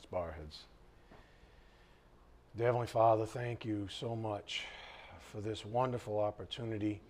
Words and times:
Let's 0.00 0.10
bow 0.10 0.18
our 0.20 0.32
heads. 0.32 0.60
Dear 2.56 2.68
Heavenly 2.68 2.86
Father, 2.86 3.26
thank 3.26 3.66
you 3.66 3.86
so 3.90 4.16
much 4.16 4.64
for 5.30 5.42
this 5.42 5.62
wonderful 5.66 6.18
opportunity 6.18 7.02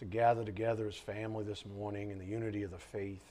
to 0.00 0.04
gather 0.04 0.44
together 0.44 0.88
as 0.88 0.96
family 0.96 1.44
this 1.44 1.64
morning 1.78 2.10
in 2.10 2.18
the 2.18 2.24
unity 2.24 2.64
of 2.64 2.72
the 2.72 2.78
faith. 2.78 3.22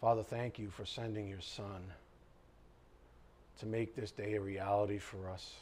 Father, 0.00 0.22
thank 0.22 0.58
you 0.58 0.70
for 0.70 0.86
sending 0.86 1.28
your 1.28 1.42
Son 1.42 1.82
to 3.60 3.66
make 3.66 3.94
this 3.94 4.10
day 4.10 4.36
a 4.36 4.40
reality 4.40 4.96
for 4.96 5.28
us 5.28 5.56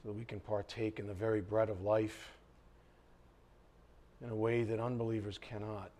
so 0.00 0.10
that 0.10 0.14
we 0.16 0.24
can 0.24 0.38
partake 0.38 1.00
in 1.00 1.08
the 1.08 1.14
very 1.14 1.40
bread 1.40 1.70
of 1.70 1.82
life 1.82 2.30
in 4.22 4.30
a 4.30 4.36
way 4.36 4.62
that 4.62 4.78
unbelievers 4.78 5.38
cannot. 5.38 5.90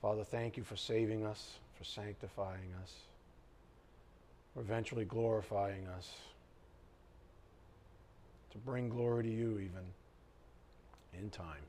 Father, 0.00 0.24
thank 0.24 0.56
you 0.56 0.62
for 0.62 0.76
saving 0.76 1.26
us, 1.26 1.58
for 1.76 1.84
sanctifying 1.84 2.72
us, 2.82 2.92
for 4.54 4.60
eventually 4.60 5.04
glorifying 5.04 5.86
us, 5.98 6.10
to 8.50 8.58
bring 8.58 8.88
glory 8.88 9.24
to 9.24 9.30
you 9.30 9.58
even 9.58 9.84
in 11.18 11.28
time. 11.30 11.62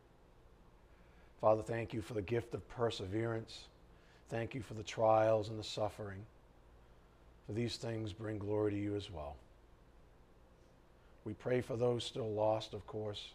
Father, 1.42 1.62
thank 1.62 1.94
you 1.94 2.02
for 2.02 2.14
the 2.14 2.22
gift 2.22 2.54
of 2.54 2.68
perseverance. 2.70 3.66
Thank 4.30 4.56
you 4.56 4.62
for 4.62 4.76
the 4.76 4.84
trials 4.84 5.50
and 5.50 5.60
the 5.60 5.64
suffering. 5.64 6.24
For 7.48 7.54
these 7.54 7.76
things 7.76 8.14
bring 8.14 8.38
glory 8.38 8.72
to 8.72 8.78
you 8.78 8.96
as 8.96 9.12
well. 9.12 9.36
We 11.26 11.34
pray 11.34 11.62
for 11.62 11.76
those 11.76 12.04
still 12.04 12.32
lost, 12.32 12.74
of 12.74 12.86
course. 12.88 13.34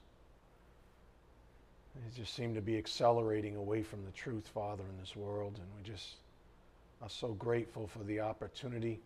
They 2.04 2.22
just 2.22 2.34
seem 2.34 2.54
to 2.54 2.60
be 2.60 2.76
accelerating 2.76 3.56
away 3.56 3.82
from 3.82 4.04
the 4.04 4.10
truth, 4.12 4.48
Father, 4.52 4.84
in 4.90 5.00
this 5.00 5.16
world. 5.16 5.54
And 5.56 5.66
we 5.76 5.88
just 5.88 6.16
are 7.02 7.08
so 7.08 7.32
grateful 7.32 7.86
for 7.86 8.02
the 8.04 8.20
opportunity 8.20 9.00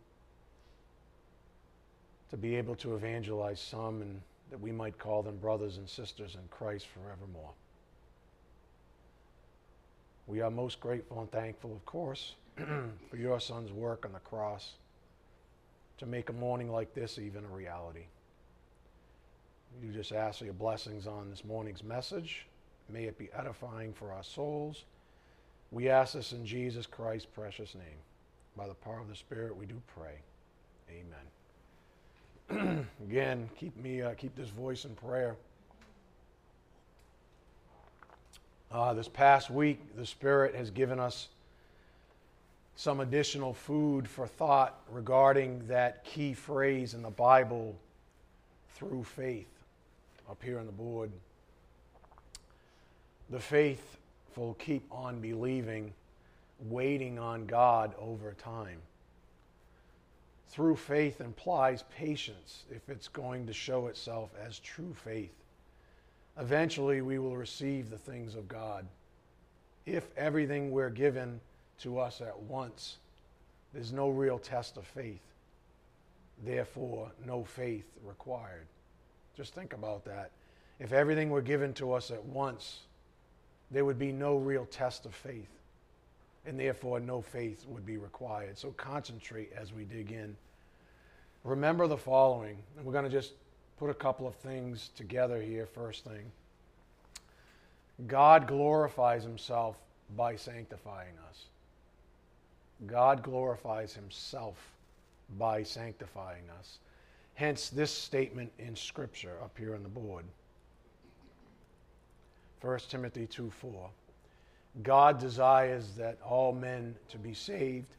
to 2.30 2.36
be 2.36 2.56
able 2.56 2.77
to 2.77 2.94
evangelize 2.94 3.61
some 3.61 4.02
and 4.02 4.20
that 4.50 4.61
we 4.61 4.72
might 4.72 4.98
call 4.98 5.22
them 5.22 5.36
brothers 5.36 5.77
and 5.77 5.88
sisters 5.88 6.34
in 6.34 6.48
Christ 6.50 6.86
forevermore. 6.86 7.50
We 10.27 10.41
are 10.41 10.50
most 10.50 10.80
grateful 10.80 11.20
and 11.20 11.30
thankful, 11.30 11.72
of 11.72 11.84
course, 11.86 12.34
for 12.56 13.16
your 13.16 13.41
son's 13.41 13.72
work 13.72 14.05
on 14.05 14.12
the 14.12 14.20
cross 14.20 14.74
to 15.98 16.06
make 16.06 16.30
a 16.30 16.33
morning 16.33 16.70
like 16.70 16.94
this 16.94 17.18
even 17.18 17.44
a 17.44 17.48
reality. 17.48 18.05
You 19.83 19.92
just 19.92 20.12
ask 20.12 20.38
for 20.38 20.44
your 20.44 20.55
blessings 20.55 21.06
on 21.06 21.30
this 21.30 21.44
morning's 21.44 21.83
message. 21.83 22.46
May 22.92 23.05
it 23.05 23.19
be 23.19 23.28
edifying 23.36 23.92
for 23.92 24.12
our 24.12 24.22
souls. 24.22 24.84
We 25.70 25.88
ask 25.88 26.14
this 26.14 26.33
in 26.33 26.44
Jesus 26.44 26.86
Christ's 26.86 27.27
precious 27.27 27.74
name. 27.74 27.84
By 28.56 28.66
the 28.66 28.74
power 28.74 28.98
of 28.98 29.08
the 29.08 29.14
Spirit, 29.14 29.56
we 29.56 29.66
do 29.66 29.80
pray. 29.96 30.16
Amen. 32.50 32.86
Again, 33.05 33.48
keep 33.56 33.77
me, 33.77 34.02
uh, 34.02 34.14
keep 34.14 34.34
this 34.34 34.48
voice 34.48 34.84
in 34.84 34.94
prayer. 34.96 35.36
Uh, 38.72 38.92
this 38.94 39.08
past 39.08 39.50
week, 39.50 39.80
the 39.96 40.06
Spirit 40.06 40.55
has 40.55 40.70
given 40.70 40.98
us 40.98 41.28
some 42.74 43.00
additional 43.00 43.55
food 43.55 44.08
for 44.08 44.27
thought 44.27 44.80
regarding 44.91 45.66
that 45.68 46.02
key 46.05 46.33
phrase 46.33 46.94
in 46.94 47.02
the 47.02 47.11
Bible, 47.11 47.77
through 48.74 49.05
faith, 49.05 49.48
up 50.28 50.42
here 50.42 50.58
on 50.58 50.66
the 50.66 50.72
board 50.72 51.12
the 53.31 53.41
faithful 53.41 54.56
keep 54.59 54.84
on 54.91 55.20
believing, 55.20 55.92
waiting 56.69 57.19
on 57.19 57.47
God 57.47 57.95
over 57.98 58.33
time. 58.33 58.78
Through 60.48 60.77
faith 60.77 61.20
implies 61.20 61.84
patience 61.97 62.64
if 62.70 62.89
it's 62.89 63.07
going 63.07 63.46
to 63.46 63.52
show 63.52 63.86
itself 63.86 64.30
as 64.45 64.58
true 64.58 64.92
faith. 65.05 65.33
Eventually, 66.39 67.02
we 67.02 67.19
will 67.20 67.36
receive 67.36 67.89
the 67.89 67.98
things 67.98 68.35
of 68.35 68.48
God. 68.48 68.85
If 69.86 70.08
everything 70.17 70.73
we're 70.73 70.90
given 70.90 71.40
to 71.80 72.01
us 72.01 72.20
at 72.20 72.39
once, 72.42 72.96
there's 73.73 73.92
no 73.92 74.08
real 74.08 74.39
test 74.39 74.77
of 74.77 74.86
faith. 74.86 75.23
Therefore, 76.45 77.13
no 77.24 77.45
faith 77.45 77.86
required. 78.05 78.67
Just 79.36 79.55
think 79.55 79.73
about 79.73 80.05
that. 80.05 80.30
If 80.80 80.92
everything 80.92 81.30
were 81.30 81.42
given 81.42 81.73
to 81.74 81.92
us 81.92 82.11
at 82.11 82.24
once, 82.24 82.80
there 83.70 83.85
would 83.85 83.98
be 83.98 84.13
no 84.13 84.36
real 84.36 84.67
test 84.67 85.07
of 85.07 85.14
faith, 85.14 85.51
and 86.47 86.58
therefore 86.58 87.01
no 87.01 87.20
faith 87.20 87.64
would 87.69 87.86
be 87.86 87.97
required. 87.97 88.58
So 88.58 88.70
concentrate 88.73 89.53
as 89.57 89.73
we 89.73 89.85
dig 89.85 90.13
in. 90.13 90.36
Remember 91.45 91.86
the 91.86 91.97
following, 91.97 92.57
and 92.77 92.85
we're 92.85 92.92
going 92.92 93.05
to 93.05 93.11
just 93.11 93.33
put 93.79 93.91
a 93.91 93.95
couple 93.95 94.27
of 94.27 94.35
things 94.36 94.91
together 94.97 95.41
here. 95.41 95.67
First 95.67 96.05
thing 96.05 96.31
God 98.07 98.47
glorifies 98.47 99.23
himself 99.23 99.77
by 100.17 100.37
sanctifying 100.37 101.14
us. 101.29 101.45
God 102.87 103.23
glorifies 103.23 103.95
himself 103.95 104.57
by 105.39 105.63
sanctifying 105.63 106.45
us. 106.58 106.79
Hence, 107.35 107.70
this 107.70 107.91
statement 107.91 108.51
in 108.58 108.75
Scripture 108.75 109.37
up 109.42 109.57
here 109.57 109.75
on 109.75 109.83
the 109.83 109.89
board. 109.89 110.25
1 112.60 112.78
Timothy 112.88 113.26
2 113.26 113.50
4. 113.50 113.90
God 114.82 115.18
desires 115.18 115.94
that 115.96 116.18
all 116.22 116.52
men 116.52 116.94
to 117.08 117.18
be 117.18 117.34
saved 117.34 117.96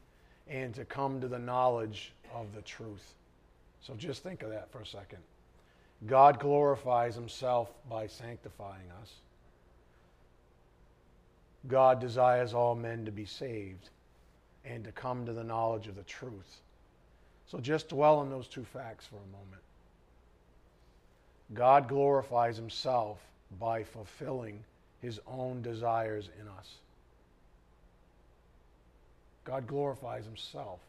and 0.48 0.74
to 0.74 0.84
come 0.84 1.20
to 1.20 1.28
the 1.28 1.38
knowledge 1.38 2.12
of 2.34 2.54
the 2.54 2.62
truth. 2.62 3.14
So 3.80 3.94
just 3.94 4.22
think 4.22 4.42
of 4.42 4.50
that 4.50 4.70
for 4.70 4.80
a 4.80 4.86
second. 4.86 5.18
God 6.06 6.38
glorifies 6.38 7.14
himself 7.14 7.70
by 7.88 8.06
sanctifying 8.06 8.90
us. 9.02 9.12
God 11.68 12.00
desires 12.00 12.54
all 12.54 12.74
men 12.74 13.04
to 13.04 13.12
be 13.12 13.24
saved 13.24 13.90
and 14.64 14.82
to 14.84 14.92
come 14.92 15.26
to 15.26 15.32
the 15.32 15.44
knowledge 15.44 15.86
of 15.86 15.96
the 15.96 16.02
truth. 16.02 16.60
So 17.46 17.58
just 17.58 17.88
dwell 17.88 18.18
on 18.18 18.30
those 18.30 18.48
two 18.48 18.64
facts 18.64 19.06
for 19.06 19.16
a 19.16 19.32
moment. 19.32 19.62
God 21.54 21.88
glorifies 21.88 22.56
himself 22.56 23.18
by 23.58 23.84
fulfilling 23.84 24.64
his 25.00 25.20
own 25.26 25.62
desires 25.62 26.28
in 26.40 26.48
us. 26.48 26.74
God 29.44 29.66
glorifies 29.66 30.24
himself 30.24 30.80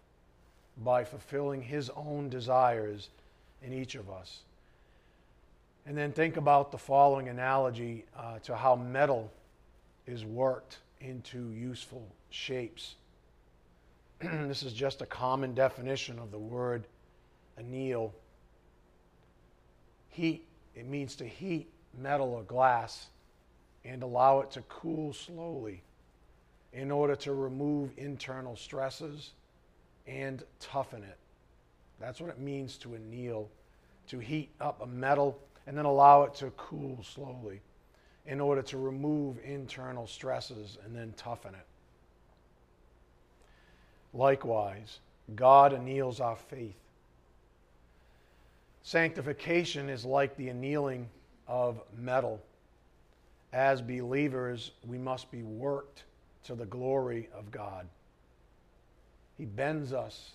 by 0.84 1.04
fulfilling 1.04 1.62
his 1.62 1.90
own 1.96 2.30
desires 2.30 3.10
in 3.64 3.74
each 3.74 3.96
of 3.96 4.10
us. 4.10 4.42
And 5.86 5.98
then 5.98 6.12
think 6.12 6.38
about 6.38 6.72
the 6.72 6.78
following 6.78 7.28
analogy 7.28 8.06
uh, 8.18 8.40
to 8.44 8.56
how 8.56 8.76
metal 8.76 9.32
is 10.08 10.24
worked 10.24 10.78
into 11.02 11.50
useful 11.52 12.08
shapes. 12.30 12.96
this 14.22 14.64
is 14.64 14.74
just 14.74 15.02
a 15.02 15.06
common 15.06 15.54
definition 15.54 16.20
of 16.20 16.32
the 16.32 16.38
word 16.38 16.86
anneal. 17.58 18.14
Heat, 20.10 20.46
it 20.76 20.88
means 20.88 21.16
to 21.18 21.26
heat 21.26 21.73
metal 21.98 22.34
or 22.34 22.44
glass 22.44 23.08
and 23.86 24.04
allow 24.04 24.40
it 24.40 24.52
to 24.52 24.62
cool 24.64 25.14
slowly 25.14 25.82
in 26.72 26.90
order 26.92 27.16
to 27.16 27.34
remove 27.34 27.92
internal 27.98 28.56
stresses 28.56 29.32
and 30.08 30.44
toughen 30.60 31.04
it. 31.04 31.18
That's 32.00 32.20
what 32.20 32.30
it 32.30 32.40
means 32.40 32.78
to 32.78 32.96
anneal, 32.96 33.50
to 34.08 34.20
heat 34.20 34.50
up 34.60 34.82
a 34.82 34.86
metal 34.86 35.40
and 35.68 35.78
then 35.78 35.86
allow 35.86 36.24
it 36.24 36.34
to 36.36 36.52
cool 36.52 37.04
slowly 37.04 37.62
in 38.26 38.40
order 38.42 38.62
to 38.62 38.78
remove 38.78 39.38
internal 39.44 40.08
stresses 40.08 40.78
and 40.86 40.96
then 40.96 41.14
toughen 41.18 41.54
it. 41.54 41.66
Likewise, 44.14 45.00
God 45.36 45.74
anneals 45.74 46.20
our 46.20 46.36
faith. 46.36 46.76
Sanctification 48.84 49.90
is 49.90 50.04
like 50.04 50.36
the 50.36 50.50
annealing 50.50 51.08
of 51.48 51.82
metal 51.98 52.42
as 53.54 53.82
believers, 53.82 54.72
we 54.88 54.98
must 54.98 55.30
be 55.32 55.44
worked 55.44 56.04
to 56.46 56.56
the 56.56 56.66
glory 56.66 57.30
of 57.38 57.52
God. 57.52 57.88
He 59.38 59.46
bends 59.46 59.94
us 59.94 60.32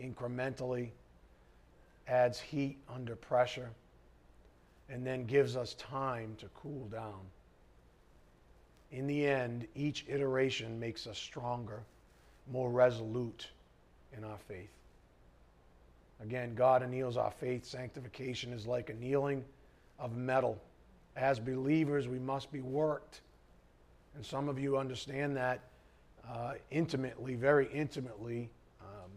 incrementally, 0.00 0.90
adds 2.06 2.40
heat 2.40 2.78
under 2.88 3.16
pressure, 3.16 3.70
and 4.88 5.04
then 5.04 5.24
gives 5.24 5.56
us 5.56 5.74
time 5.74 6.36
to 6.38 6.46
cool 6.54 6.86
down. 6.92 7.20
In 8.92 9.08
the 9.08 9.26
end, 9.26 9.66
each 9.74 10.04
iteration 10.08 10.78
makes 10.78 11.08
us 11.08 11.18
stronger, 11.18 11.82
more 12.52 12.70
resolute 12.70 13.48
in 14.16 14.22
our 14.22 14.38
faith. 14.46 14.70
Again, 16.22 16.54
God 16.54 16.82
anneals 16.82 17.16
our 17.16 17.32
faith. 17.32 17.64
Sanctification 17.64 18.52
is 18.52 18.66
like 18.66 18.90
annealing 18.90 19.44
of 19.98 20.16
metal 20.16 20.60
as 21.16 21.38
believers, 21.38 22.08
we 22.08 22.18
must 22.18 22.50
be 22.50 22.60
worked. 22.60 23.20
And 24.14 24.24
some 24.24 24.48
of 24.48 24.58
you 24.58 24.76
understand 24.76 25.36
that 25.36 25.60
uh, 26.28 26.54
intimately, 26.70 27.34
very 27.34 27.68
intimately. 27.72 28.50
Um, 28.80 29.10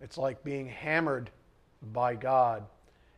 it's 0.00 0.18
like 0.18 0.42
being 0.44 0.68
hammered 0.68 1.30
by 1.92 2.14
God, 2.14 2.64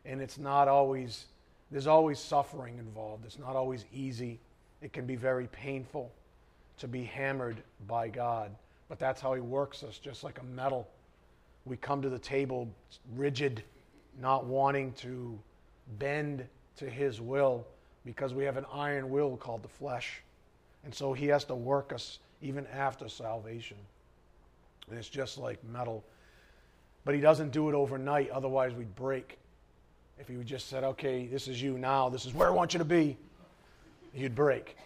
and 0.05 0.21
it's 0.21 0.37
not 0.37 0.67
always, 0.67 1.25
there's 1.71 1.87
always 1.87 2.19
suffering 2.19 2.77
involved. 2.77 3.25
It's 3.25 3.39
not 3.39 3.55
always 3.55 3.85
easy. 3.93 4.39
It 4.81 4.93
can 4.93 5.05
be 5.05 5.15
very 5.15 5.47
painful 5.47 6.11
to 6.79 6.87
be 6.87 7.03
hammered 7.03 7.63
by 7.87 8.09
God, 8.09 8.51
but 8.89 8.99
that's 8.99 9.21
how 9.21 9.33
He 9.33 9.41
works 9.41 9.83
us, 9.83 9.97
just 9.97 10.23
like 10.23 10.39
a 10.39 10.43
metal. 10.43 10.87
We 11.65 11.77
come 11.77 12.01
to 12.01 12.09
the 12.09 12.19
table 12.19 12.69
rigid, 13.15 13.63
not 14.19 14.45
wanting 14.45 14.93
to 14.93 15.37
bend 15.97 16.45
to 16.77 16.89
His 16.89 17.19
will 17.21 17.65
because 18.05 18.33
we 18.33 18.43
have 18.45 18.57
an 18.57 18.65
iron 18.71 19.09
will 19.09 19.37
called 19.37 19.63
the 19.63 19.67
flesh. 19.67 20.21
And 20.83 20.93
so 20.93 21.13
He 21.13 21.27
has 21.27 21.43
to 21.45 21.55
work 21.55 21.91
us 21.93 22.19
even 22.41 22.65
after 22.67 23.09
salvation. 23.09 23.77
And 24.89 24.97
it's 24.97 25.09
just 25.09 25.37
like 25.37 25.63
metal. 25.65 26.03
But 27.03 27.15
He 27.15 27.21
doesn't 27.21 27.51
do 27.51 27.69
it 27.69 27.75
overnight, 27.75 28.29
otherwise, 28.29 28.73
we'd 28.73 28.95
break. 28.95 29.37
If 30.19 30.27
He 30.27 30.37
would 30.37 30.47
just 30.47 30.69
said, 30.69 30.83
okay, 30.83 31.27
this 31.27 31.47
is 31.47 31.61
you 31.61 31.77
now, 31.77 32.09
this 32.09 32.25
is 32.25 32.33
where 32.33 32.47
I 32.47 32.51
want 32.51 32.73
you 32.73 32.79
to 32.79 32.85
be, 32.85 33.17
you'd 34.13 34.35
break. 34.35 34.77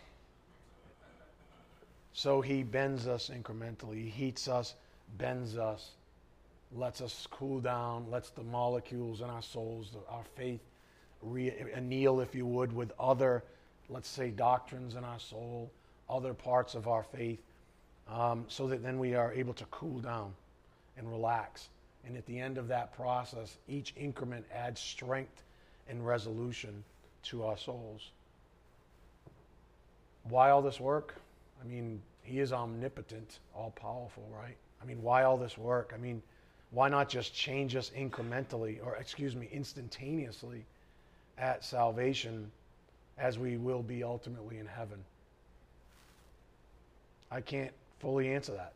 So 2.14 2.42
He 2.42 2.64
bends 2.64 3.08
us 3.08 3.30
incrementally, 3.34 4.04
He 4.04 4.10
heats 4.10 4.48
us, 4.48 4.76
bends 5.18 5.58
us, 5.58 5.92
lets 6.76 7.02
us 7.02 7.28
cool 7.30 7.60
down, 7.60 8.10
lets 8.10 8.30
the 8.30 8.44
molecules 8.44 9.22
in 9.22 9.30
our 9.30 9.42
souls, 9.42 9.92
our 10.10 10.24
faith, 10.36 10.62
re- 11.22 11.54
anneal, 11.74 12.20
if 12.20 12.36
you 12.36 12.46
would, 12.46 12.74
with 12.74 12.92
other, 13.00 13.44
let's 13.90 14.10
say, 14.10 14.30
doctrines 14.30 14.96
in 14.96 15.04
our 15.04 15.20
soul, 15.20 15.72
other 16.10 16.34
parts 16.34 16.76
of 16.76 16.88
our 16.88 17.04
faith, 17.04 17.42
um, 18.08 18.46
so 18.48 18.68
that 18.68 18.84
then 18.84 19.00
we 19.00 19.16
are 19.16 19.32
able 19.34 19.54
to 19.54 19.66
cool 19.66 20.00
down 20.00 20.34
and 20.98 21.10
relax. 21.10 21.70
And 22.06 22.18
at 22.18 22.26
the 22.26 22.40
end 22.40 22.58
of 22.58 22.68
that 22.68 22.94
process, 22.96 23.58
each 23.68 23.94
increment 23.96 24.46
adds 24.54 24.82
strength 24.82 25.44
and 25.88 26.06
resolution 26.06 26.84
to 27.24 27.44
our 27.44 27.58
souls. 27.58 28.12
Why 30.24 30.50
all 30.50 30.62
this 30.62 30.80
work? 30.80 31.16
I 31.62 31.68
mean, 31.68 32.02
He 32.24 32.40
is 32.40 32.54
omnipotent, 32.54 33.40
all 33.56 33.72
powerful, 33.72 34.24
right? 34.36 34.58
I 34.82 34.86
mean, 34.86 35.02
why 35.02 35.24
all 35.24 35.38
this 35.38 35.58
work? 35.58 35.92
I 35.94 35.98
mean, 35.98 36.22
why 36.72 36.90
not 36.90 37.10
just 37.10 37.36
change 37.36 37.76
us 37.76 37.92
incrementally, 37.98 38.84
or 38.84 38.96
excuse 38.96 39.36
me, 39.36 39.48
instantaneously 39.52 40.66
at 41.42 41.66
salvation 41.66 42.50
as 43.18 43.38
we 43.38 43.58
will 43.58 43.82
be 43.82 44.04
ultimately 44.04 44.60
in 44.60 44.66
heaven? 44.68 45.00
I 47.30 47.42
can't 47.42 47.72
fully 48.00 48.34
answer 48.34 48.54
that. 48.54 48.74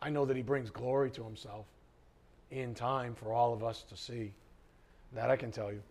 I 0.00 0.10
know 0.10 0.24
that 0.24 0.36
he 0.36 0.42
brings 0.42 0.70
glory 0.70 1.10
to 1.12 1.22
himself 1.22 1.66
in 2.50 2.74
time 2.74 3.14
for 3.14 3.32
all 3.32 3.52
of 3.52 3.62
us 3.62 3.82
to 3.88 3.96
see. 3.96 4.32
That 5.14 5.30
I 5.30 5.36
can 5.36 5.50
tell 5.50 5.72
you. 5.72 5.82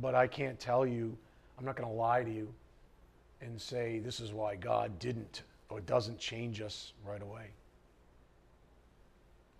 But 0.00 0.14
I 0.14 0.26
can't 0.26 0.58
tell 0.58 0.86
you, 0.86 1.16
I'm 1.58 1.64
not 1.64 1.76
going 1.76 1.88
to 1.88 1.94
lie 1.94 2.22
to 2.22 2.30
you 2.30 2.48
and 3.40 3.60
say 3.60 3.98
this 3.98 4.20
is 4.20 4.32
why 4.32 4.56
God 4.56 4.98
didn't 4.98 5.42
or 5.68 5.80
doesn't 5.80 6.18
change 6.18 6.60
us 6.60 6.92
right 7.06 7.22
away. 7.22 7.46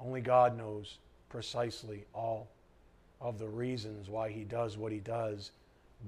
Only 0.00 0.20
God 0.20 0.56
knows 0.56 0.98
precisely 1.28 2.04
all 2.14 2.48
of 3.22 3.38
the 3.38 3.48
reasons 3.48 4.10
why 4.10 4.28
he 4.30 4.42
does 4.42 4.76
what 4.76 4.92
he 4.92 4.98
does 4.98 5.52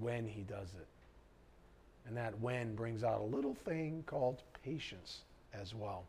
when 0.00 0.26
he 0.26 0.42
does 0.42 0.68
it. 0.74 0.86
And 2.06 2.16
that 2.16 2.38
when 2.40 2.74
brings 2.74 3.04
out 3.04 3.20
a 3.20 3.36
little 3.36 3.54
thing 3.54 4.02
called 4.06 4.42
patience 4.64 5.20
as 5.58 5.74
well 5.74 6.04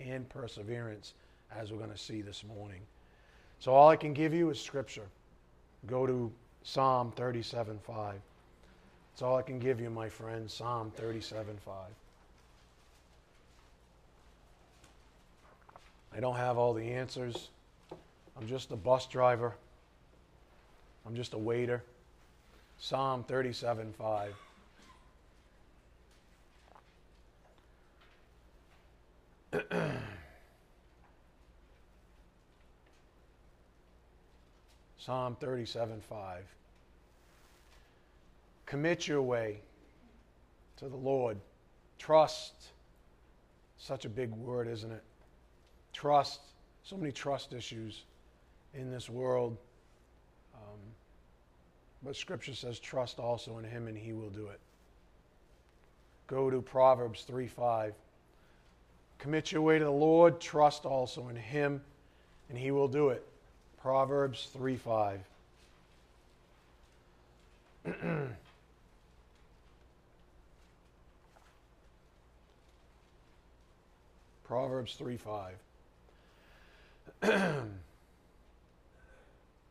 and 0.00 0.28
perseverance, 0.28 1.12
as 1.56 1.70
we're 1.70 1.78
going 1.78 1.90
to 1.90 1.98
see 1.98 2.22
this 2.22 2.42
morning. 2.44 2.80
So 3.60 3.74
all 3.74 3.88
I 3.88 3.96
can 3.96 4.14
give 4.14 4.32
you 4.32 4.50
is 4.50 4.60
scripture. 4.60 5.06
Go 5.86 6.06
to 6.06 6.32
Psalm 6.62 7.12
37 7.12 7.78
5. 7.86 8.14
That's 9.12 9.22
all 9.22 9.36
I 9.36 9.42
can 9.42 9.58
give 9.58 9.80
you, 9.80 9.90
my 9.90 10.08
friend. 10.08 10.50
Psalm 10.50 10.92
37 10.96 11.58
5. 11.64 11.74
I 16.16 16.20
don't 16.20 16.36
have 16.36 16.56
all 16.56 16.72
the 16.72 16.90
answers. 16.92 17.50
I'm 18.36 18.46
just 18.46 18.70
a 18.70 18.76
bus 18.76 19.06
driver. 19.06 19.54
I'm 21.08 21.16
just 21.16 21.32
a 21.32 21.38
waiter. 21.38 21.82
Psalm 22.76 23.24
37 23.24 23.94
5. 23.94 24.34
Psalm 34.98 35.34
37 35.40 36.02
5. 36.02 36.44
Commit 38.66 39.08
your 39.08 39.22
way 39.22 39.60
to 40.76 40.90
the 40.90 40.96
Lord. 40.96 41.38
Trust. 41.98 42.52
Such 43.78 44.04
a 44.04 44.10
big 44.10 44.30
word, 44.32 44.68
isn't 44.68 44.92
it? 44.92 45.02
Trust. 45.94 46.40
So 46.82 46.98
many 46.98 47.12
trust 47.12 47.54
issues 47.54 48.02
in 48.74 48.90
this 48.90 49.08
world. 49.08 49.56
Um, 50.54 50.78
but 52.02 52.16
Scripture 52.16 52.54
says, 52.54 52.78
trust 52.78 53.18
also 53.18 53.58
in 53.58 53.64
Him 53.64 53.88
and 53.88 53.98
He 53.98 54.12
will 54.12 54.30
do 54.30 54.46
it. 54.46 54.60
Go 56.26 56.50
to 56.50 56.60
Proverbs 56.60 57.24
3 57.24 57.46
5. 57.46 57.94
Commit 59.18 59.50
your 59.50 59.62
way 59.62 59.78
to 59.78 59.84
the 59.84 59.90
Lord, 59.90 60.40
trust 60.40 60.84
also 60.84 61.28
in 61.28 61.36
Him, 61.36 61.80
and 62.48 62.58
He 62.58 62.70
will 62.70 62.88
do 62.88 63.08
it. 63.08 63.26
Proverbs 63.80 64.48
3 64.52 64.76
5. 64.76 65.20
Proverbs 74.44 74.94
3 74.94 75.16
5. 75.16 75.54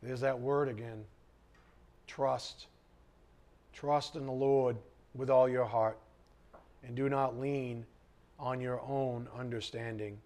There's 0.03 0.21
that 0.21 0.39
word 0.39 0.69
again. 0.69 1.03
Trust. 2.07 2.67
Trust 3.73 4.15
in 4.15 4.25
the 4.25 4.31
Lord 4.31 4.77
with 5.13 5.29
all 5.29 5.47
your 5.47 5.65
heart, 5.65 5.97
and 6.83 6.95
do 6.95 7.09
not 7.09 7.39
lean 7.39 7.85
on 8.39 8.59
your 8.61 8.81
own 8.81 9.27
understanding. 9.37 10.17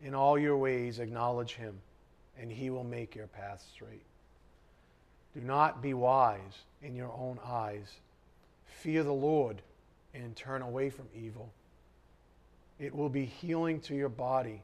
In 0.00 0.14
all 0.14 0.38
your 0.38 0.56
ways, 0.56 0.98
acknowledge 0.98 1.54
him, 1.54 1.80
and 2.38 2.52
he 2.52 2.70
will 2.70 2.84
make 2.84 3.16
your 3.16 3.26
path 3.26 3.66
straight. 3.74 4.04
Do 5.34 5.40
not 5.40 5.82
be 5.82 5.94
wise 5.94 6.64
in 6.82 6.94
your 6.94 7.12
own 7.12 7.38
eyes. 7.44 7.96
Fear 8.64 9.02
the 9.02 9.12
Lord 9.12 9.62
and 10.14 10.34
turn 10.36 10.62
away 10.62 10.90
from 10.90 11.06
evil. 11.14 11.52
It 12.78 12.94
will 12.94 13.08
be 13.08 13.24
healing 13.24 13.80
to 13.82 13.94
your 13.94 14.08
body 14.08 14.62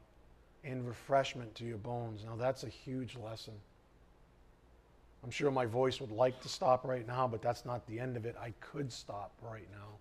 and 0.63 0.87
refreshment 0.87 1.53
to 1.55 1.65
your 1.65 1.77
bones. 1.77 2.23
Now, 2.25 2.35
that's 2.35 2.63
a 2.63 2.69
huge 2.69 3.15
lesson. 3.17 3.53
I'm 5.25 5.31
sure 5.31 5.49
my 5.49 5.65
voice 5.65 5.99
would 5.99 6.11
like 6.11 6.39
to 6.41 6.47
stop 6.47 6.85
right 6.85 7.07
now, 7.07 7.27
but 7.27 7.41
that's 7.41 7.65
not 7.65 7.87
the 7.87 7.99
end 7.99 8.15
of 8.15 8.27
it. 8.27 8.35
I 8.39 8.53
could 8.59 8.93
stop 8.93 9.31
right 9.41 9.67
now. 9.71 9.97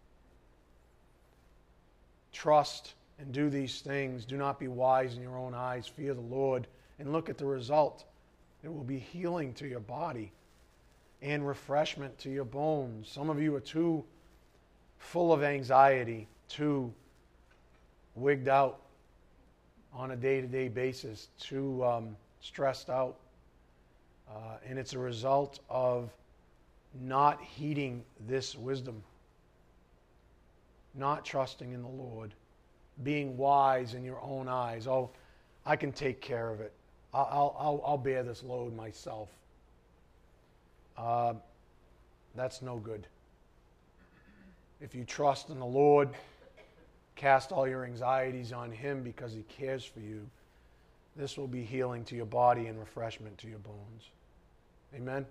Trust 2.31 2.93
and 3.19 3.33
do 3.33 3.49
these 3.49 3.81
things. 3.81 4.26
Do 4.26 4.37
not 4.37 4.61
be 4.61 4.69
wise 4.69 5.16
in 5.16 5.23
your 5.23 5.38
own 5.38 5.54
eyes. 5.54 5.87
Fear 5.87 6.12
the 6.12 6.21
Lord 6.21 6.66
and 6.99 7.11
look 7.11 7.31
at 7.31 7.38
the 7.38 7.47
result. 7.47 8.04
It 8.62 8.69
will 8.69 8.85
be 8.85 8.99
healing 8.99 9.54
to 9.54 9.66
your 9.66 9.81
body 9.81 10.31
and 11.23 11.49
refreshment 11.49 12.19
to 12.19 12.28
your 12.28 12.45
bones. 12.45 13.09
Some 13.09 13.31
of 13.31 13.40
you 13.40 13.54
are 13.54 13.61
too 13.61 14.04
full 14.99 15.33
of 15.33 15.43
anxiety, 15.43 16.28
too 16.50 16.93
wigged 18.14 18.49
out 18.49 18.83
on 19.90 20.11
a 20.11 20.16
day 20.16 20.43
to 20.43 20.47
day 20.47 20.69
basis, 20.69 21.28
too 21.40 21.83
um, 21.83 22.14
stressed 22.43 22.90
out. 22.90 23.16
Uh, 24.28 24.57
and 24.69 24.78
it's 24.78 24.95
a 24.95 24.99
result 24.99 25.61
of 25.69 26.11
not 27.00 27.43
heeding 27.43 28.04
this 28.26 28.57
wisdom 28.57 29.02
not 30.95 31.25
trusting 31.25 31.73
in 31.73 31.83
the 31.83 31.88
Lord, 31.88 32.33
being 33.02 33.37
wise 33.37 33.95
in 33.95 34.04
your 34.04 34.21
own 34.23 34.49
eyes. 34.49 34.87
Oh, 34.87 35.11
I 35.66 35.76
can 35.76 35.93
take 35.93 36.21
care 36.21 36.50
of 36.50 36.61
it. 36.61 36.73
I'll, 37.12 37.57
I'll, 37.59 37.83
I'll 37.87 37.99
bear 37.99 38.23
this 38.23 38.43
load 38.43 38.75
myself. 38.75 39.28
Uh, 40.97 41.35
that's 42.35 42.62
no 42.62 42.76
good. 42.76 43.07
If 44.81 44.95
you 44.95 45.04
trust 45.04 45.50
in 45.50 45.59
the 45.59 45.66
Lord, 45.66 46.11
cast 47.16 47.52
all 47.52 47.66
your 47.66 47.85
anxieties 47.85 48.52
on 48.52 48.71
Him 48.71 49.02
because 49.02 49.33
He 49.33 49.43
cares 49.43 49.85
for 49.85 50.00
you, 50.00 50.26
this 51.16 51.37
will 51.37 51.47
be 51.47 51.62
healing 51.62 52.04
to 52.07 52.16
your 52.16 52.26
body 52.26 52.66
and 52.66 52.78
refreshment 52.78 53.38
to 53.38 53.49
your 53.49 53.61
bones. 53.61 54.11
Amen? 54.95 55.27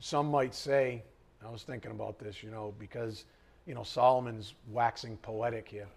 Some 0.00 0.30
might 0.30 0.54
say, 0.54 1.02
I 1.46 1.50
was 1.50 1.62
thinking 1.62 1.90
about 1.90 2.18
this, 2.18 2.42
you 2.42 2.50
know, 2.50 2.72
because, 2.78 3.24
you 3.66 3.74
know, 3.74 3.82
Solomon's 3.82 4.54
waxing 4.70 5.16
poetic 5.18 5.68
here. 5.68 5.88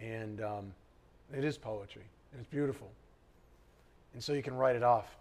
And 0.00 0.42
um, 0.42 0.72
it 1.32 1.44
is 1.44 1.56
poetry, 1.56 2.02
and 2.32 2.40
it's 2.40 2.50
beautiful. 2.50 2.90
And 4.12 4.22
so 4.22 4.32
you 4.32 4.42
can 4.42 4.56
write 4.56 4.76
it 4.76 4.82
off. 4.82 5.16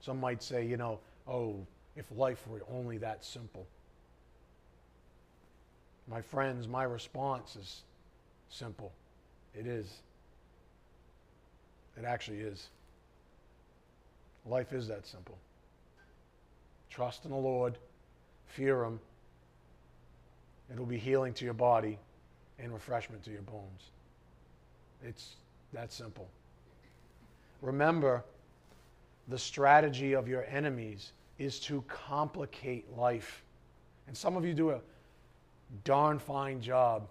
Some 0.00 0.20
might 0.20 0.42
say, 0.42 0.64
you 0.64 0.76
know, 0.76 0.98
oh, 1.26 1.56
if 1.96 2.04
life 2.16 2.46
were 2.46 2.62
only 2.72 2.98
that 2.98 3.24
simple. 3.24 3.66
My 6.06 6.22
friends, 6.22 6.68
my 6.68 6.84
response 6.84 7.56
is 7.56 7.82
simple. 8.48 8.92
It 9.54 9.66
is. 9.66 9.92
It 11.98 12.04
actually 12.04 12.38
is. 12.38 12.68
Life 14.46 14.72
is 14.72 14.88
that 14.88 15.06
simple. 15.06 15.38
Trust 16.90 17.24
in 17.24 17.30
the 17.30 17.36
Lord, 17.36 17.78
fear 18.46 18.84
Him. 18.84 18.98
It'll 20.72 20.86
be 20.86 20.98
healing 20.98 21.32
to 21.34 21.44
your 21.44 21.54
body 21.54 21.98
and 22.58 22.72
refreshment 22.72 23.22
to 23.24 23.30
your 23.30 23.42
bones. 23.42 23.90
It's 25.02 25.36
that 25.72 25.92
simple. 25.92 26.28
Remember, 27.62 28.24
the 29.28 29.38
strategy 29.38 30.14
of 30.14 30.28
your 30.28 30.44
enemies 30.44 31.12
is 31.38 31.60
to 31.60 31.82
complicate 31.88 32.96
life. 32.96 33.42
And 34.06 34.16
some 34.16 34.36
of 34.36 34.44
you 34.44 34.54
do 34.54 34.70
a 34.70 34.80
darn 35.84 36.18
fine 36.18 36.60
job 36.60 37.08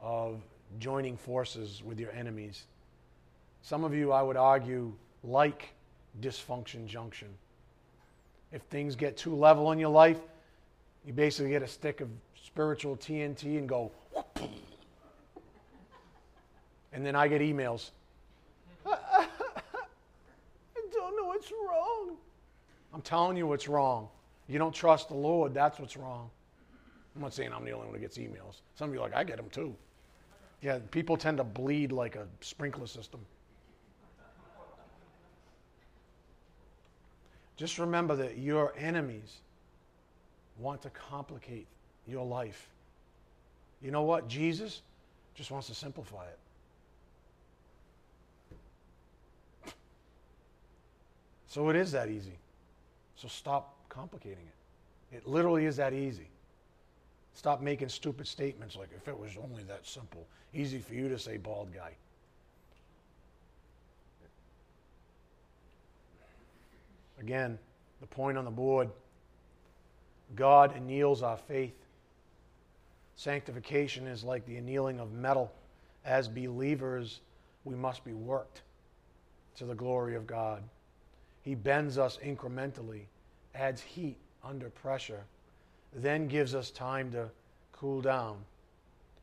of 0.00 0.40
joining 0.78 1.16
forces 1.16 1.82
with 1.84 1.98
your 1.98 2.10
enemies. 2.12 2.64
Some 3.62 3.84
of 3.84 3.94
you, 3.94 4.12
I 4.12 4.22
would 4.22 4.36
argue, 4.36 4.92
like 5.22 5.74
dysfunction 6.20 6.86
junction. 6.86 7.28
If 8.52 8.62
things 8.62 8.96
get 8.96 9.16
too 9.16 9.34
level 9.34 9.72
in 9.72 9.78
your 9.78 9.90
life, 9.90 10.18
you 11.04 11.12
basically 11.12 11.50
get 11.50 11.62
a 11.62 11.68
stick 11.68 12.00
of 12.00 12.08
spiritual 12.34 12.96
TNT 12.96 13.58
and 13.58 13.68
go, 13.68 13.90
and 16.92 17.04
then 17.04 17.14
I 17.14 17.28
get 17.28 17.40
emails. 17.40 17.90
I 18.86 19.26
don't 20.92 21.16
know 21.16 21.26
what's 21.26 21.52
wrong. 21.52 22.16
I'm 22.92 23.02
telling 23.02 23.36
you 23.36 23.46
what's 23.46 23.68
wrong. 23.68 24.08
You 24.48 24.58
don't 24.58 24.74
trust 24.74 25.08
the 25.08 25.14
Lord, 25.14 25.52
that's 25.52 25.78
what's 25.78 25.96
wrong. 25.96 26.30
I'm 27.14 27.22
not 27.22 27.34
saying 27.34 27.52
I'm 27.52 27.64
the 27.64 27.72
only 27.72 27.86
one 27.86 27.94
who 27.96 28.00
gets 28.00 28.16
emails. 28.16 28.60
Some 28.74 28.88
of 28.88 28.94
you 28.94 29.00
are 29.00 29.04
like, 29.04 29.14
I 29.14 29.24
get 29.24 29.36
them 29.36 29.50
too. 29.50 29.74
Yeah, 30.62 30.78
people 30.90 31.16
tend 31.16 31.36
to 31.38 31.44
bleed 31.44 31.92
like 31.92 32.16
a 32.16 32.26
sprinkler 32.40 32.86
system. 32.86 33.20
Just 37.58 37.78
remember 37.78 38.14
that 38.16 38.38
your 38.38 38.72
enemies 38.78 39.38
want 40.58 40.80
to 40.82 40.90
complicate 40.90 41.66
your 42.06 42.24
life. 42.24 42.68
You 43.82 43.90
know 43.90 44.02
what? 44.02 44.28
Jesus 44.28 44.80
just 45.34 45.50
wants 45.50 45.66
to 45.66 45.74
simplify 45.74 46.24
it. 46.24 46.38
So 51.48 51.68
it 51.68 51.76
is 51.76 51.92
that 51.92 52.08
easy. 52.08 52.38
So 53.16 53.26
stop 53.26 53.74
complicating 53.88 54.38
it. 55.10 55.16
It 55.16 55.26
literally 55.26 55.66
is 55.66 55.76
that 55.76 55.92
easy. 55.92 56.28
Stop 57.34 57.60
making 57.60 57.88
stupid 57.88 58.28
statements 58.28 58.76
like, 58.76 58.90
if 58.96 59.08
it 59.08 59.18
was 59.18 59.32
only 59.42 59.64
that 59.64 59.84
simple. 59.86 60.26
Easy 60.54 60.78
for 60.78 60.94
you 60.94 61.08
to 61.08 61.18
say, 61.18 61.38
bald 61.38 61.74
guy. 61.74 61.92
Again, 67.20 67.58
the 68.00 68.06
point 68.06 68.38
on 68.38 68.44
the 68.44 68.50
board 68.50 68.90
God 70.34 70.74
anneals 70.76 71.22
our 71.22 71.36
faith. 71.36 71.74
Sanctification 73.16 74.06
is 74.06 74.22
like 74.22 74.46
the 74.46 74.56
annealing 74.56 75.00
of 75.00 75.12
metal. 75.12 75.50
As 76.04 76.28
believers, 76.28 77.20
we 77.64 77.74
must 77.74 78.04
be 78.04 78.12
worked 78.12 78.62
to 79.56 79.64
the 79.64 79.74
glory 79.74 80.14
of 80.14 80.26
God. 80.26 80.62
He 81.42 81.54
bends 81.54 81.98
us 81.98 82.18
incrementally, 82.24 83.02
adds 83.54 83.80
heat 83.80 84.16
under 84.44 84.70
pressure, 84.70 85.24
then 85.92 86.28
gives 86.28 86.54
us 86.54 86.70
time 86.70 87.10
to 87.12 87.30
cool 87.72 88.00
down. 88.00 88.36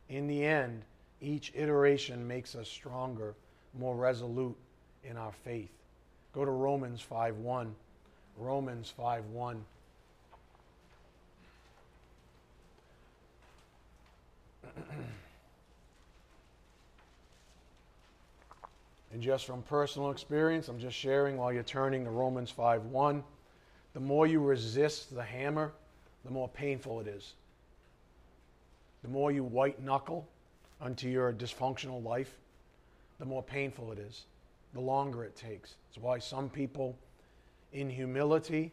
In 0.10 0.28
the 0.28 0.44
end, 0.44 0.84
each 1.22 1.52
iteration 1.56 2.28
makes 2.28 2.56
us 2.56 2.68
stronger, 2.68 3.36
more 3.78 3.96
resolute 3.96 4.58
in 5.04 5.18
our 5.18 5.32
faith. 5.32 5.72
Go 6.34 6.44
to 6.44 6.52
Romans 6.52 7.02
5:1. 7.02 7.74
Romans 8.38 8.94
5:1. 8.98 9.62
And 19.16 19.24
just 19.24 19.46
from 19.46 19.62
personal 19.62 20.12
experience, 20.12 20.68
I'm 20.68 20.78
just 20.78 20.98
sharing 20.98 21.38
while 21.38 21.54
you're 21.54 21.64
turning 21.64 22.04
to 22.04 22.10
Romans 22.10 22.52
5:1. 22.52 23.24
The 23.94 24.02
more 24.02 24.28
you 24.28 24.42
resist 24.42 25.16
the 25.16 25.24
hammer, 25.24 25.72
the 26.26 26.32
more 26.32 26.50
painful 26.50 27.00
it 27.00 27.08
is. 27.08 27.36
The 29.04 29.08
more 29.08 29.32
you 29.32 29.46
white 29.46 29.82
knuckle 29.82 30.28
unto 30.82 31.08
your 31.08 31.32
dysfunctional 31.32 32.04
life, 32.04 32.38
the 33.18 33.26
more 33.26 33.42
painful 33.42 33.94
it 33.94 34.00
is, 34.00 34.26
the 34.74 34.82
longer 34.82 35.24
it 35.24 35.38
takes. 35.38 35.76
It's 35.88 35.98
why 35.98 36.20
some 36.20 36.50
people 36.50 36.98
in 37.76 37.90
humility 37.90 38.72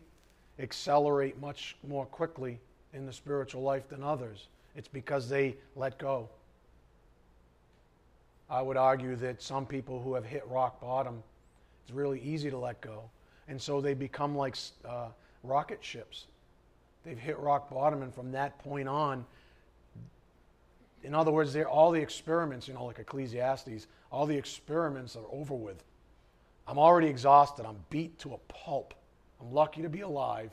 accelerate 0.59 1.39
much 1.41 1.77
more 1.87 2.07
quickly 2.07 2.59
in 2.95 3.05
the 3.05 3.13
spiritual 3.13 3.63
life 3.63 3.89
than 3.89 4.03
others. 4.03 4.47
It's 4.77 4.89
because 4.89 5.29
they 5.29 5.57
let 5.77 5.99
go. 5.99 6.29
I 8.49 8.63
would 8.63 8.77
argue 8.77 9.17
that 9.17 9.43
some 9.43 9.67
people 9.67 10.01
who 10.01 10.15
have 10.15 10.25
hit 10.25 10.47
rock 10.47 10.81
bottom, 10.81 11.23
it's 11.83 11.93
really 11.93 12.21
easy 12.21 12.49
to 12.51 12.59
let 12.59 12.81
go. 12.81 13.03
And 13.49 13.61
so 13.61 13.81
they 13.81 13.95
become 13.95 14.37
like 14.37 14.57
uh, 14.89 15.09
rocket 15.43 15.83
ships. 15.83 16.27
They've 17.05 17.19
hit 17.19 17.39
rock 17.39 17.71
bottom, 17.71 18.03
and 18.03 18.15
from 18.15 18.31
that 18.33 18.59
point 18.59 18.89
on, 18.89 19.25
in 21.03 21.15
other 21.15 21.33
words, 21.33 21.57
all 21.57 21.91
the 21.91 22.01
experiments, 22.01 22.69
you 22.69 22.75
know, 22.75 22.85
like 22.85 23.01
Ecclesiastes, 23.01 23.89
all 24.13 24.27
the 24.27 24.37
experiments 24.37 25.17
are 25.17 25.25
over 25.33 25.55
with. 25.55 25.83
I'm 26.67 26.79
already 26.79 27.09
exhausted. 27.09 27.67
I'm 27.67 27.79
beat 27.91 28.19
to 28.21 28.35
a 28.35 28.39
pulp. 28.49 28.95
I'm 29.41 29.53
lucky 29.53 29.83
to 29.83 29.89
be 29.89 30.01
alive. 30.01 30.51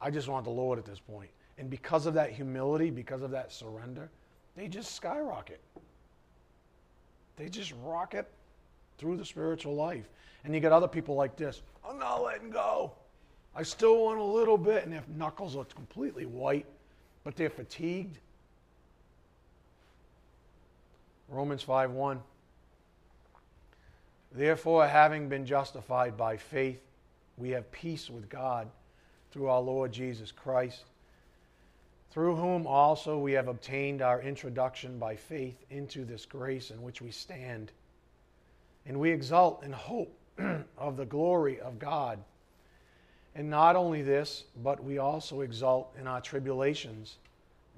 I 0.00 0.10
just 0.10 0.28
want 0.28 0.44
the 0.44 0.50
Lord 0.50 0.78
at 0.78 0.84
this 0.84 1.00
point. 1.00 1.30
And 1.58 1.70
because 1.70 2.06
of 2.06 2.14
that 2.14 2.32
humility, 2.32 2.90
because 2.90 3.22
of 3.22 3.30
that 3.30 3.52
surrender, 3.52 4.10
they 4.56 4.68
just 4.68 4.94
skyrocket 4.94 5.60
they 7.36 7.48
just 7.48 7.72
rocket 7.82 8.26
through 8.98 9.16
the 9.16 9.24
spiritual 9.24 9.74
life. 9.74 10.08
And 10.44 10.54
you 10.54 10.60
get 10.60 10.72
other 10.72 10.88
people 10.88 11.14
like 11.14 11.36
this 11.36 11.62
I'm 11.88 11.98
not 11.98 12.22
letting 12.22 12.50
go. 12.50 12.92
I 13.54 13.62
still 13.62 14.04
want 14.04 14.18
a 14.18 14.24
little 14.24 14.58
bit. 14.58 14.84
And 14.84 14.92
their 14.92 15.04
knuckles 15.16 15.56
are 15.56 15.64
completely 15.64 16.26
white, 16.26 16.66
but 17.24 17.36
they're 17.36 17.50
fatigued. 17.50 18.18
Romans 21.28 21.62
5 21.62 21.90
1. 21.90 22.20
Therefore, 24.36 24.86
having 24.86 25.28
been 25.28 25.46
justified 25.46 26.16
by 26.16 26.36
faith, 26.36 26.80
we 27.36 27.50
have 27.50 27.70
peace 27.72 28.08
with 28.10 28.28
God 28.28 28.68
through 29.32 29.48
our 29.48 29.60
Lord 29.60 29.92
Jesus 29.92 30.30
Christ 30.30 30.84
through 32.16 32.34
whom 32.34 32.66
also 32.66 33.18
we 33.18 33.32
have 33.32 33.46
obtained 33.46 34.00
our 34.00 34.22
introduction 34.22 34.98
by 34.98 35.14
faith 35.14 35.66
into 35.68 36.02
this 36.02 36.24
grace 36.24 36.70
in 36.70 36.80
which 36.80 37.02
we 37.02 37.10
stand. 37.10 37.70
And 38.86 38.98
we 38.98 39.10
exult 39.10 39.62
in 39.62 39.70
hope 39.70 40.18
of 40.78 40.96
the 40.96 41.04
glory 41.04 41.60
of 41.60 41.78
God. 41.78 42.18
And 43.34 43.50
not 43.50 43.76
only 43.76 44.00
this, 44.00 44.44
but 44.62 44.82
we 44.82 44.96
also 44.96 45.42
exult 45.42 45.94
in 46.00 46.06
our 46.06 46.22
tribulations, 46.22 47.16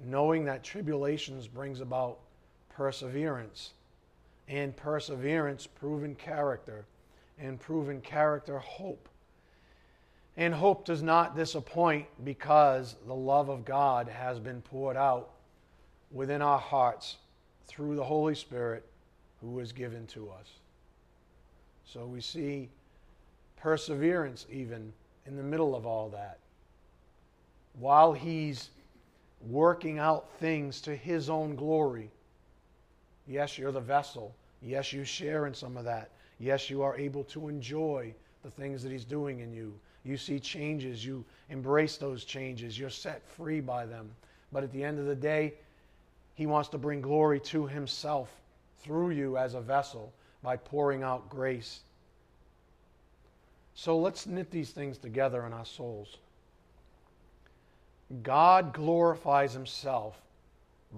knowing 0.05 0.45
that 0.45 0.63
tribulations 0.63 1.45
brings 1.45 1.81
about 1.81 2.19
perseverance, 2.69 3.71
and 4.49 4.75
perseverance 4.75 5.67
proven 5.67 6.15
character, 6.15 6.85
and 7.37 7.59
proven 7.59 8.01
character 8.01 8.57
hope. 8.59 9.07
And 10.35 10.53
hope 10.53 10.85
does 10.85 11.03
not 11.03 11.35
disappoint 11.35 12.07
because 12.23 12.95
the 13.05 13.13
love 13.13 13.49
of 13.49 13.63
God 13.63 14.07
has 14.07 14.39
been 14.39 14.61
poured 14.61 14.97
out 14.97 15.29
within 16.11 16.41
our 16.41 16.57
hearts 16.57 17.17
through 17.67 17.95
the 17.95 18.03
Holy 18.03 18.33
Spirit 18.33 18.83
who 19.41 19.51
was 19.51 19.71
given 19.71 20.07
to 20.07 20.29
us. 20.31 20.47
So 21.85 22.05
we 22.05 22.19
see 22.21 22.69
perseverance 23.57 24.47
even 24.51 24.91
in 25.25 25.35
the 25.35 25.43
middle 25.43 25.75
of 25.75 25.85
all 25.85 26.09
that. 26.09 26.39
While 27.73 28.13
He's 28.13 28.69
working 29.47 29.99
out 29.99 30.29
things 30.39 30.81
to 30.81 30.95
His 30.95 31.29
own 31.29 31.55
glory. 31.55 32.09
Yes, 33.29 33.59
you're 33.59 33.71
the 33.71 33.79
vessel. 33.79 34.33
Yes, 34.61 34.91
you 34.91 35.05
share 35.05 35.45
in 35.45 35.53
some 35.53 35.77
of 35.77 35.85
that. 35.85 36.09
Yes, 36.39 36.69
you 36.69 36.81
are 36.81 36.97
able 36.97 37.23
to 37.25 37.47
enjoy 37.47 38.13
the 38.43 38.49
things 38.49 38.81
that 38.81 38.91
He's 38.91 39.05
doing 39.05 39.39
in 39.39 39.53
you. 39.53 39.73
You 40.03 40.17
see 40.17 40.39
changes, 40.39 41.05
you 41.05 41.23
embrace 41.49 41.97
those 41.97 42.25
changes, 42.25 42.77
you're 42.77 42.89
set 42.89 43.21
free 43.37 43.61
by 43.61 43.85
them. 43.85 44.09
But 44.51 44.63
at 44.63 44.71
the 44.71 44.83
end 44.83 44.97
of 44.97 45.05
the 45.05 45.15
day, 45.15 45.53
He 46.33 46.47
wants 46.47 46.69
to 46.69 46.79
bring 46.79 47.01
glory 47.01 47.39
to 47.41 47.67
Himself 47.67 48.29
through 48.79 49.11
you 49.11 49.37
as 49.37 49.53
a 49.53 49.61
vessel 49.61 50.11
by 50.41 50.57
pouring 50.57 51.03
out 51.03 51.29
grace. 51.29 51.81
So 53.75 53.99
let's 53.99 54.25
knit 54.25 54.49
these 54.49 54.71
things 54.71 54.97
together 54.97 55.45
in 55.45 55.53
our 55.53 55.65
souls. 55.65 56.17
God 58.23 58.73
glorifies 58.73 59.53
Himself 59.53 60.19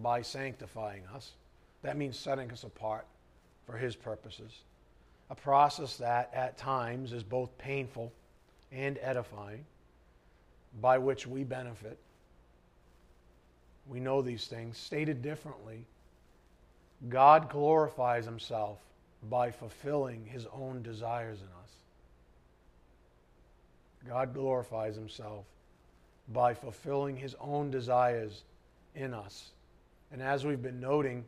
by 0.01 0.21
sanctifying 0.21 1.03
us. 1.13 1.31
That 1.83 1.97
means 1.97 2.17
setting 2.17 2.51
us 2.51 2.63
apart 2.63 3.05
for 3.65 3.77
His 3.77 3.95
purposes. 3.95 4.51
A 5.29 5.35
process 5.35 5.97
that 5.97 6.29
at 6.33 6.57
times 6.57 7.13
is 7.13 7.23
both 7.23 7.57
painful 7.57 8.11
and 8.71 8.99
edifying, 9.01 9.65
by 10.81 10.97
which 10.97 11.25
we 11.25 11.43
benefit. 11.43 11.97
We 13.87 13.99
know 13.99 14.21
these 14.21 14.47
things. 14.47 14.77
Stated 14.77 15.21
differently, 15.21 15.85
God 17.09 17.49
glorifies 17.49 18.25
Himself 18.25 18.77
by 19.29 19.51
fulfilling 19.51 20.25
His 20.25 20.45
own 20.53 20.81
desires 20.81 21.39
in 21.39 21.47
us. 21.47 21.71
God 24.07 24.33
glorifies 24.33 24.95
Himself 24.95 25.45
by 26.29 26.53
fulfilling 26.53 27.15
His 27.15 27.35
own 27.39 27.71
desires 27.71 28.43
in 28.95 29.13
us. 29.13 29.49
And 30.11 30.21
as 30.21 30.45
we've 30.45 30.61
been 30.61 30.79
noting, 30.79 31.25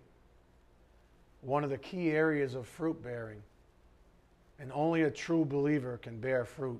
one 1.43 1.63
of 1.63 1.69
the 1.69 1.77
key 1.77 2.11
areas 2.11 2.55
of 2.55 2.67
fruit 2.67 3.01
bearing, 3.03 3.41
and 4.59 4.71
only 4.73 5.03
a 5.03 5.11
true 5.11 5.45
believer 5.45 5.97
can 5.97 6.19
bear 6.19 6.45
fruit, 6.45 6.79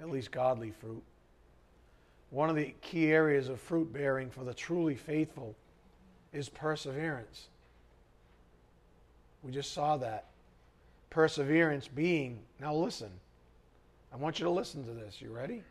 at 0.00 0.10
least 0.10 0.30
godly 0.30 0.70
fruit. 0.70 1.02
One 2.30 2.50
of 2.50 2.56
the 2.56 2.74
key 2.80 3.12
areas 3.12 3.48
of 3.48 3.60
fruit 3.60 3.92
bearing 3.92 4.28
for 4.28 4.42
the 4.42 4.54
truly 4.54 4.96
faithful 4.96 5.54
is 6.32 6.48
perseverance. 6.48 7.46
We 9.42 9.52
just 9.52 9.72
saw 9.72 9.96
that. 9.98 10.26
Perseverance 11.10 11.86
being, 11.86 12.40
now 12.60 12.74
listen, 12.74 13.10
I 14.12 14.16
want 14.16 14.40
you 14.40 14.44
to 14.46 14.50
listen 14.50 14.84
to 14.84 14.90
this. 14.90 15.20
You 15.20 15.30
ready? 15.30 15.62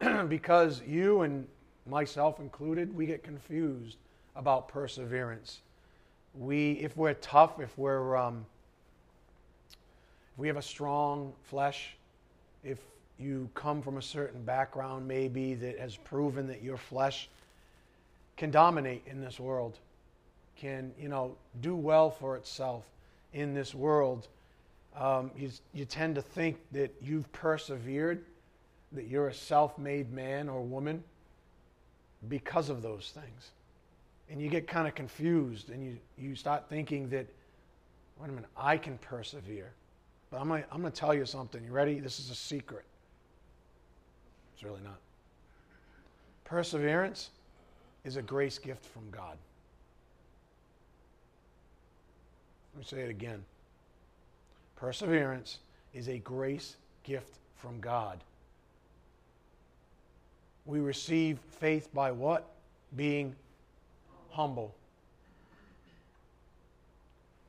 because 0.28 0.80
you 0.86 1.20
and 1.20 1.46
myself 1.86 2.40
included, 2.40 2.94
we 2.94 3.04
get 3.04 3.22
confused 3.22 3.98
about 4.36 4.68
perseverance. 4.68 5.60
We, 6.34 6.72
if 6.72 6.96
we're 6.96 7.14
tough, 7.14 7.60
if 7.60 7.76
we're, 7.76 8.16
um, 8.16 8.46
if 9.70 10.38
we 10.38 10.46
have 10.48 10.56
a 10.56 10.62
strong 10.62 11.32
flesh, 11.44 11.96
if 12.62 12.78
you 13.18 13.48
come 13.54 13.82
from 13.82 13.98
a 13.98 14.02
certain 14.02 14.42
background, 14.42 15.06
maybe 15.06 15.54
that 15.54 15.78
has 15.78 15.96
proven 15.96 16.46
that 16.46 16.62
your 16.62 16.76
flesh 16.76 17.28
can 18.36 18.50
dominate 18.50 19.02
in 19.06 19.20
this 19.20 19.38
world, 19.38 19.78
can 20.56 20.92
you 20.98 21.08
know 21.08 21.36
do 21.60 21.74
well 21.74 22.10
for 22.10 22.36
itself 22.36 22.84
in 23.34 23.54
this 23.54 23.74
world. 23.74 24.28
Um, 24.96 25.30
you, 25.36 25.50
you 25.72 25.84
tend 25.84 26.14
to 26.16 26.22
think 26.22 26.58
that 26.72 26.92
you've 27.02 27.30
persevered, 27.32 28.24
that 28.92 29.06
you're 29.06 29.28
a 29.28 29.34
self-made 29.34 30.12
man 30.12 30.48
or 30.48 30.62
woman 30.62 31.04
because 32.28 32.68
of 32.68 32.82
those 32.82 33.12
things 33.14 33.50
and 34.30 34.40
you 34.40 34.48
get 34.48 34.68
kind 34.68 34.86
of 34.86 34.94
confused 34.94 35.70
and 35.70 35.84
you, 35.84 35.98
you 36.16 36.36
start 36.36 36.68
thinking 36.68 37.08
that, 37.10 37.26
wait 38.18 38.28
a 38.28 38.32
minute, 38.32 38.48
I 38.56 38.76
can 38.76 38.96
persevere. 38.98 39.72
But 40.30 40.40
I'm 40.40 40.48
going 40.48 40.64
I'm 40.70 40.82
to 40.84 40.90
tell 40.90 41.12
you 41.12 41.26
something. 41.26 41.62
You 41.64 41.72
ready? 41.72 41.98
This 41.98 42.20
is 42.20 42.30
a 42.30 42.34
secret. 42.34 42.84
It's 44.54 44.62
really 44.62 44.80
not. 44.82 44.98
Perseverance 46.44 47.30
is 48.04 48.16
a 48.16 48.22
grace 48.22 48.58
gift 48.58 48.84
from 48.84 49.02
God. 49.10 49.36
Let 52.74 52.78
me 52.78 52.84
say 52.84 53.00
it 53.00 53.10
again. 53.10 53.44
Perseverance 54.76 55.58
is 55.92 56.08
a 56.08 56.18
grace 56.18 56.76
gift 57.02 57.34
from 57.56 57.80
God. 57.80 58.20
We 60.66 60.78
receive 60.78 61.40
faith 61.58 61.92
by 61.92 62.12
what? 62.12 62.48
Being 62.94 63.34
humble. 64.30 64.74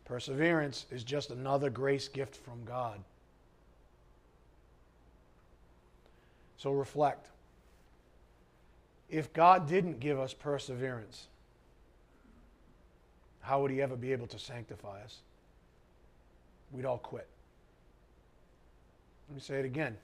Perseverance 0.06 0.86
is 0.92 1.04
just 1.04 1.32
another 1.32 1.70
grace 1.70 2.08
gift 2.08 2.36
from 2.36 2.66
God. 2.66 3.00
So 6.58 6.72
reflect. 6.72 7.28
If 9.10 9.34
God 9.34 9.68
didn't 9.68 10.00
give 10.00 10.20
us 10.20 10.34
perseverance, 10.34 11.28
how 13.42 13.62
would 13.62 13.72
He 13.72 13.82
ever 13.82 13.96
be 13.96 14.12
able 14.12 14.28
to 14.28 14.38
sanctify 14.40 15.02
us? 15.04 15.18
We'd 16.72 16.86
all 16.86 16.98
quit. 16.98 17.28
Let 19.30 19.36
me 19.36 19.42
say 19.42 19.60
it 19.60 19.66
again. 19.66 19.98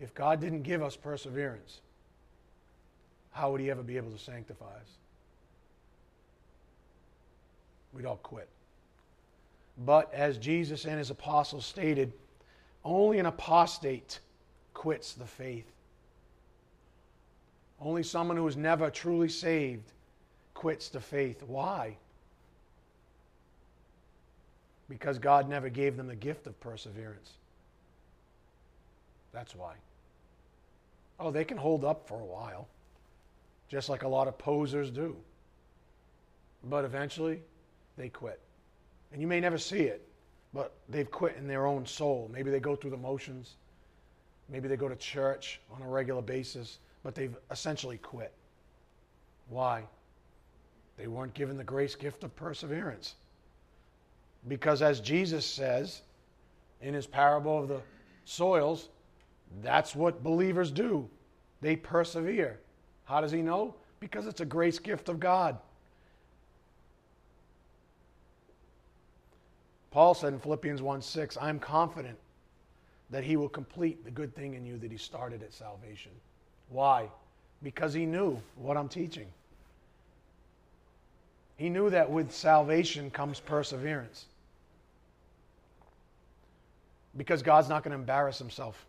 If 0.00 0.14
God 0.14 0.40
didn't 0.40 0.62
give 0.62 0.82
us 0.82 0.96
perseverance, 0.96 1.80
how 3.32 3.50
would 3.50 3.60
he 3.60 3.70
ever 3.70 3.82
be 3.82 3.96
able 3.96 4.10
to 4.10 4.18
sanctify 4.18 4.66
us? 4.66 4.98
We'd 7.92 8.06
all 8.06 8.16
quit. 8.16 8.48
But 9.84 10.12
as 10.12 10.38
Jesus 10.38 10.84
and 10.84 10.98
his 10.98 11.10
apostles 11.10 11.64
stated, 11.64 12.12
only 12.84 13.18
an 13.18 13.26
apostate 13.26 14.18
quits 14.74 15.12
the 15.12 15.24
faith. 15.24 15.70
Only 17.80 18.02
someone 18.02 18.36
who 18.36 18.46
is 18.48 18.56
never 18.56 18.90
truly 18.90 19.28
saved 19.28 19.92
quits 20.54 20.88
the 20.88 21.00
faith. 21.00 21.42
Why? 21.44 21.96
Because 24.88 25.18
God 25.18 25.48
never 25.48 25.68
gave 25.68 25.96
them 25.96 26.08
the 26.08 26.16
gift 26.16 26.46
of 26.46 26.58
perseverance. 26.60 27.32
That's 29.32 29.54
why. 29.54 29.74
Oh, 31.20 31.30
they 31.30 31.44
can 31.44 31.56
hold 31.56 31.84
up 31.84 32.08
for 32.08 32.20
a 32.20 32.24
while 32.24 32.66
just 33.68 33.88
like 33.88 34.02
a 34.02 34.08
lot 34.08 34.28
of 34.28 34.38
posers 34.38 34.90
do. 34.90 35.16
But 36.64 36.84
eventually, 36.84 37.42
they 37.96 38.08
quit. 38.08 38.40
And 39.12 39.20
you 39.20 39.26
may 39.26 39.40
never 39.40 39.58
see 39.58 39.80
it, 39.80 40.06
but 40.52 40.74
they've 40.88 41.10
quit 41.10 41.36
in 41.36 41.46
their 41.46 41.66
own 41.66 41.86
soul. 41.86 42.30
Maybe 42.32 42.50
they 42.50 42.60
go 42.60 42.76
through 42.76 42.90
the 42.90 42.96
motions, 42.96 43.56
maybe 44.48 44.68
they 44.68 44.76
go 44.76 44.88
to 44.88 44.96
church 44.96 45.60
on 45.70 45.82
a 45.82 45.88
regular 45.88 46.22
basis, 46.22 46.78
but 47.02 47.14
they've 47.14 47.36
essentially 47.50 47.98
quit. 47.98 48.32
Why? 49.48 49.84
They 50.96 51.06
weren't 51.06 51.34
given 51.34 51.56
the 51.56 51.64
grace 51.64 51.94
gift 51.94 52.24
of 52.24 52.34
perseverance. 52.34 53.14
Because 54.46 54.82
as 54.82 55.00
Jesus 55.00 55.46
says 55.46 56.02
in 56.80 56.94
his 56.94 57.06
parable 57.06 57.58
of 57.58 57.68
the 57.68 57.80
soils, 58.24 58.88
that's 59.62 59.94
what 59.94 60.22
believers 60.22 60.70
do. 60.70 61.08
They 61.60 61.76
persevere. 61.76 62.60
How 63.08 63.22
does 63.22 63.32
he 63.32 63.40
know? 63.40 63.74
Because 64.00 64.26
it's 64.26 64.42
a 64.42 64.44
grace 64.44 64.78
gift 64.78 65.08
of 65.08 65.18
God. 65.18 65.56
Paul 69.90 70.12
said 70.12 70.34
in 70.34 70.38
Philippians 70.38 70.82
1 70.82 71.00
6, 71.00 71.38
I'm 71.40 71.58
confident 71.58 72.18
that 73.08 73.24
he 73.24 73.36
will 73.36 73.48
complete 73.48 74.04
the 74.04 74.10
good 74.10 74.34
thing 74.34 74.52
in 74.52 74.66
you 74.66 74.76
that 74.76 74.92
he 74.92 74.98
started 74.98 75.42
at 75.42 75.54
salvation. 75.54 76.12
Why? 76.68 77.08
Because 77.62 77.94
he 77.94 78.04
knew 78.04 78.38
what 78.56 78.76
I'm 78.76 78.90
teaching. 78.90 79.26
He 81.56 81.70
knew 81.70 81.88
that 81.88 82.10
with 82.10 82.30
salvation 82.30 83.10
comes 83.10 83.40
perseverance. 83.40 84.26
Because 87.16 87.42
God's 87.42 87.70
not 87.70 87.82
going 87.82 87.92
to 87.92 87.98
embarrass 87.98 88.38
himself. 88.38 88.84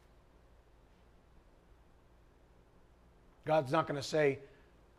God's 3.49 3.71
not 3.71 3.87
going 3.87 3.99
to 3.99 4.07
say, 4.07 4.37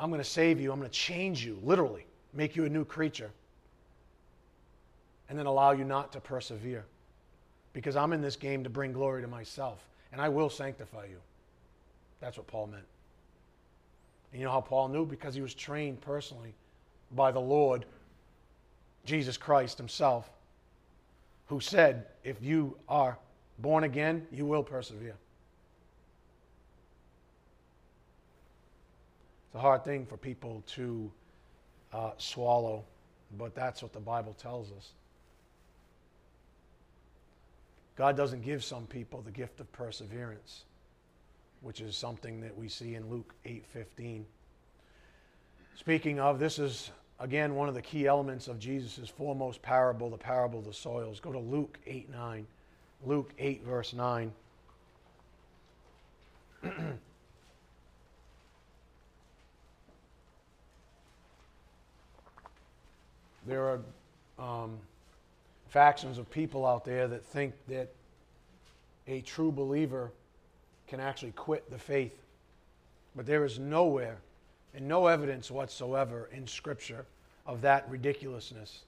I'm 0.00 0.10
going 0.10 0.20
to 0.20 0.28
save 0.28 0.60
you, 0.60 0.72
I'm 0.72 0.80
going 0.80 0.90
to 0.90 0.98
change 0.98 1.44
you, 1.44 1.56
literally, 1.62 2.04
make 2.34 2.56
you 2.56 2.64
a 2.64 2.68
new 2.68 2.84
creature, 2.84 3.30
and 5.28 5.38
then 5.38 5.46
allow 5.46 5.70
you 5.70 5.84
not 5.84 6.10
to 6.14 6.20
persevere. 6.20 6.84
Because 7.74 7.94
I'm 7.94 8.12
in 8.12 8.20
this 8.20 8.34
game 8.34 8.64
to 8.64 8.68
bring 8.68 8.92
glory 8.92 9.22
to 9.22 9.28
myself, 9.28 9.86
and 10.10 10.20
I 10.20 10.28
will 10.28 10.50
sanctify 10.50 11.04
you. 11.04 11.18
That's 12.18 12.38
what 12.38 12.48
Paul 12.48 12.66
meant. 12.66 12.82
And 14.32 14.40
you 14.40 14.46
know 14.46 14.52
how 14.52 14.62
Paul 14.62 14.88
knew? 14.88 15.06
Because 15.06 15.32
he 15.32 15.42
was 15.42 15.54
trained 15.54 16.00
personally 16.00 16.52
by 17.12 17.30
the 17.30 17.38
Lord, 17.38 17.84
Jesus 19.04 19.36
Christ 19.36 19.78
himself, 19.78 20.28
who 21.46 21.60
said, 21.60 22.06
If 22.24 22.42
you 22.42 22.76
are 22.88 23.16
born 23.60 23.84
again, 23.84 24.26
you 24.32 24.44
will 24.44 24.64
persevere. 24.64 25.14
It's 29.50 29.56
a 29.56 29.60
hard 29.60 29.84
thing 29.84 30.06
for 30.06 30.16
people 30.16 30.62
to 30.74 31.10
uh, 31.92 32.10
swallow, 32.18 32.84
but 33.36 33.54
that's 33.54 33.82
what 33.82 33.92
the 33.92 34.00
Bible 34.00 34.34
tells 34.34 34.70
us. 34.72 34.92
God 37.96 38.16
doesn't 38.16 38.42
give 38.42 38.64
some 38.64 38.86
people 38.86 39.20
the 39.22 39.32
gift 39.32 39.60
of 39.60 39.70
perseverance 39.72 40.62
which 41.60 41.80
is 41.80 41.96
something 41.96 42.40
that 42.40 42.56
we 42.56 42.68
see 42.68 42.94
in 42.94 43.08
Luke 43.08 43.34
8:15. 43.44 44.24
Speaking 45.76 46.20
of, 46.20 46.38
this 46.38 46.58
is 46.58 46.90
again 47.18 47.54
one 47.54 47.68
of 47.68 47.74
the 47.74 47.82
key 47.82 48.06
elements 48.06 48.48
of 48.48 48.58
Jesus' 48.58 49.08
foremost 49.08 49.62
parable, 49.62 50.10
the 50.10 50.16
parable 50.16 50.60
of 50.60 50.64
the 50.64 50.72
soils. 50.72 51.20
Go 51.20 51.32
to 51.32 51.38
Luke 51.38 51.78
8 51.86 52.10
9. 52.10 52.46
Luke 53.04 53.32
8, 53.38 53.62
verse 53.62 53.92
9. 53.94 54.32
there 63.50 63.64
are 63.64 63.80
um, 64.38 64.78
factions 65.68 66.18
of 66.18 66.30
people 66.30 66.66
out 66.66 66.84
there 66.84 67.08
that 67.08 67.24
think 67.24 67.54
that 67.68 67.92
a 69.06 69.20
true 69.22 69.50
believer 69.52 70.10
can 70.88 71.00
actually 71.00 71.32
quit 71.32 71.70
the 71.70 71.78
faith. 71.78 72.16
But 73.16 73.26
there 73.26 73.44
is 73.44 73.58
nowhere 73.58 74.18
and 74.74 74.86
no 74.86 75.06
evidence 75.06 75.50
whatsoever 75.50 76.28
in 76.32 76.46
Scripture 76.46 77.06
of 77.46 77.60
that 77.62 77.88
ridiculousness. 77.88 78.82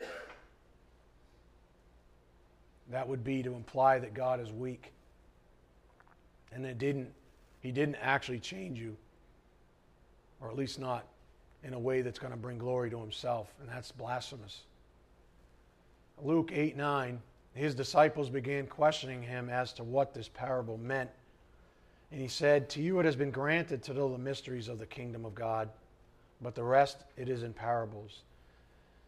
That 2.90 3.08
would 3.08 3.24
be 3.24 3.42
to 3.42 3.54
imply 3.54 3.98
that 3.98 4.14
God 4.14 4.40
is 4.40 4.52
weak. 4.52 4.92
And 6.52 6.64
it 6.66 6.78
didn't, 6.78 7.10
he 7.60 7.72
didn't 7.72 7.96
actually 7.96 8.38
change 8.38 8.78
you, 8.78 8.96
or 10.40 10.50
at 10.50 10.56
least 10.56 10.78
not 10.78 11.06
in 11.64 11.74
a 11.74 11.78
way 11.78 12.02
that's 12.02 12.18
going 12.18 12.32
to 12.32 12.38
bring 12.38 12.58
glory 12.58 12.90
to 12.90 13.00
himself, 13.00 13.52
and 13.60 13.68
that's 13.68 13.92
blasphemous. 13.92 14.62
Luke 16.22 16.50
8 16.52 16.76
9, 16.76 17.20
his 17.54 17.74
disciples 17.74 18.30
began 18.30 18.66
questioning 18.66 19.22
him 19.22 19.48
as 19.48 19.72
to 19.74 19.84
what 19.84 20.14
this 20.14 20.28
parable 20.28 20.78
meant. 20.78 21.10
And 22.10 22.20
he 22.20 22.28
said, 22.28 22.68
To 22.70 22.82
you 22.82 23.00
it 23.00 23.04
has 23.04 23.16
been 23.16 23.30
granted 23.30 23.82
to 23.84 23.94
know 23.94 24.10
the 24.10 24.18
mysteries 24.18 24.68
of 24.68 24.78
the 24.78 24.86
kingdom 24.86 25.24
of 25.24 25.34
God, 25.34 25.70
but 26.40 26.54
the 26.54 26.64
rest 26.64 26.98
it 27.16 27.28
is 27.28 27.42
in 27.42 27.52
parables. 27.52 28.22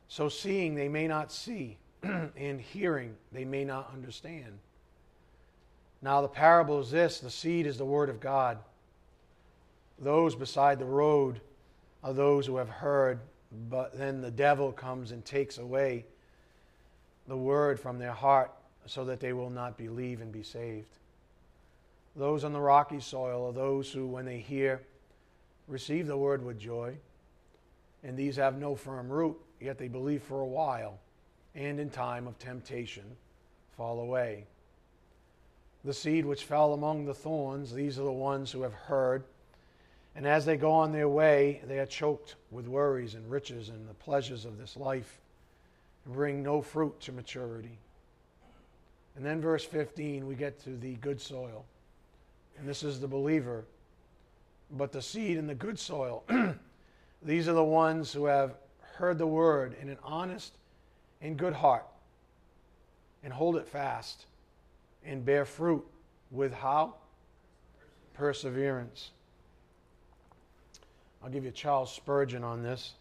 So 0.09 0.29
seeing 0.29 0.75
they 0.75 0.89
may 0.89 1.07
not 1.07 1.33
see, 1.33 1.79
and 2.03 2.61
hearing 2.61 3.17
they 3.33 3.45
may 3.45 3.65
not 3.65 3.91
understand. 3.93 4.59
Now 6.03 6.21
the 6.21 6.29
parable 6.29 6.81
is 6.81 6.91
this 6.91 7.21
the 7.21 7.31
seed 7.31 7.67
is 7.67 7.79
the 7.79 7.85
word 7.85 8.11
of 8.11 8.21
God. 8.21 8.59
Those 9.99 10.35
beside 10.35 10.79
the 10.79 10.85
road 10.85 11.41
are 12.05 12.13
those 12.13 12.47
who 12.47 12.59
have 12.59 12.69
heard, 12.69 13.19
but 13.71 13.97
then 13.99 14.21
the 14.21 14.31
devil 14.31 14.71
comes 14.71 15.11
and 15.11 15.25
takes 15.25 15.57
away 15.57 16.05
the 17.27 17.37
word 17.37 17.81
from 17.81 17.99
their 17.99 18.13
heart 18.13 18.53
so 18.85 19.07
that 19.07 19.21
they 19.21 19.33
will 19.33 19.49
not 19.49 19.79
believe 19.79 20.21
and 20.21 20.31
be 20.31 20.43
saved. 20.43 20.99
Those 22.15 22.45
on 22.45 22.53
the 22.53 22.61
rocky 22.61 23.01
soil 23.01 23.49
are 23.49 23.53
those 23.55 23.91
who, 23.91 24.07
when 24.07 24.27
they 24.27 24.39
hear, 24.39 24.83
receive 25.67 26.07
the 26.07 26.17
word 26.17 26.45
with 26.45 26.61
joy, 26.61 26.95
and 28.03 28.19
these 28.19 28.37
have 28.37 28.59
no 28.59 28.77
firm 28.77 29.09
root, 29.09 29.37
yet 29.59 29.79
they 29.79 29.89
believe 29.89 30.23
for 30.23 30.43
a 30.43 30.47
while, 30.47 30.99
and 31.55 31.81
in 31.81 31.89
time 31.89 32.27
of 32.27 32.39
temptation 32.39 33.05
fall 33.79 34.01
away. 34.01 34.45
The 35.85 35.95
seed 35.95 36.27
which 36.27 36.45
fell 36.45 36.75
among 36.75 37.07
the 37.07 37.15
thorns, 37.15 37.73
these 37.73 37.99
are 37.99 38.05
the 38.05 38.13
ones 38.13 38.53
who 38.53 38.61
have 38.61 38.75
heard 38.75 39.25
and 40.17 40.27
as 40.27 40.45
they 40.45 40.57
go 40.57 40.71
on 40.71 40.93
their 40.93 41.09
way, 41.09 41.61
they 41.67 41.79
are 41.79 41.87
choked 41.87 42.37
with 42.51 42.69
worries 42.69 43.15
and 43.15 43.29
riches 43.31 43.69
and 43.69 43.89
the 43.89 43.95
pleasures 43.95 44.45
of 44.45 44.59
this 44.59 44.77
life 44.77 45.21
and 46.05 46.15
bring 46.15 46.43
no 46.43 46.63
fruit 46.63 47.01
to 47.01 47.13
maturity. 47.13 47.79
And 49.17 49.25
then, 49.25 49.41
verse 49.41 49.65
15, 49.65 50.27
we 50.27 50.35
get 50.35 50.63
to 50.65 50.71
the 50.71 50.95
good 50.95 51.21
soil. 51.21 51.65
And 52.59 52.69
this 52.69 52.83
is 52.83 53.01
the 53.01 53.09
believer. 53.09 53.65
But 54.71 54.93
the 54.93 55.03
seed 55.03 55.37
in 55.37 55.47
the 55.47 55.55
good 55.55 55.79
soil, 55.79 56.25
these 57.23 57.49
are 57.49 57.53
the 57.53 57.65
ones 57.65 58.13
who 58.13 58.27
have 58.27 58.55
heard 58.97 59.19
the 59.19 59.27
word 59.27 59.77
in 59.81 59.89
an 59.89 59.99
honest 60.03 60.53
and 61.21 61.37
good 61.37 61.53
heart 61.53 61.87
and 63.23 63.33
hold 63.33 63.57
it 63.57 63.67
fast 63.67 64.27
and 65.05 65.25
bear 65.25 65.45
fruit 65.45 65.85
with 66.31 66.53
how? 66.53 66.95
Perseverance. 68.15 69.11
I'll 71.25 71.31
give 71.31 71.45
you 71.45 71.51
Charles 71.51 71.91
Spurgeon 71.91 72.45
on 72.45 72.63
this. 72.63 72.93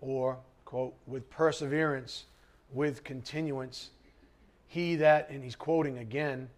Or, 0.00 0.38
quote, 0.64 0.94
with 1.08 1.28
perseverance, 1.28 2.24
with 2.72 3.02
continuance, 3.02 3.90
he 4.68 4.94
that, 4.96 5.28
and 5.28 5.42
he's 5.42 5.56
quoting 5.56 5.98
again 5.98 6.48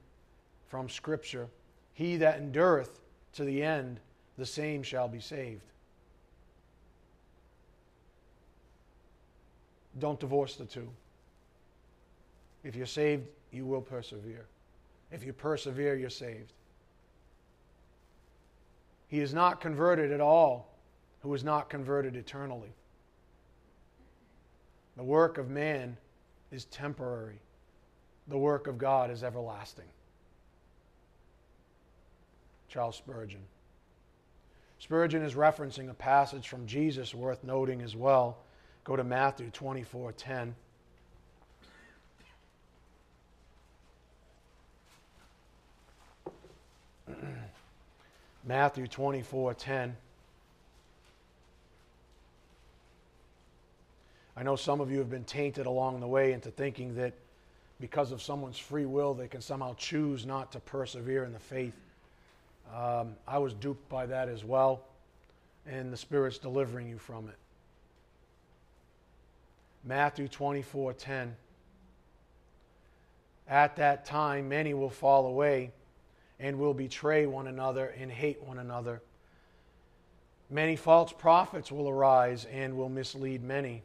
from 0.69 0.91
Scripture, 0.91 1.49
he 1.95 2.19
that 2.19 2.37
endureth 2.37 3.01
to 3.33 3.45
the 3.45 3.63
end, 3.63 3.99
the 4.37 4.45
same 4.45 4.83
shall 4.83 5.09
be 5.09 5.21
saved. 5.21 5.63
Don't 9.99 10.21
divorce 10.21 10.57
the 10.57 10.67
two. 10.67 10.89
If 12.63 12.77
you're 12.77 12.87
saved, 12.87 13.27
you 13.53 13.65
will 13.65 13.81
persevere. 13.81 14.47
If 15.11 15.25
you 15.25 15.33
persevere, 15.33 15.95
you're 15.95 16.11
saved. 16.11 16.53
He 19.15 19.21
is 19.21 19.33
not 19.33 19.61
converted 19.61 20.11
at 20.11 20.21
all 20.21 20.75
who 21.21 21.33
is 21.35 21.45
not 21.45 21.71
converted 21.71 22.17
eternally. 22.17 22.73
The 24.97 25.05
work 25.05 25.39
of 25.39 25.49
man 25.49 25.97
is 26.51 26.65
temporary, 26.65 27.39
the 28.27 28.37
work 28.37 28.67
of 28.67 28.77
God 28.77 29.13
is 29.13 29.23
everlasting. 29.23 29.85
Charles 32.69 32.97
Spurgeon. 32.97 33.43
Spurgeon 34.81 35.23
is 35.23 35.35
referencing 35.35 35.89
a 35.91 35.95
passage 35.95 36.49
from 36.49 36.67
Jesus 36.67 37.15
worth 37.15 37.45
noting 37.45 37.83
as 37.83 37.95
well. 37.95 38.39
Go 38.83 38.97
to 38.97 39.05
Matthew 39.05 39.49
24 39.51 40.11
10. 40.11 40.57
Matthew 48.47 48.87
24 48.87 49.55
10. 49.55 49.97
I 54.37 54.43
know 54.43 54.57
some 54.57 54.81
of 54.81 54.91
you 54.91 54.99
have 54.99 55.09
been 55.09 55.25
tainted 55.25 55.67
along 55.67 56.01
the 56.01 56.09
way 56.09 56.33
into 56.33 56.51
thinking 56.51 56.97
that 56.97 57.15
because 57.81 58.13
of 58.13 58.21
someone's 58.21 58.59
free 58.59 58.85
will, 58.85 59.15
they 59.15 59.29
can 59.29 59.41
somehow 59.41 59.75
choose 59.79 60.27
not 60.27 60.53
to 60.53 60.61
persevere 60.61 61.25
in 61.25 61.33
the 61.33 61.39
faith. 61.39 61.75
Um, 62.75 63.15
I 63.27 63.39
was 63.39 63.55
duped 63.55 63.89
by 63.89 64.07
that 64.07 64.29
as 64.29 64.45
well, 64.45 64.83
and 65.67 65.93
the 65.93 65.97
Spirit's 65.97 66.39
delivering 66.39 66.89
you 66.89 66.99
from 66.99 67.29
it. 67.29 67.37
Matthew 69.85 70.29
24 70.29 70.93
10. 70.95 71.37
At 73.47 73.77
that 73.77 74.05
time, 74.05 74.49
many 74.49 74.75
will 74.75 74.91
fall 74.91 75.27
away 75.27 75.71
and 76.41 76.59
will 76.59 76.75
betray 76.75 77.27
one 77.27 77.47
another 77.47 77.95
and 77.99 78.11
hate 78.11 78.43
one 78.43 78.59
another. 78.59 79.03
Many 80.51 80.77
false 80.77 81.13
prophets 81.13 81.73
will 81.73 81.89
arise 81.89 82.47
and 82.47 82.77
will 82.77 82.89
mislead 82.89 83.43
many. 83.43 83.83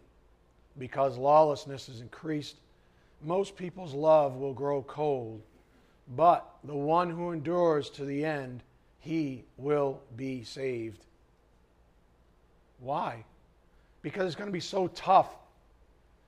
Because 0.77 1.17
lawlessness 1.17 1.89
is 1.89 2.01
increased, 2.01 2.57
most 3.23 3.55
people's 3.55 3.93
love 3.93 4.35
will 4.35 4.53
grow 4.53 4.81
cold. 4.83 5.41
But 6.15 6.45
the 6.63 6.75
one 6.75 7.09
who 7.09 7.31
endures 7.31 7.89
to 7.91 8.05
the 8.05 8.25
end, 8.25 8.63
he 8.99 9.43
will 9.57 10.01
be 10.15 10.43
saved. 10.43 11.05
Why? 12.79 13.25
Because 14.01 14.27
it's 14.27 14.35
going 14.35 14.47
to 14.49 14.53
be 14.53 14.59
so 14.59 14.87
tough 14.87 15.35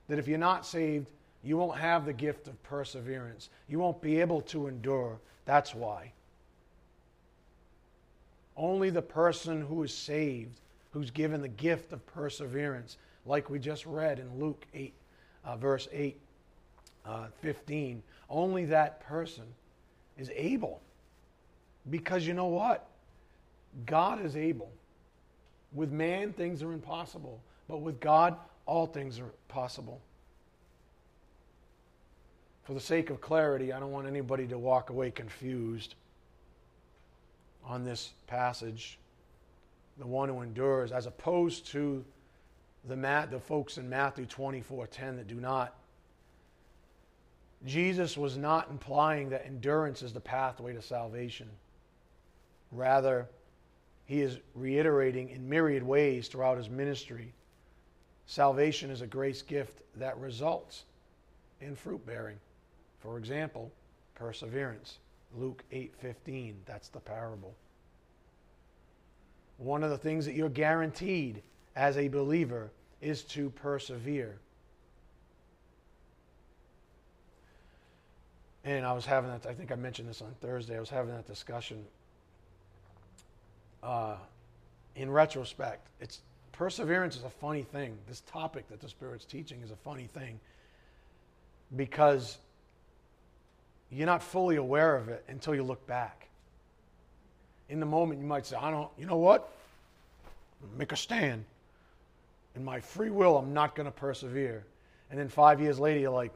that 0.07 0.19
if 0.19 0.27
you're 0.27 0.37
not 0.37 0.65
saved, 0.65 1.07
you 1.43 1.57
won't 1.57 1.79
have 1.79 2.05
the 2.05 2.13
gift 2.13 2.47
of 2.47 2.61
perseverance. 2.63 3.49
You 3.67 3.79
won't 3.79 4.01
be 4.01 4.19
able 4.19 4.41
to 4.41 4.67
endure. 4.67 5.19
That's 5.45 5.73
why. 5.73 6.11
Only 8.55 8.89
the 8.89 9.01
person 9.01 9.61
who 9.61 9.81
is 9.83 9.93
saved, 9.93 10.59
who's 10.91 11.09
given 11.09 11.41
the 11.41 11.47
gift 11.47 11.93
of 11.93 12.05
perseverance, 12.05 12.97
like 13.25 13.49
we 13.49 13.59
just 13.59 13.85
read 13.85 14.19
in 14.19 14.39
Luke 14.39 14.65
8, 14.73 14.93
uh, 15.45 15.57
verse 15.57 15.87
8, 15.91 16.19
uh, 17.05 17.25
15, 17.41 18.03
only 18.29 18.65
that 18.65 19.01
person 19.01 19.45
is 20.17 20.29
able. 20.35 20.81
Because 21.89 22.27
you 22.27 22.33
know 22.33 22.47
what? 22.47 22.87
God 23.85 24.23
is 24.23 24.35
able. 24.35 24.71
With 25.73 25.91
man, 25.91 26.33
things 26.33 26.61
are 26.61 26.73
impossible. 26.73 27.41
But 27.67 27.77
with 27.77 27.99
God, 27.99 28.35
all 28.65 28.85
things 28.85 29.19
are 29.19 29.31
possible. 29.47 30.01
For 32.63 32.73
the 32.73 32.79
sake 32.79 33.09
of 33.09 33.21
clarity, 33.21 33.73
I 33.73 33.79
don't 33.79 33.91
want 33.91 34.07
anybody 34.07 34.47
to 34.47 34.57
walk 34.57 34.89
away 34.89 35.11
confused 35.11 35.95
on 37.65 37.83
this 37.83 38.13
passage. 38.27 38.99
The 39.97 40.07
one 40.07 40.29
who 40.29 40.41
endures, 40.41 40.91
as 40.91 41.05
opposed 41.05 41.67
to 41.67 42.03
the, 42.87 42.95
the 43.29 43.39
folks 43.39 43.77
in 43.77 43.89
Matthew 43.89 44.25
24 44.25 44.87
10 44.87 45.17
that 45.17 45.27
do 45.27 45.35
not. 45.35 45.75
Jesus 47.65 48.17
was 48.17 48.37
not 48.37 48.69
implying 48.71 49.29
that 49.29 49.45
endurance 49.45 50.01
is 50.01 50.13
the 50.13 50.19
pathway 50.19 50.73
to 50.73 50.81
salvation. 50.81 51.47
Rather, 52.71 53.27
he 54.05 54.21
is 54.21 54.39
reiterating 54.55 55.29
in 55.29 55.47
myriad 55.47 55.83
ways 55.83 56.27
throughout 56.27 56.57
his 56.57 56.69
ministry 56.69 57.33
salvation 58.31 58.89
is 58.89 59.01
a 59.01 59.07
grace 59.07 59.41
gift 59.41 59.81
that 59.95 60.17
results 60.17 60.85
in 61.59 61.75
fruit 61.75 62.05
bearing. 62.05 62.37
For 63.01 63.17
example, 63.17 63.71
perseverance. 64.15 64.99
Luke 65.35 65.63
8:15, 65.71 66.55
that's 66.65 66.89
the 66.89 66.99
parable. 66.99 67.55
One 69.57 69.83
of 69.83 69.89
the 69.89 69.97
things 69.97 70.25
that 70.25 70.33
you're 70.33 70.49
guaranteed 70.49 71.41
as 71.75 71.97
a 71.97 72.07
believer 72.07 72.71
is 72.99 73.23
to 73.23 73.49
persevere. 73.49 74.39
And 78.63 78.85
I 78.85 78.93
was 78.93 79.05
having 79.05 79.31
that, 79.31 79.45
I 79.47 79.53
think 79.53 79.71
I 79.71 79.75
mentioned 79.75 80.07
this 80.07 80.21
on 80.21 80.35
Thursday, 80.41 80.77
I 80.77 80.79
was 80.79 80.89
having 80.89 81.13
that 81.15 81.25
discussion. 81.25 81.85
Uh, 83.81 84.17
in 84.95 85.09
retrospect, 85.09 85.87
it's 85.99 86.21
perseverance 86.51 87.15
is 87.15 87.23
a 87.23 87.29
funny 87.29 87.63
thing. 87.63 87.97
This 88.07 88.21
topic 88.21 88.67
that 88.69 88.79
the 88.79 88.89
Spirit's 88.89 89.25
teaching 89.25 89.61
is 89.63 89.71
a 89.71 89.75
funny 89.75 90.07
thing 90.13 90.39
because 91.75 92.37
you're 93.91 94.05
not 94.05 94.23
fully 94.23 94.55
aware 94.55 94.95
of 94.95 95.09
it 95.09 95.23
until 95.27 95.53
you 95.53 95.63
look 95.63 95.85
back. 95.85 96.27
In 97.69 97.79
the 97.79 97.85
moment, 97.85 98.21
you 98.21 98.25
might 98.25 98.45
say, 98.45 98.55
I 98.55 98.71
don't, 98.71 98.89
you 98.97 99.05
know 99.05 99.17
what? 99.17 99.51
Make 100.77 100.91
a 100.91 100.95
stand. 100.95 101.43
In 102.55 102.63
my 102.63 102.79
free 102.79 103.09
will, 103.09 103.37
I'm 103.37 103.53
not 103.53 103.75
going 103.75 103.85
to 103.85 103.91
persevere. 103.91 104.63
And 105.09 105.19
then 105.19 105.27
five 105.27 105.59
years 105.59 105.79
later, 105.79 105.99
you're 105.99 106.11
like, 106.11 106.31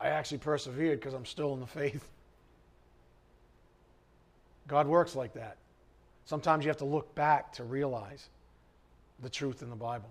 I 0.00 0.08
actually 0.08 0.38
persevered 0.38 0.98
because 0.98 1.14
I'm 1.14 1.24
still 1.24 1.54
in 1.54 1.60
the 1.60 1.66
faith. 1.66 2.08
God 4.66 4.86
works 4.86 5.14
like 5.14 5.34
that. 5.34 5.56
Sometimes 6.24 6.64
you 6.64 6.70
have 6.70 6.78
to 6.78 6.84
look 6.84 7.14
back 7.14 7.52
to 7.54 7.64
realize 7.64 8.28
the 9.22 9.28
truth 9.28 9.62
in 9.62 9.70
the 9.70 9.76
Bible. 9.76 10.08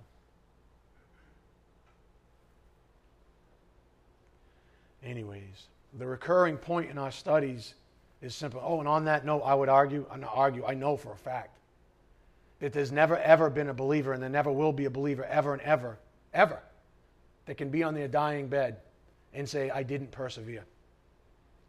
Anyways, 5.03 5.67
the 5.97 6.07
recurring 6.07 6.57
point 6.57 6.89
in 6.89 6.97
our 6.97 7.11
studies 7.11 7.75
is 8.21 8.33
simple. 8.33 8.61
Oh, 8.63 8.79
and 8.79 8.87
on 8.87 9.05
that 9.05 9.25
note, 9.25 9.41
I 9.41 9.53
would 9.53 9.69
argue, 9.69 10.05
I 10.09 10.19
argue, 10.21 10.65
I 10.65 10.73
know 10.73 10.97
for 10.97 11.11
a 11.11 11.17
fact 11.17 11.57
that 12.59 12.73
there's 12.73 12.91
never 12.91 13.17
ever 13.17 13.49
been 13.49 13.69
a 13.69 13.73
believer, 13.73 14.13
and 14.13 14.23
there 14.23 14.29
never 14.29 14.51
will 14.51 14.71
be 14.71 14.85
a 14.85 14.89
believer 14.89 15.25
ever 15.25 15.53
and 15.53 15.61
ever, 15.61 15.99
ever, 16.33 16.59
that 17.45 17.55
can 17.55 17.69
be 17.69 17.83
on 17.83 17.93
their 17.93 18.07
dying 18.07 18.47
bed 18.47 18.77
and 19.33 19.47
say, 19.47 19.69
I 19.69 19.83
didn't 19.83 20.11
persevere. 20.11 20.63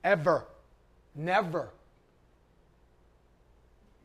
Ever. 0.04 0.46
Never. 1.14 1.70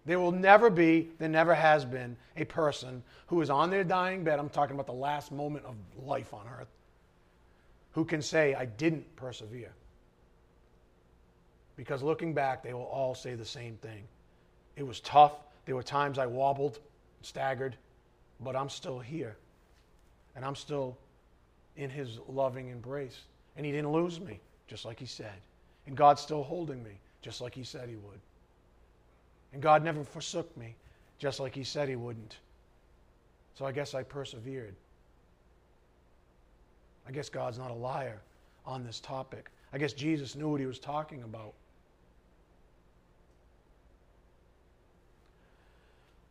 There 0.06 0.20
will 0.20 0.32
never 0.32 0.70
be, 0.70 1.10
there 1.20 1.30
never 1.30 1.54
has 1.54 1.86
been, 1.86 2.18
a 2.36 2.46
person 2.46 3.04
who 3.28 3.42
is 3.42 3.50
on 3.50 3.70
their 3.70 3.84
dying 3.84 4.24
bed, 4.24 4.40
I'm 4.40 4.50
talking 4.50 4.74
about 4.74 4.88
the 4.88 4.94
last 4.94 5.32
moment 5.32 5.66
of 5.66 5.76
life 6.04 6.34
on 6.34 6.48
earth, 6.60 6.70
who 7.92 8.06
can 8.06 8.22
say, 8.22 8.56
I 8.56 8.66
didn't 8.66 9.16
persevere. 9.16 9.74
Because 11.80 12.04
looking 12.04 12.34
back, 12.34 12.62
they 12.62 12.74
will 12.74 12.90
all 12.92 13.16
say 13.16 13.36
the 13.36 13.46
same 13.46 13.78
thing. 13.78 14.04
It 14.76 14.86
was 14.86 15.00
tough. 15.00 15.32
There 15.66 15.76
were 15.76 15.82
times 15.82 16.20
I 16.20 16.26
wobbled, 16.26 16.80
staggered, 17.22 17.78
but 18.42 18.54
I'm 18.54 18.68
still 18.68 19.00
here. 19.00 19.38
And 20.36 20.44
I'm 20.44 20.58
still 20.58 20.98
in 21.78 21.90
his 21.90 22.20
loving 22.28 22.68
embrace. 22.68 23.22
And 23.56 23.66
he 23.66 23.72
didn't 23.72 23.94
lose 23.94 24.20
me, 24.20 24.42
just 24.68 24.84
like 24.84 25.00
he 25.00 25.06
said. 25.06 25.40
And 25.88 25.96
God's 25.96 26.22
still 26.22 26.44
holding 26.44 26.84
me, 26.84 27.00
just 27.22 27.40
like 27.40 27.56
he 27.56 27.64
said 27.64 27.88
he 27.88 27.96
would. 27.96 28.20
And 29.54 29.62
God 29.62 29.82
never 29.82 30.04
forsook 30.04 30.56
me, 30.58 30.76
just 31.18 31.40
like 31.40 31.56
he 31.56 31.64
said 31.64 31.88
he 31.88 31.96
wouldn't. 31.96 32.40
So 33.58 33.66
I 33.66 33.72
guess 33.72 33.94
I 33.94 34.04
persevered. 34.04 34.76
I 37.08 37.12
guess 37.12 37.30
God's 37.30 37.58
not 37.58 37.72
a 37.72 37.76
liar 37.76 38.20
on 38.66 38.84
this 38.84 39.00
topic. 39.00 39.50
I 39.72 39.78
guess 39.78 39.94
Jesus 39.94 40.36
knew 40.36 40.50
what 40.50 40.60
he 40.60 40.66
was 40.66 40.78
talking 40.78 41.24
about. 41.24 41.54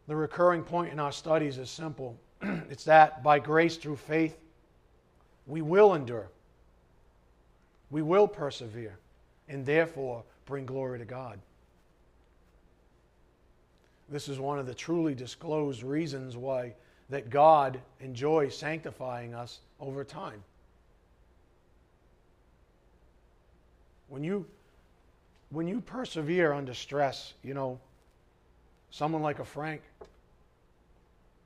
The 0.09 0.17
recurring 0.17 0.63
point 0.63 0.91
in 0.91 0.99
our 0.99 1.13
studies 1.13 1.59
is 1.59 1.71
simple 1.71 2.19
it's 2.43 2.85
that 2.85 3.23
by 3.23 3.39
grace 3.39 3.77
through 3.77 3.97
faith, 3.97 4.37
we 5.47 5.63
will 5.63 5.95
endure, 5.95 6.29
we 7.91 8.03
will 8.03 8.27
persevere, 8.27 8.99
and 9.49 9.65
therefore 9.65 10.25
bring 10.47 10.67
glory 10.67 10.99
to 10.99 11.05
God. 11.05 11.39
This 14.09 14.29
is 14.29 14.41
one 14.41 14.59
of 14.59 14.67
the 14.67 14.75
truly 14.75 15.15
disclosed 15.15 15.83
reasons 15.83 16.37
why 16.37 16.75
that 17.11 17.29
God 17.29 17.81
enjoys 18.01 18.57
sanctifying 18.57 19.35
us 19.35 19.61
over 19.81 20.05
time. 20.05 20.43
When 24.09 24.25
you 24.25 24.47
when 25.51 25.67
you 25.67 25.81
persevere 25.81 26.53
under 26.53 26.75
stress, 26.75 27.33
you 27.43 27.55
know, 27.55 27.81
someone 28.91 29.23
like 29.23 29.39
a 29.39 29.45
Frank, 29.45 29.83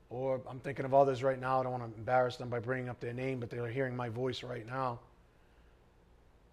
or 0.09 0.41
I'm 0.49 0.59
thinking 0.59 0.85
of 0.85 0.93
others 0.93 1.23
right 1.23 1.39
now, 1.39 1.59
I 1.59 1.63
don't 1.63 1.71
want 1.71 1.91
to 1.91 1.97
embarrass 1.97 2.37
them 2.37 2.49
by 2.49 2.59
bringing 2.59 2.89
up 2.89 2.99
their 2.99 3.13
name, 3.13 3.39
but 3.39 3.49
they're 3.49 3.67
hearing 3.67 3.95
my 3.95 4.09
voice 4.09 4.43
right 4.43 4.65
now. 4.65 4.99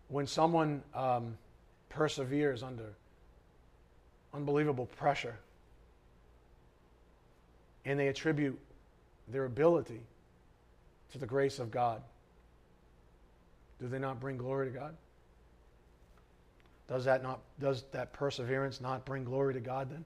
When 0.09 0.27
someone 0.27 0.83
um, 0.95 1.37
perseveres 1.91 2.63
under 2.63 2.95
unbelievable 4.33 4.87
pressure, 4.87 5.37
and 7.85 7.99
they 7.99 8.09
attribute 8.09 8.59
their 9.29 9.45
ability 9.45 10.01
to 11.13 11.19
the 11.19 11.27
grace 11.27 11.59
of 11.59 11.71
God, 11.71 12.03
do 13.81 13.89
they 13.89 13.99
not 13.99 14.21
bring 14.21 14.37
glory 14.37 14.71
to 14.71 14.79
God? 14.79 14.95
Does 16.89 17.05
that 17.05 17.23
not 17.23 17.39
does 17.61 17.85
that 17.93 18.13
perseverance 18.13 18.81
not 18.81 19.05
bring 19.05 19.25
glory 19.25 19.55
to 19.55 19.61
God 19.61 19.91
then? 19.91 20.05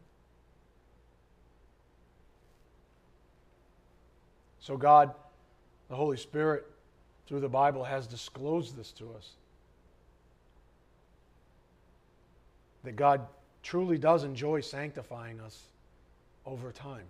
So 4.64 4.78
God, 4.78 5.12
the 5.90 5.94
Holy 5.94 6.16
Spirit, 6.16 6.64
through 7.26 7.40
the 7.40 7.50
Bible, 7.50 7.84
has 7.84 8.06
disclosed 8.06 8.78
this 8.78 8.92
to 8.92 9.12
us. 9.14 9.32
That 12.82 12.96
God 12.96 13.26
truly 13.62 13.98
does 13.98 14.24
enjoy 14.24 14.62
sanctifying 14.62 15.38
us 15.38 15.64
over 16.46 16.72
time 16.72 17.04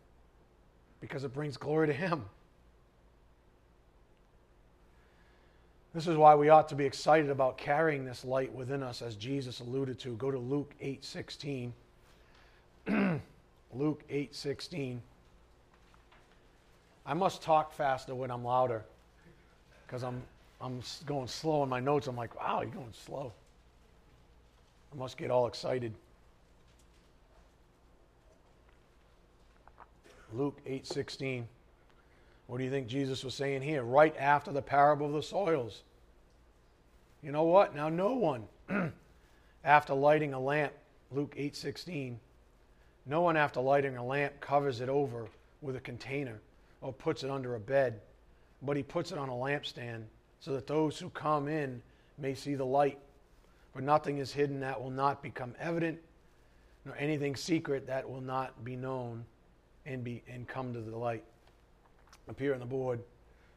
because 1.01 1.23
it 1.23 1.33
brings 1.33 1.57
glory 1.57 1.87
to 1.87 1.93
Him. 1.93 2.25
This 5.95 6.09
is 6.09 6.17
why 6.17 6.35
we 6.35 6.49
ought 6.49 6.69
to 6.71 6.75
be 6.75 6.85
excited 6.85 7.31
about 7.31 7.57
carrying 7.57 8.05
this 8.05 8.25
light 8.25 8.53
within 8.53 8.83
us, 8.83 9.01
as 9.01 9.15
Jesus 9.15 9.61
alluded 9.61 10.01
to. 10.01 10.17
Go 10.17 10.33
to 10.33 10.39
Luke 10.39 10.75
8:16. 10.83 11.71
Luke 13.73 14.03
8:16. 14.11 14.99
I 17.07 17.15
must 17.15 17.43
talk 17.43 17.73
faster 17.73 18.15
when 18.15 18.31
I'm 18.31 18.45
louder, 18.45 18.85
because 19.87 20.03
I'm 20.03 20.23
I'm 20.61 20.81
going 21.05 21.29
slow 21.29 21.63
in 21.63 21.69
my 21.69 21.81
notes. 21.81 22.07
I'm 22.07 22.17
like, 22.17 22.41
wow, 22.41 22.63
you're 22.63 22.71
going 22.71 22.93
slow. 22.93 23.33
I 24.93 24.99
must 24.99 25.19
get 25.19 25.31
all 25.31 25.47
excited. 25.47 25.93
Luke 30.33 30.59
8:16. 30.67 31.45
What 32.47 32.59
do 32.59 32.65
you 32.65 32.71
think 32.71 32.87
Jesus 32.89 33.25
was 33.25 33.35
saying 33.35 33.63
here? 33.63 33.83
Right 33.83 34.15
after 34.19 34.53
the 34.53 34.63
parable 34.63 35.07
of 35.07 35.13
the 35.13 35.23
soils. 35.23 35.83
You 37.23 37.33
know 37.33 37.45
what? 37.45 37.75
Now 37.75 37.89
no 37.89 38.15
one 38.15 38.45
after 39.65 39.95
lighting 39.95 40.33
a 40.33 40.41
lamp, 40.41 40.73
Luke 41.13 41.35
8:16, 41.37 42.17
no 43.07 43.21
one 43.21 43.37
after 43.37 43.61
lighting 43.61 43.97
a 43.97 44.05
lamp 44.05 44.41
covers 44.41 44.81
it 44.81 44.89
over 44.89 45.29
with 45.61 45.77
a 45.77 45.81
container 45.81 46.41
or 46.85 46.93
puts 46.93 47.25
it 47.25 47.31
under 47.31 47.55
a 47.55 47.61
bed, 47.61 47.99
but 48.61 48.77
he 48.77 48.83
puts 48.83 49.11
it 49.11 49.17
on 49.17 49.31
a 49.31 49.33
lampstand 49.33 50.03
so 50.39 50.53
that 50.53 50.67
those 50.67 50.99
who 50.99 51.09
come 51.09 51.49
in 51.49 51.81
may 52.19 52.35
see 52.35 52.55
the 52.55 52.65
light. 52.65 52.99
For 53.73 53.81
nothing 53.81 54.19
is 54.19 54.33
hidden 54.35 54.61
that 54.61 54.81
will 54.81 54.91
not 54.91 55.23
become 55.23 55.55
evident, 55.59 55.99
nor 56.85 56.95
anything 56.99 57.37
secret 57.37 57.87
that 57.87 58.09
will 58.09 58.21
not 58.21 58.65
be 58.67 58.77
known 58.77 59.25
and, 59.87 60.05
be, 60.05 60.23
and 60.29 60.47
come 60.47 60.75
to 60.75 60.81
the 60.81 60.97
light. 60.97 61.25
Up 62.29 62.39
here 62.39 62.53
on 62.53 62.61
the 62.61 62.67
board, 62.67 63.01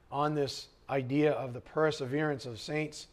on 0.10 0.34
this 0.34 0.68
idea 0.90 1.34
of 1.34 1.54
the 1.54 1.60
perseverance 1.60 2.46
of 2.46 2.62
saints, 2.62 3.08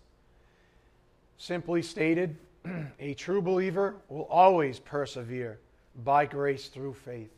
simply 1.38 1.82
stated, 1.82 2.36
a 3.00 3.14
true 3.14 3.42
believer 3.42 3.96
will 4.08 4.26
always 4.30 4.78
persevere 4.78 5.58
by 6.04 6.24
grace 6.24 6.68
through 6.68 6.94
faith. 6.94 7.30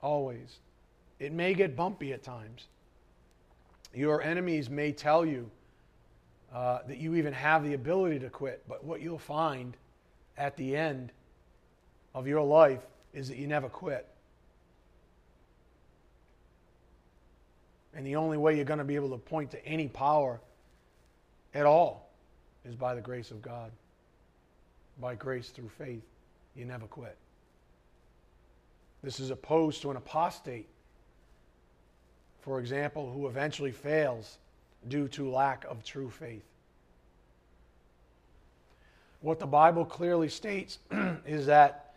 Always. 0.00 0.56
It 1.22 1.32
may 1.32 1.54
get 1.54 1.76
bumpy 1.76 2.12
at 2.12 2.24
times. 2.24 2.66
Your 3.94 4.20
enemies 4.22 4.68
may 4.68 4.90
tell 4.90 5.24
you 5.24 5.48
uh, 6.52 6.80
that 6.88 6.98
you 6.98 7.14
even 7.14 7.32
have 7.32 7.62
the 7.62 7.74
ability 7.74 8.18
to 8.18 8.28
quit, 8.28 8.64
but 8.68 8.82
what 8.82 9.00
you'll 9.00 9.18
find 9.18 9.76
at 10.36 10.56
the 10.56 10.76
end 10.76 11.12
of 12.12 12.26
your 12.26 12.42
life 12.42 12.80
is 13.14 13.28
that 13.28 13.36
you 13.36 13.46
never 13.46 13.68
quit. 13.68 14.08
And 17.94 18.04
the 18.04 18.16
only 18.16 18.36
way 18.36 18.56
you're 18.56 18.64
going 18.64 18.78
to 18.78 18.84
be 18.84 18.96
able 18.96 19.10
to 19.10 19.18
point 19.18 19.52
to 19.52 19.64
any 19.64 19.86
power 19.86 20.40
at 21.54 21.66
all 21.66 22.10
is 22.64 22.74
by 22.74 22.96
the 22.96 23.00
grace 23.00 23.30
of 23.30 23.40
God. 23.40 23.70
By 25.00 25.14
grace 25.14 25.50
through 25.50 25.70
faith. 25.78 26.02
You 26.56 26.64
never 26.64 26.86
quit. 26.86 27.16
This 29.04 29.20
is 29.20 29.30
opposed 29.30 29.82
to 29.82 29.92
an 29.92 29.96
apostate, 29.96 30.68
for 32.42 32.58
example, 32.58 33.10
who 33.10 33.26
eventually 33.26 33.70
fails 33.70 34.38
due 34.88 35.08
to 35.08 35.30
lack 35.30 35.64
of 35.64 35.82
true 35.84 36.10
faith. 36.10 36.44
What 39.20 39.38
the 39.38 39.46
Bible 39.46 39.84
clearly 39.84 40.28
states 40.28 40.80
is 41.26 41.46
that 41.46 41.94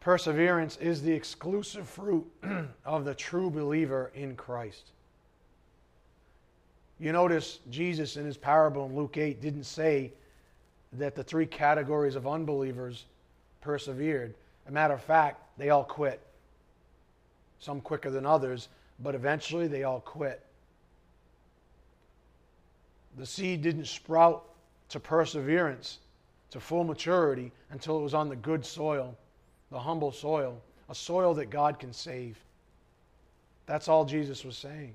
perseverance 0.00 0.76
is 0.76 1.00
the 1.00 1.12
exclusive 1.12 1.88
fruit 1.88 2.30
of 2.84 3.06
the 3.06 3.14
true 3.14 3.50
believer 3.50 4.12
in 4.14 4.36
Christ. 4.36 4.90
You 7.00 7.12
notice 7.12 7.60
Jesus 7.70 8.16
in 8.16 8.26
his 8.26 8.36
parable 8.36 8.84
in 8.86 8.94
Luke 8.94 9.16
8 9.16 9.40
didn't 9.40 9.64
say 9.64 10.12
that 10.92 11.14
the 11.14 11.24
three 11.24 11.46
categories 11.46 12.14
of 12.14 12.26
unbelievers 12.26 13.06
persevered. 13.62 14.34
a 14.68 14.70
matter 14.70 14.94
of 14.94 15.02
fact, 15.02 15.40
they 15.58 15.70
all 15.70 15.84
quit. 15.84 16.20
Some 17.58 17.80
quicker 17.80 18.10
than 18.10 18.26
others, 18.26 18.68
but 19.00 19.14
eventually 19.14 19.66
they 19.66 19.84
all 19.84 20.00
quit. 20.00 20.44
The 23.16 23.26
seed 23.26 23.62
didn't 23.62 23.86
sprout 23.86 24.44
to 24.90 25.00
perseverance, 25.00 25.98
to 26.50 26.60
full 26.60 26.84
maturity, 26.84 27.52
until 27.70 27.98
it 27.98 28.02
was 28.02 28.14
on 28.14 28.28
the 28.28 28.36
good 28.36 28.64
soil, 28.64 29.16
the 29.70 29.78
humble 29.78 30.12
soil, 30.12 30.60
a 30.88 30.94
soil 30.94 31.34
that 31.34 31.50
God 31.50 31.78
can 31.78 31.92
save. 31.92 32.38
That's 33.66 33.88
all 33.88 34.04
Jesus 34.04 34.44
was 34.44 34.56
saying. 34.56 34.94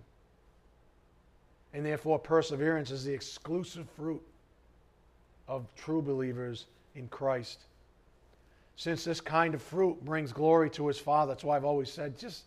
And 1.74 1.86
therefore, 1.86 2.20
perseverance 2.20 2.92
is 2.92 3.04
the 3.04 3.14
exclusive 3.14 3.88
fruit 3.96 4.22
of 5.48 5.66
true 5.76 6.02
believers 6.02 6.66
in 6.96 7.08
Christ. 7.08 7.60
Since 8.76 9.04
this 9.04 9.20
kind 9.20 9.54
of 9.54 9.62
fruit 9.62 10.04
brings 10.06 10.32
glory 10.32 10.70
to 10.72 10.88
his 10.88 10.98
Father, 10.98 11.34
that's 11.34 11.44
why 11.44 11.56
I've 11.56 11.66
always 11.66 11.92
said, 11.92 12.18
just, 12.18 12.44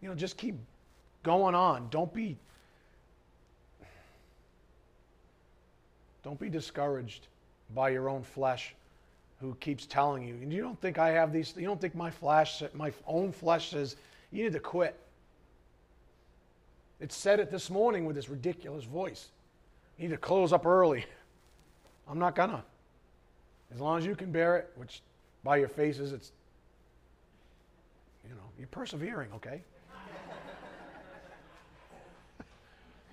you 0.00 0.08
know, 0.08 0.14
just 0.14 0.36
keep 0.36 0.56
going 1.22 1.54
on. 1.54 1.88
Don't 1.90 2.12
be 2.12 2.36
don't 6.24 6.38
be 6.38 6.48
discouraged 6.48 7.28
by 7.74 7.88
your 7.88 8.08
own 8.08 8.22
flesh 8.22 8.74
who 9.40 9.54
keeps 9.60 9.86
telling 9.86 10.26
you. 10.26 10.34
And 10.34 10.52
you 10.52 10.60
don't 10.60 10.80
think 10.80 10.98
I 10.98 11.10
have 11.10 11.32
these 11.32 11.54
you 11.56 11.66
don't 11.66 11.80
think 11.80 11.94
my 11.94 12.10
flesh 12.10 12.62
my 12.74 12.92
own 13.06 13.32
flesh 13.32 13.70
says 13.70 13.96
you 14.30 14.44
need 14.44 14.52
to 14.52 14.60
quit. 14.60 14.98
It 17.00 17.12
said 17.12 17.38
it 17.40 17.50
this 17.50 17.70
morning 17.70 18.04
with 18.04 18.16
this 18.16 18.28
ridiculous 18.28 18.84
voice. 18.84 19.28
You 19.96 20.08
need 20.08 20.14
to 20.14 20.18
close 20.18 20.52
up 20.52 20.66
early. 20.66 21.04
I'm 22.08 22.18
not 22.18 22.34
gonna. 22.34 22.64
As 23.72 23.80
long 23.80 23.98
as 23.98 24.06
you 24.06 24.16
can 24.16 24.32
bear 24.32 24.56
it, 24.56 24.70
which 24.76 25.02
by 25.44 25.58
your 25.58 25.68
faces, 25.68 26.12
it's, 26.12 26.32
you 28.26 28.34
know, 28.34 28.42
you're 28.58 28.68
persevering, 28.68 29.30
okay? 29.34 29.62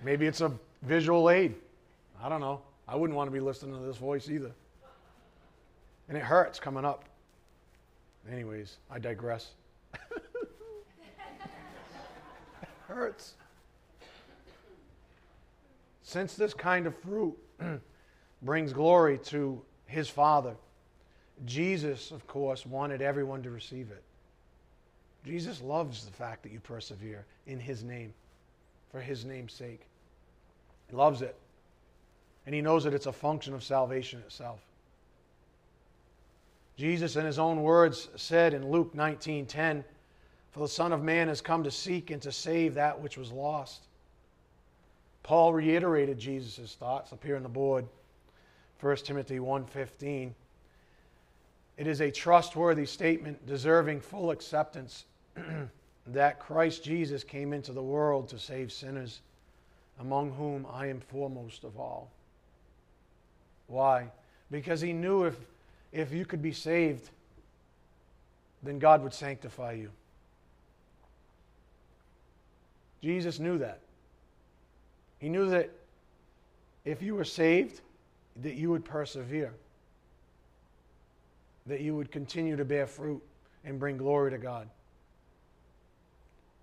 Maybe 0.04 0.26
it's 0.26 0.40
a 0.40 0.52
visual 0.82 1.30
aid. 1.30 1.54
I 2.22 2.28
don't 2.28 2.40
know. 2.40 2.60
I 2.88 2.96
wouldn't 2.96 3.16
want 3.16 3.28
to 3.28 3.32
be 3.32 3.40
listening 3.40 3.74
to 3.78 3.84
this 3.84 3.96
voice 3.96 4.30
either. 4.30 4.52
And 6.08 6.16
it 6.16 6.22
hurts 6.22 6.60
coming 6.60 6.84
up. 6.84 7.04
Anyways, 8.30 8.76
I 8.90 8.98
digress. 8.98 9.50
It 9.94 10.22
hurts. 12.88 13.34
Since 16.02 16.34
this 16.34 16.54
kind 16.54 16.86
of 16.86 16.96
fruit 16.98 17.36
brings 18.42 18.72
glory 18.72 19.18
to 19.24 19.60
his 19.86 20.08
Father, 20.08 20.54
Jesus, 21.44 22.12
of 22.12 22.26
course, 22.26 22.64
wanted 22.64 23.02
everyone 23.02 23.42
to 23.42 23.50
receive 23.50 23.90
it. 23.90 24.02
Jesus 25.24 25.60
loves 25.60 26.04
the 26.04 26.12
fact 26.12 26.44
that 26.44 26.52
you 26.52 26.60
persevere 26.60 27.26
in 27.46 27.58
his 27.58 27.82
name, 27.82 28.14
for 28.96 29.02
his 29.02 29.26
name's 29.26 29.52
sake. 29.52 29.82
He 30.88 30.96
loves 30.96 31.20
it. 31.20 31.36
And 32.46 32.54
he 32.54 32.62
knows 32.62 32.84
that 32.84 32.94
it's 32.94 33.04
a 33.04 33.12
function 33.12 33.52
of 33.52 33.62
salvation 33.62 34.20
itself. 34.20 34.60
Jesus, 36.78 37.14
in 37.14 37.26
his 37.26 37.38
own 37.38 37.62
words, 37.62 38.08
said 38.16 38.54
in 38.54 38.70
Luke 38.70 38.94
19:10, 38.94 39.84
"For 40.50 40.60
the 40.60 40.68
Son 40.68 40.94
of 40.94 41.02
Man 41.02 41.28
has 41.28 41.42
come 41.42 41.62
to 41.64 41.70
seek 41.70 42.10
and 42.10 42.22
to 42.22 42.32
save 42.32 42.72
that 42.72 42.98
which 42.98 43.18
was 43.18 43.30
lost." 43.30 43.82
Paul 45.22 45.52
reiterated 45.52 46.18
Jesus' 46.18 46.74
thoughts 46.74 47.12
up 47.12 47.22
here 47.22 47.36
on 47.36 47.42
the 47.42 47.50
board. 47.50 47.86
1 48.78 49.04
Timothy 49.04 49.40
1:15. 49.40 50.34
It 51.76 51.86
is 51.86 52.00
a 52.00 52.10
trustworthy 52.10 52.86
statement 52.86 53.44
deserving 53.44 54.00
full 54.00 54.30
acceptance 54.30 55.04
that 56.08 56.38
Christ 56.38 56.84
Jesus 56.84 57.24
came 57.24 57.52
into 57.52 57.72
the 57.72 57.82
world 57.82 58.28
to 58.28 58.38
save 58.38 58.70
sinners, 58.70 59.20
among 60.00 60.32
whom 60.32 60.66
I 60.72 60.86
am 60.86 61.00
foremost 61.00 61.64
of 61.64 61.78
all. 61.78 62.10
Why? 63.66 64.10
Because 64.50 64.80
he 64.80 64.92
knew 64.92 65.24
if, 65.24 65.36
if 65.92 66.12
you 66.12 66.24
could 66.24 66.42
be 66.42 66.52
saved, 66.52 67.10
then 68.62 68.78
God 68.78 69.02
would 69.02 69.14
sanctify 69.14 69.72
you. 69.72 69.90
Jesus 73.02 73.38
knew 73.38 73.58
that. 73.58 73.80
He 75.18 75.28
knew 75.28 75.48
that 75.50 75.70
if 76.84 77.02
you 77.02 77.14
were 77.14 77.24
saved, 77.24 77.80
that 78.42 78.54
you 78.54 78.70
would 78.70 78.84
persevere, 78.84 79.52
that 81.66 81.80
you 81.80 81.96
would 81.96 82.12
continue 82.12 82.56
to 82.56 82.64
bear 82.64 82.86
fruit 82.86 83.22
and 83.64 83.78
bring 83.78 83.96
glory 83.96 84.30
to 84.30 84.38
God. 84.38 84.68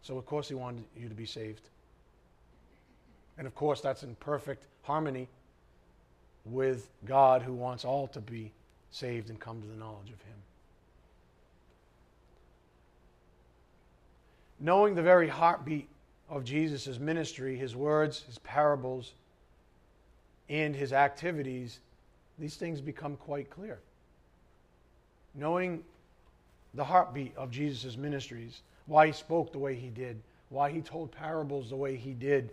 So, 0.03 0.17
of 0.17 0.25
course, 0.25 0.47
He 0.47 0.53
wanted 0.53 0.83
you 0.95 1.09
to 1.09 1.15
be 1.15 1.25
saved. 1.25 1.69
And, 3.37 3.47
of 3.47 3.55
course, 3.55 3.81
that's 3.81 4.03
in 4.03 4.15
perfect 4.15 4.65
harmony 4.83 5.27
with 6.45 6.89
God 7.05 7.41
who 7.41 7.53
wants 7.53 7.83
all 7.83 8.07
to 8.07 8.21
be 8.21 8.51
saved 8.91 9.29
and 9.29 9.39
come 9.39 9.61
to 9.61 9.67
the 9.67 9.75
knowledge 9.75 10.11
of 10.11 10.21
Him. 10.21 10.35
Knowing 14.59 14.95
the 14.95 15.01
very 15.01 15.27
heartbeat 15.27 15.89
of 16.29 16.43
Jesus' 16.43 16.99
ministry, 16.99 17.57
his 17.57 17.75
words, 17.75 18.23
his 18.23 18.37
parables, 18.39 19.13
and 20.49 20.75
his 20.75 20.93
activities, 20.93 21.79
these 22.39 22.55
things 22.55 22.81
become 22.81 23.15
quite 23.17 23.49
clear. 23.49 23.79
Knowing 25.35 25.83
the 26.73 26.83
heartbeat 26.83 27.35
of 27.35 27.51
Jesus' 27.51 27.97
ministries, 27.97 28.61
why 28.85 29.07
he 29.07 29.13
spoke 29.13 29.51
the 29.51 29.59
way 29.59 29.75
he 29.75 29.89
did, 29.89 30.21
why 30.49 30.69
he 30.69 30.81
told 30.81 31.11
parables 31.11 31.69
the 31.69 31.75
way 31.75 31.95
he 31.95 32.13
did, 32.13 32.51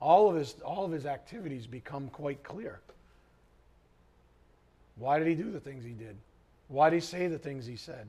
all 0.00 0.28
of 0.28 0.36
his, 0.36 0.54
all 0.64 0.84
of 0.84 0.92
his 0.92 1.06
activities 1.06 1.66
become 1.66 2.08
quite 2.08 2.42
clear. 2.42 2.80
Why 4.96 5.18
did 5.18 5.28
he 5.28 5.34
do 5.34 5.50
the 5.50 5.60
things 5.60 5.84
he 5.84 5.92
did? 5.92 6.16
Why 6.68 6.90
did 6.90 6.96
he 6.96 7.00
say 7.00 7.26
the 7.28 7.38
things 7.38 7.66
he 7.66 7.76
said? 7.76 8.08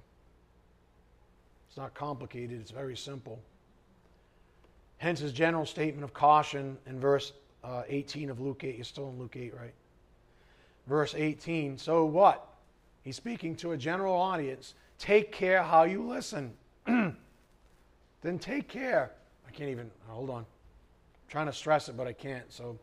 It's 1.68 1.78
not 1.78 1.94
complicated, 1.94 2.60
it's 2.60 2.72
very 2.72 2.98
simple. 2.98 3.40
Hence 4.98 5.20
his 5.20 5.32
general 5.32 5.66
statement 5.66 6.04
of 6.04 6.14
caution 6.14 6.78
in 6.88 7.00
verse 7.00 7.34
uh, 7.64 7.84
18 7.88 8.30
of 8.30 8.40
Luke 8.40 8.64
8. 8.64 8.76
You're 8.76 8.86
still 8.86 9.10
in 9.10 9.20
Luke 9.20 9.36
8, 9.36 9.54
right? 9.54 9.74
Verse 10.88 11.14
18. 11.16 11.78
So 11.78 12.06
what? 12.06 12.48
He's 13.04 13.16
speaking 13.16 13.56
to 13.58 13.74
a 13.74 13.78
general 13.78 14.16
audience. 14.16 14.74
Take 14.98 15.32
care 15.32 15.62
how 15.62 15.84
you 15.84 16.08
listen. 16.08 16.54
then 18.28 18.38
take 18.38 18.68
care. 18.68 19.12
I 19.48 19.52
can't 19.52 19.70
even, 19.70 19.90
hold 20.08 20.30
on. 20.30 20.40
I'm 20.40 20.46
trying 21.30 21.46
to 21.46 21.54
stress 21.54 21.88
it, 21.88 21.96
but 21.96 22.08
I 22.08 22.12
can't. 22.12 22.52
So 22.52 22.78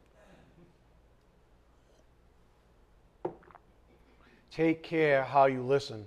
take 4.51 4.83
care 4.83 5.23
how 5.23 5.45
you 5.45 5.63
listen. 5.63 6.07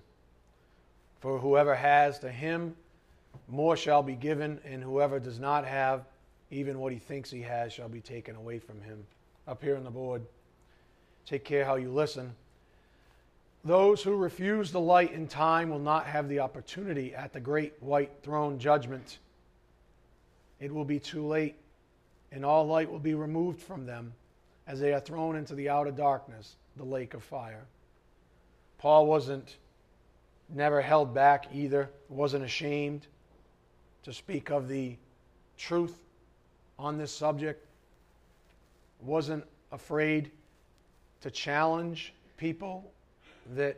For 1.19 1.37
whoever 1.37 1.75
has 1.75 2.17
to 2.19 2.31
him 2.31 2.75
more 3.47 3.77
shall 3.77 4.01
be 4.01 4.15
given, 4.15 4.59
and 4.65 4.81
whoever 4.81 5.19
does 5.19 5.39
not 5.39 5.65
have, 5.65 6.05
even 6.49 6.79
what 6.79 6.91
he 6.91 6.97
thinks 6.97 7.29
he 7.29 7.43
has, 7.43 7.71
shall 7.71 7.89
be 7.89 8.01
taken 8.01 8.35
away 8.35 8.57
from 8.57 8.81
him. 8.81 9.05
Up 9.47 9.61
here 9.61 9.77
on 9.77 9.83
the 9.83 9.91
board. 9.91 10.23
Take 11.27 11.45
care 11.45 11.63
how 11.63 11.75
you 11.75 11.91
listen. 11.91 12.33
Those 13.63 14.01
who 14.01 14.15
refuse 14.15 14.71
the 14.71 14.79
light 14.79 15.11
in 15.11 15.27
time 15.27 15.69
will 15.69 15.77
not 15.77 16.07
have 16.07 16.27
the 16.27 16.39
opportunity 16.39 17.13
at 17.13 17.33
the 17.33 17.39
great 17.39 17.73
white 17.81 18.11
throne 18.23 18.57
judgment. 18.57 19.19
It 20.59 20.73
will 20.73 20.85
be 20.85 20.99
too 20.99 21.25
late, 21.25 21.55
and 22.31 22.43
all 22.43 22.65
light 22.65 22.91
will 22.91 22.99
be 22.99 23.13
removed 23.13 23.61
from 23.61 23.85
them 23.85 24.13
as 24.65 24.79
they 24.79 24.93
are 24.93 24.99
thrown 24.99 25.35
into 25.35 25.55
the 25.55 25.69
outer 25.69 25.91
darkness, 25.91 26.55
the 26.75 26.83
lake 26.83 27.13
of 27.13 27.23
fire. 27.23 27.65
Paul 28.77 29.05
wasn't 29.05 29.57
never 30.49 30.81
held 30.81 31.13
back 31.13 31.47
either, 31.53 31.89
wasn't 32.09 32.43
ashamed 32.43 33.07
to 34.03 34.13
speak 34.13 34.49
of 34.49 34.67
the 34.67 34.95
truth 35.57 35.97
on 36.79 36.97
this 36.97 37.11
subject, 37.11 37.65
wasn't 39.01 39.43
afraid 39.71 40.31
to 41.21 41.31
challenge 41.31 42.13
people 42.37 42.91
that 43.55 43.77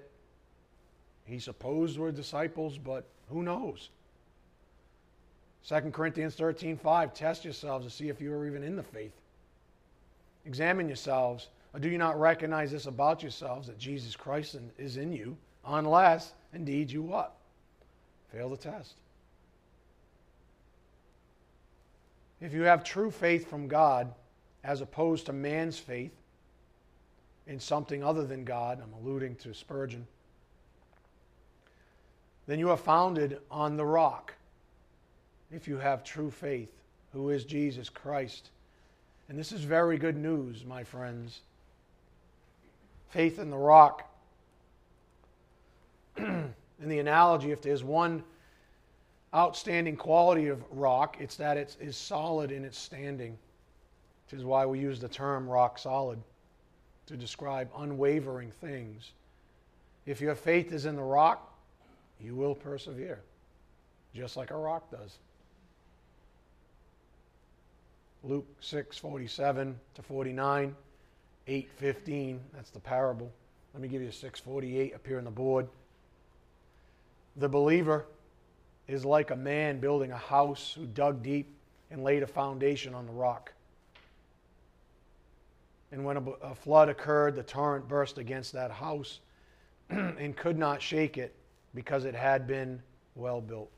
he 1.25 1.39
supposed 1.39 1.97
were 1.97 2.11
disciples, 2.11 2.77
but 2.77 3.05
who 3.29 3.43
knows? 3.43 3.89
2 5.69 5.91
Corinthians 5.91 6.33
13 6.33 6.77
5, 6.77 7.13
test 7.13 7.43
yourselves 7.43 7.85
to 7.85 7.91
see 7.91 8.09
if 8.09 8.19
you 8.19 8.33
are 8.33 8.47
even 8.47 8.63
in 8.63 8.75
the 8.75 8.81
faith. 8.81 9.13
Examine 10.45 10.87
yourselves. 10.87 11.49
Or 11.75 11.79
do 11.79 11.87
you 11.87 11.99
not 11.99 12.19
recognize 12.19 12.71
this 12.71 12.87
about 12.87 13.21
yourselves 13.21 13.67
that 13.67 13.77
Jesus 13.77 14.15
Christ 14.15 14.57
is 14.79 14.97
in 14.97 15.13
you, 15.13 15.37
unless 15.63 16.33
indeed 16.53 16.89
you 16.89 17.03
what? 17.03 17.35
Fail 18.31 18.49
the 18.49 18.57
test. 18.57 18.95
If 22.41 22.51
you 22.51 22.63
have 22.63 22.83
true 22.83 23.11
faith 23.11 23.47
from 23.47 23.67
God, 23.67 24.11
as 24.63 24.81
opposed 24.81 25.27
to 25.27 25.33
man's 25.33 25.77
faith 25.77 26.15
in 27.45 27.59
something 27.59 28.03
other 28.03 28.25
than 28.25 28.43
God, 28.43 28.81
I'm 28.81 29.05
alluding 29.05 29.35
to 29.35 29.53
Spurgeon, 29.53 30.07
then 32.47 32.57
you 32.57 32.71
are 32.71 32.77
founded 32.77 33.37
on 33.51 33.77
the 33.77 33.85
rock 33.85 34.33
if 35.51 35.67
you 35.67 35.77
have 35.77 36.03
true 36.03 36.31
faith, 36.31 36.71
who 37.13 37.29
is 37.29 37.43
Jesus 37.43 37.89
Christ. 37.89 38.49
And 39.29 39.37
this 39.37 39.51
is 39.51 39.61
very 39.61 39.97
good 39.97 40.15
news, 40.15 40.63
my 40.65 40.83
friends. 40.83 41.41
Faith 43.09 43.39
in 43.39 43.49
the 43.49 43.57
rock. 43.57 44.09
in 46.17 46.53
the 46.79 46.99
analogy, 46.99 47.51
if 47.51 47.61
there's 47.61 47.83
one 47.83 48.23
outstanding 49.33 49.95
quality 49.95 50.47
of 50.47 50.63
rock, 50.71 51.17
it's 51.19 51.35
that 51.37 51.57
it 51.57 51.75
is 51.79 51.95
solid 51.95 52.51
in 52.51 52.65
its 52.65 52.77
standing, 52.77 53.37
which 54.25 54.39
is 54.39 54.45
why 54.45 54.65
we 54.65 54.79
use 54.79 54.99
the 54.99 55.07
term 55.07 55.47
rock 55.47 55.77
solid 55.77 56.19
to 57.07 57.15
describe 57.15 57.69
unwavering 57.77 58.51
things. 58.61 59.11
If 60.05 60.21
your 60.21 60.35
faith 60.35 60.71
is 60.71 60.85
in 60.85 60.95
the 60.95 61.03
rock, 61.03 61.53
you 62.19 62.35
will 62.35 62.55
persevere, 62.55 63.19
just 64.13 64.37
like 64.37 64.51
a 64.51 64.57
rock 64.57 64.89
does. 64.91 65.17
Luke 68.23 68.47
6, 68.59 68.97
47 68.97 69.79
to 69.95 70.01
49, 70.01 70.75
8, 71.47 71.69
15. 71.77 72.39
That's 72.53 72.69
the 72.69 72.79
parable. 72.79 73.31
Let 73.73 73.81
me 73.81 73.87
give 73.87 74.01
you 74.01 74.11
648 74.11 74.93
up 74.93 75.07
here 75.07 75.17
on 75.17 75.23
the 75.23 75.31
board. 75.31 75.67
The 77.37 77.47
believer 77.47 78.05
is 78.87 79.05
like 79.05 79.31
a 79.31 79.35
man 79.35 79.79
building 79.79 80.11
a 80.11 80.17
house 80.17 80.73
who 80.77 80.85
dug 80.85 81.23
deep 81.23 81.53
and 81.91 82.03
laid 82.03 82.23
a 82.23 82.27
foundation 82.27 82.93
on 82.93 83.05
the 83.05 83.11
rock. 83.11 83.53
And 85.91 86.03
when 86.03 86.17
a, 86.17 86.21
a 86.21 86.55
flood 86.55 86.89
occurred, 86.89 87.35
the 87.35 87.43
torrent 87.43 87.87
burst 87.87 88.17
against 88.17 88.51
that 88.53 88.71
house 88.71 89.19
and 89.89 90.35
could 90.35 90.57
not 90.57 90.81
shake 90.81 91.17
it 91.17 91.33
because 91.73 92.05
it 92.05 92.15
had 92.15 92.47
been 92.47 92.81
well 93.15 93.41
built. 93.41 93.71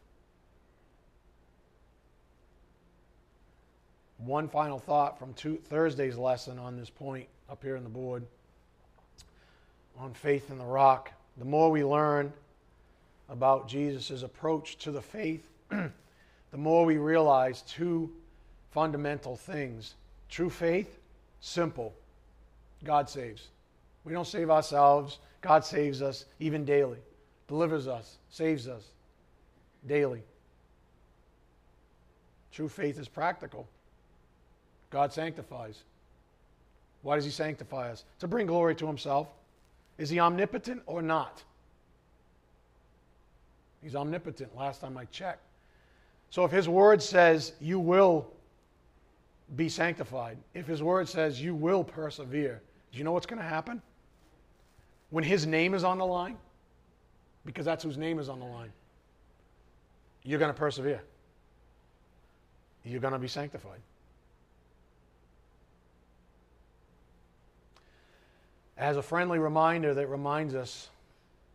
One 4.26 4.48
final 4.48 4.78
thought 4.78 5.18
from 5.18 5.34
two, 5.34 5.58
Thursday's 5.70 6.18
lesson 6.18 6.60
on 6.60 6.78
this 6.78 6.90
point 6.90 7.28
up 7.50 7.64
here 7.64 7.76
on 7.76 7.84
the 7.84 7.90
board 7.90 8.24
on 10.00 10.14
faith 10.14 10.50
in 10.50 10.58
the 10.58 10.66
rock. 10.66 11.12
The 11.38 11.46
more 11.46 11.72
we 11.72 11.84
learn 11.84 12.32
about 13.30 13.68
Jesus' 13.68 14.24
approach 14.24 14.78
to 14.80 14.92
the 14.92 15.02
faith, 15.02 15.44
the 15.70 15.92
more 16.58 16.86
we 16.86 16.98
realize 16.98 17.62
two 17.64 18.12
fundamental 18.72 19.36
things. 19.36 19.96
True 20.30 20.50
faith, 20.50 21.00
simple. 21.40 21.94
God 22.84 23.10
saves. 23.10 23.48
We 24.04 24.14
don't 24.14 24.28
save 24.28 24.50
ourselves. 24.50 25.20
God 25.42 25.66
saves 25.66 26.02
us 26.02 26.26
even 26.40 26.66
daily, 26.66 26.98
delivers 27.48 27.88
us, 27.88 28.18
saves 28.30 28.68
us 28.68 28.84
daily. 29.88 30.24
True 32.52 32.70
faith 32.70 33.00
is 33.00 33.08
practical. 33.08 33.68
God 34.92 35.12
sanctifies. 35.12 35.80
Why 37.02 37.16
does 37.16 37.26
He 37.26 37.32
sanctify 37.32 37.90
us? 37.90 38.04
To 38.20 38.28
bring 38.28 38.46
glory 38.46 38.76
to 38.76 38.86
Himself. 38.86 39.30
Is 39.98 40.10
He 40.10 40.20
omnipotent 40.20 40.84
or 40.86 41.02
not? 41.02 41.42
He's 43.82 43.96
omnipotent, 43.96 44.56
last 44.56 44.82
time 44.82 44.98
I 44.98 45.06
checked. 45.06 45.42
So 46.30 46.46
if 46.46 46.52
His 46.52 46.70
Word 46.70 47.02
says 47.02 47.54
you 47.60 47.80
will 47.80 48.28
be 49.56 49.70
sanctified, 49.70 50.38
if 50.54 50.68
His 50.68 50.84
Word 50.84 51.10
says 51.10 51.42
you 51.42 51.56
will 51.56 51.84
persevere, 51.84 52.62
do 52.92 52.98
you 52.98 53.04
know 53.04 53.12
what's 53.12 53.26
going 53.26 53.42
to 53.42 53.48
happen? 53.48 53.82
When 55.10 55.24
His 55.24 55.48
name 55.48 55.74
is 55.74 55.84
on 55.84 55.98
the 55.98 56.06
line, 56.06 56.38
because 57.46 57.66
that's 57.66 57.84
whose 57.84 57.98
name 57.98 58.20
is 58.20 58.30
on 58.30 58.40
the 58.40 58.46
line, 58.46 58.72
you're 60.24 60.40
going 60.40 60.54
to 60.54 60.58
persevere. 60.58 61.02
You're 62.84 63.00
going 63.00 63.14
to 63.14 63.20
be 63.20 63.28
sanctified. 63.28 63.80
As 68.82 68.98
a 68.98 69.02
friendly 69.02 69.38
reminder 69.38 69.94
that 69.94 70.08
reminds 70.08 70.56
us 70.56 70.90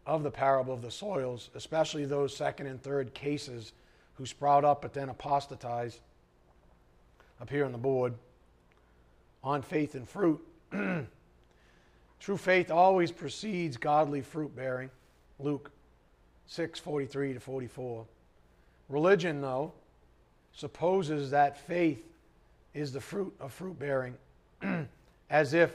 of 0.07 0.22
the 0.22 0.31
parable 0.31 0.72
of 0.72 0.81
the 0.81 0.93
soils, 0.93 1.51
especially 1.57 2.05
those 2.05 2.35
second 2.35 2.68
and 2.68 2.81
third 2.81 3.12
cases 3.14 3.72
who 4.14 4.24
sprout 4.24 4.64
up 4.64 4.81
but 4.81 4.95
then 4.95 5.09
apostatize, 5.09 5.99
up 7.41 7.51
here 7.51 7.64
on 7.64 7.72
the 7.72 7.79
board, 7.79 8.14
on 9.43 9.61
faith 9.61 9.97
and 9.97 10.09
fruit. 10.09 10.41
True 12.20 12.37
faith 12.37 12.70
always 12.70 13.11
precedes 13.11 13.77
godly 13.77 14.20
fruit 14.20 14.55
bearing. 14.55 14.89
Luke 15.41 15.72
6 16.47 16.79
43 16.79 17.35
to 17.35 17.41
44. 17.41 18.07
Religion, 18.89 19.41
though, 19.41 19.72
supposes 20.53 21.33
that 21.33 21.59
faith 21.66 22.07
is 22.72 22.93
the 22.93 23.01
fruit 23.01 23.35
of 23.41 23.53
fruit 23.53 23.77
bearing, 23.81 24.14
as 25.29 25.53
if 25.53 25.74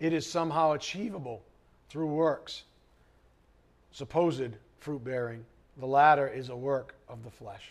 it 0.00 0.12
is 0.12 0.28
somehow 0.28 0.72
achievable 0.72 1.42
through 1.88 2.06
works, 2.06 2.64
supposed 3.92 4.56
fruit 4.78 5.04
bearing. 5.04 5.44
The 5.76 5.86
latter 5.86 6.26
is 6.26 6.48
a 6.48 6.56
work 6.56 6.94
of 7.08 7.22
the 7.22 7.30
flesh. 7.30 7.70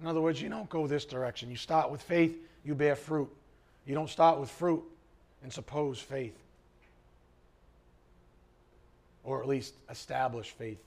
In 0.00 0.06
other 0.06 0.20
words, 0.20 0.40
you 0.40 0.48
don't 0.48 0.68
go 0.68 0.86
this 0.86 1.04
direction. 1.04 1.50
You 1.50 1.56
start 1.56 1.90
with 1.90 2.02
faith, 2.02 2.36
you 2.64 2.74
bear 2.74 2.94
fruit. 2.94 3.30
You 3.86 3.94
don't 3.94 4.10
start 4.10 4.38
with 4.38 4.50
fruit 4.50 4.82
and 5.42 5.52
suppose 5.52 5.98
faith, 5.98 6.36
or 9.24 9.40
at 9.42 9.48
least 9.48 9.74
establish 9.90 10.50
faith. 10.50 10.78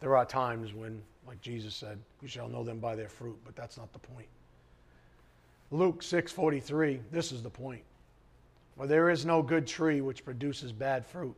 There 0.00 0.16
are 0.16 0.24
times 0.24 0.74
when, 0.74 1.02
like 1.26 1.40
Jesus 1.40 1.74
said, 1.74 1.98
you 2.20 2.28
shall 2.28 2.48
know 2.48 2.62
them 2.62 2.78
by 2.78 2.94
their 2.94 3.08
fruit, 3.08 3.38
but 3.44 3.56
that's 3.56 3.76
not 3.76 3.92
the 3.92 3.98
point. 3.98 4.28
Luke 5.70 6.02
6:43, 6.02 7.00
this 7.10 7.32
is 7.32 7.42
the 7.42 7.50
point. 7.50 7.82
For 8.78 8.86
there 8.86 9.10
is 9.10 9.26
no 9.26 9.42
good 9.42 9.66
tree 9.66 10.00
which 10.00 10.24
produces 10.24 10.70
bad 10.70 11.04
fruit, 11.04 11.34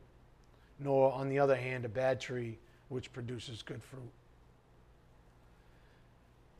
nor, 0.79 1.11
on 1.11 1.27
the 1.27 1.39
other 1.39 1.55
hand, 1.55 1.85
a 1.85 1.89
bad 1.89 2.21
tree 2.21 2.59
which 2.89 3.11
produces 3.11 3.63
good 3.63 3.81
fruit. 3.81 4.11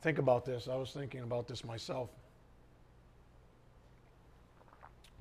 Think 0.02 0.18
about 0.18 0.44
this. 0.44 0.68
I 0.68 0.76
was 0.76 0.92
thinking 0.92 1.22
about 1.22 1.48
this 1.48 1.64
myself. 1.64 2.10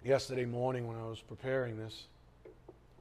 Yesterday 0.02 0.46
morning 0.46 0.88
when 0.88 0.96
I 0.96 1.04
was 1.04 1.20
preparing 1.20 1.76
this. 1.76 2.04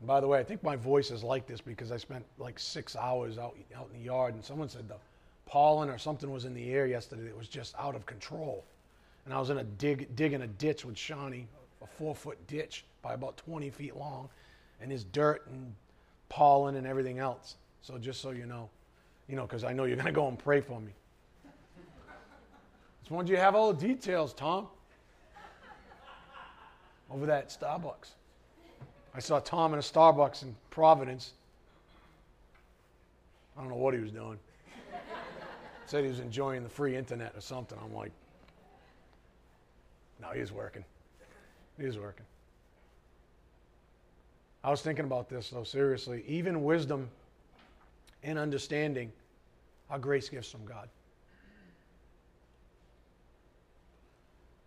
By 0.02 0.20
the 0.20 0.28
way, 0.28 0.40
I 0.40 0.44
think 0.44 0.62
my 0.62 0.76
voice 0.76 1.12
is 1.12 1.24
like 1.24 1.48
this 1.48 1.62
because 1.62 1.94
I 1.94 1.98
spent 1.98 2.26
like 2.38 2.60
six 2.60 2.98
hours 2.98 3.38
out, 3.38 3.56
out 3.74 3.88
in 3.94 4.00
the 4.00 4.06
yard, 4.06 4.34
and 4.34 4.44
someone 4.44 4.68
said 4.68 4.90
the 4.90 4.98
pollen 5.46 5.90
or 5.90 5.98
something 5.98 6.30
was 6.30 6.44
in 6.44 6.54
the 6.54 6.74
air 6.74 6.88
yesterday 6.88 7.24
that 7.24 7.38
was 7.38 7.48
just 7.48 7.74
out 7.80 7.96
of 7.96 8.06
control. 8.06 8.66
And 9.24 9.34
I 9.34 9.40
was 9.40 9.50
in 9.50 9.60
a 9.60 9.64
dig, 9.64 10.14
digging 10.18 10.42
a 10.42 10.48
ditch 10.48 10.84
with 10.84 10.98
Shawnee 10.98 11.48
a 11.82 11.88
four 11.88 12.16
foot 12.16 12.46
ditch 12.48 12.86
by 13.02 13.14
about 13.14 13.38
20 13.38 13.70
feet 13.70 13.96
long, 13.96 14.30
and 14.82 14.92
there's 14.92 15.04
dirt 15.04 15.48
and 15.48 15.74
pollen 16.28 16.76
and 16.76 16.86
everything 16.86 17.20
else. 17.20 17.56
So 17.82 17.98
just 17.98 18.22
so 18.22 18.32
you 18.32 18.46
know, 18.46 18.70
you 19.28 19.36
know, 19.36 19.44
because 19.44 19.64
I 19.64 19.74
know 19.74 19.86
you're 19.86 19.96
going 19.96 20.06
to 20.08 20.12
go 20.12 20.28
and 20.28 20.38
pray 20.38 20.62
for 20.62 20.80
me. 20.80 20.92
Just 23.02 23.12
wanted 23.12 23.30
you 23.30 23.36
to 23.38 23.42
have 23.42 23.56
all 23.56 23.74
the 23.74 23.88
details, 23.88 24.34
Tom. 24.34 24.68
Over 27.10 27.26
that 27.26 27.50
Starbucks. 27.50 28.12
I 29.16 29.20
saw 29.20 29.40
Tom 29.40 29.74
in 29.74 29.80
a 29.80 29.82
Starbucks 29.82 30.44
in 30.44 30.56
Providence. 30.70 31.34
I 33.58 33.62
don't 33.62 33.70
know 33.70 33.78
what 33.78 33.94
he 33.94 34.00
was 34.00 34.12
doing. 34.12 34.38
Said 35.88 36.04
he 36.04 36.10
was 36.10 36.20
enjoying 36.20 36.62
the 36.62 36.70
free 36.70 36.96
internet 36.96 37.34
or 37.36 37.42
something. 37.42 37.78
I'm 37.84 37.94
like, 37.96 38.12
no, 40.22 40.30
he 40.30 40.40
was 40.40 40.52
working. 40.52 40.86
It 41.80 41.86
is 41.86 41.98
working. 41.98 42.26
I 44.64 44.70
was 44.70 44.82
thinking 44.82 45.06
about 45.06 45.30
this, 45.30 45.50
though, 45.50 45.64
seriously. 45.64 46.24
Even 46.28 46.64
wisdom 46.64 47.10
and 48.24 48.38
understanding 48.38 49.12
are 49.90 49.98
grace 49.98 50.28
gifts 50.28 50.52
from 50.52 50.66
God. 50.66 50.90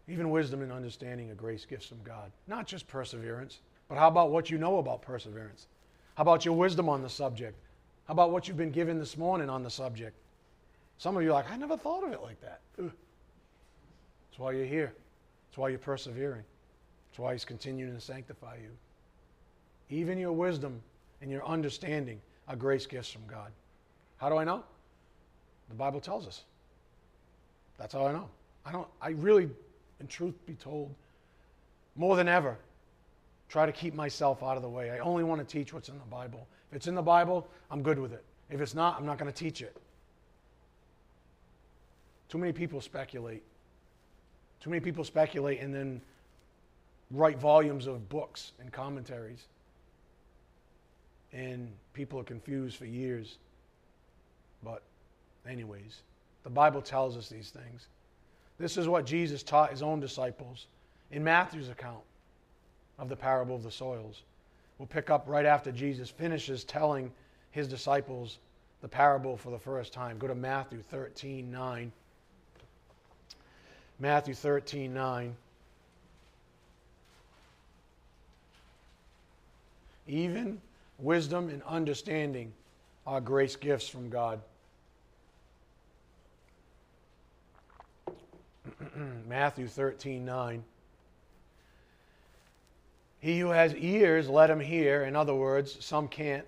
Even 0.09 0.31
wisdom 0.31 0.63
and 0.63 0.73
understanding 0.73 1.31
are 1.31 1.35
grace 1.35 1.65
gifts 1.65 1.87
from 1.87 2.03
God. 2.03 2.33
Not 2.49 2.67
just 2.67 2.89
perseverance, 2.89 3.61
but 3.89 3.99
how 3.99 4.09
about 4.09 4.31
what 4.31 4.51
you 4.51 4.59
know 4.59 4.79
about 4.79 5.03
perseverance? 5.03 5.67
How 6.15 6.23
about 6.23 6.45
your 6.45 6.55
wisdom 6.55 6.89
on 6.89 7.03
the 7.03 7.09
subject? 7.09 7.59
How 8.07 8.13
about 8.13 8.33
what 8.33 8.49
you've 8.49 8.57
been 8.57 8.73
given 8.73 8.99
this 8.99 9.17
morning 9.17 9.49
on 9.49 9.63
the 9.63 9.71
subject? 9.71 10.17
Some 10.99 11.17
of 11.17 11.23
you 11.23 11.31
are 11.31 11.35
like, 11.35 11.51
I 11.51 11.57
never 11.57 11.77
thought 11.77 12.05
of 12.05 12.13
it 12.13 12.23
like 12.23 12.41
that. 12.41 12.61
Ugh. 12.79 12.91
That's 14.31 14.39
why 14.39 14.53
you're 14.53 14.67
here. 14.67 14.93
That's 15.49 15.59
why 15.59 15.69
you're 15.69 15.79
persevering. 15.79 16.43
That's 17.13 17.19
why 17.19 17.33
He's 17.33 17.45
continuing 17.45 17.95
to 17.95 18.01
sanctify 18.01 18.57
you. 18.63 18.71
Even 19.95 20.17
your 20.17 20.33
wisdom 20.33 20.81
and 21.21 21.31
your 21.31 21.47
understanding 21.47 22.19
are 22.49 22.57
grace 22.57 22.87
gifts 22.87 23.11
from 23.11 23.27
God. 23.27 23.53
How 24.17 24.31
do 24.31 24.39
I 24.39 24.45
know? 24.45 24.65
The 25.69 25.75
Bible 25.75 26.01
tells 26.01 26.27
us. 26.27 26.45
That's 27.77 27.93
how 27.93 28.07
I 28.07 28.13
know. 28.13 28.31
I 28.65 28.73
don't 28.73 28.89
I 29.03 29.11
really, 29.11 29.51
in 30.01 30.07
truth 30.07 30.35
be 30.47 30.55
told, 30.55 30.95
more 31.97 32.17
than 32.17 32.29
ever, 32.29 32.57
try 33.51 33.67
to 33.67 33.73
keep 33.73 33.93
myself 33.93 34.43
out 34.43 34.57
of 34.57 34.63
the 34.63 34.71
way. 34.71 34.91
I 34.91 35.01
only 35.01 35.23
want 35.23 35.47
to 35.47 35.47
teach 35.47 35.75
what's 35.75 35.91
in 35.91 35.99
the 35.99 36.05
Bible. 36.07 36.47
If 36.71 36.77
it's 36.77 36.87
in 36.87 36.95
the 36.95 37.03
Bible, 37.03 37.47
I'm 37.71 37.83
good 37.83 37.99
with 37.99 38.15
it. 38.15 38.25
If 38.49 38.63
it's 38.63 38.75
not, 38.75 38.99
I'm 38.99 39.05
not 39.05 39.19
going 39.19 39.31
to 39.31 39.37
teach 39.39 39.61
it. 39.61 39.77
Too 42.31 42.39
many 42.39 42.53
people 42.53 42.81
speculate. 42.81 43.43
Too 44.61 44.71
many 44.71 44.81
people 44.81 45.05
speculate 45.05 45.61
and 45.61 45.75
then 45.75 46.01
write 47.13 47.39
volumes 47.39 47.87
of 47.87 48.09
books 48.09 48.53
and 48.61 48.73
commentaries. 48.73 49.47
And 51.33 51.71
people 51.93 52.19
are 52.19 52.25
confused 52.25 52.77
for 52.77 52.87
years. 52.87 53.39
But, 54.63 54.83
anyways, 55.49 56.03
the 56.45 56.51
Bible 56.51 56.83
tells 56.83 57.17
us 57.17 57.29
these 57.29 57.51
things. 57.51 57.87
This 58.59 58.77
is 58.77 58.89
what 58.89 59.07
Jesus 59.07 59.43
taught 59.43 59.71
his 59.71 59.83
own 59.83 60.01
disciples 60.01 60.67
in 61.11 61.25
Matthew's 61.25 61.69
account 61.69 62.03
of 62.99 63.09
the 63.09 63.17
parable 63.17 63.57
of 63.57 63.63
the 63.63 63.71
soils. 63.71 64.23
We'll 64.79 64.87
pick 64.87 65.11
up 65.11 65.25
right 65.27 65.47
after 65.47 65.73
Jesus 65.73 66.11
finishes 66.11 66.65
telling 66.65 67.11
his 67.51 67.69
disciples 67.69 68.39
the 68.81 68.89
parable 68.89 69.37
for 69.37 69.51
the 69.51 69.59
first 69.59 69.93
time. 69.93 70.19
Go 70.19 70.27
to 70.27 70.35
Matthew 70.35 70.83
13 70.83 71.51
9. 71.51 71.93
Matthew 73.99 74.35
13 74.35 74.93
9. 74.93 75.37
Even 80.07 80.61
wisdom 80.99 81.49
and 81.49 81.63
understanding 81.65 82.53
are 83.07 83.21
grace 83.21 83.57
gifts 83.57 83.89
from 83.89 84.09
God. 84.09 84.41
Matthew 89.29 89.67
13 89.67 90.25
9. 90.25 90.65
He 93.23 93.39
who 93.39 93.51
has 93.51 93.75
ears, 93.77 94.29
let 94.29 94.51
him 94.51 94.59
hear. 94.59 95.05
In 95.05 95.15
other 95.15 95.35
words, 95.35 95.77
some 95.85 96.09
can't. 96.09 96.45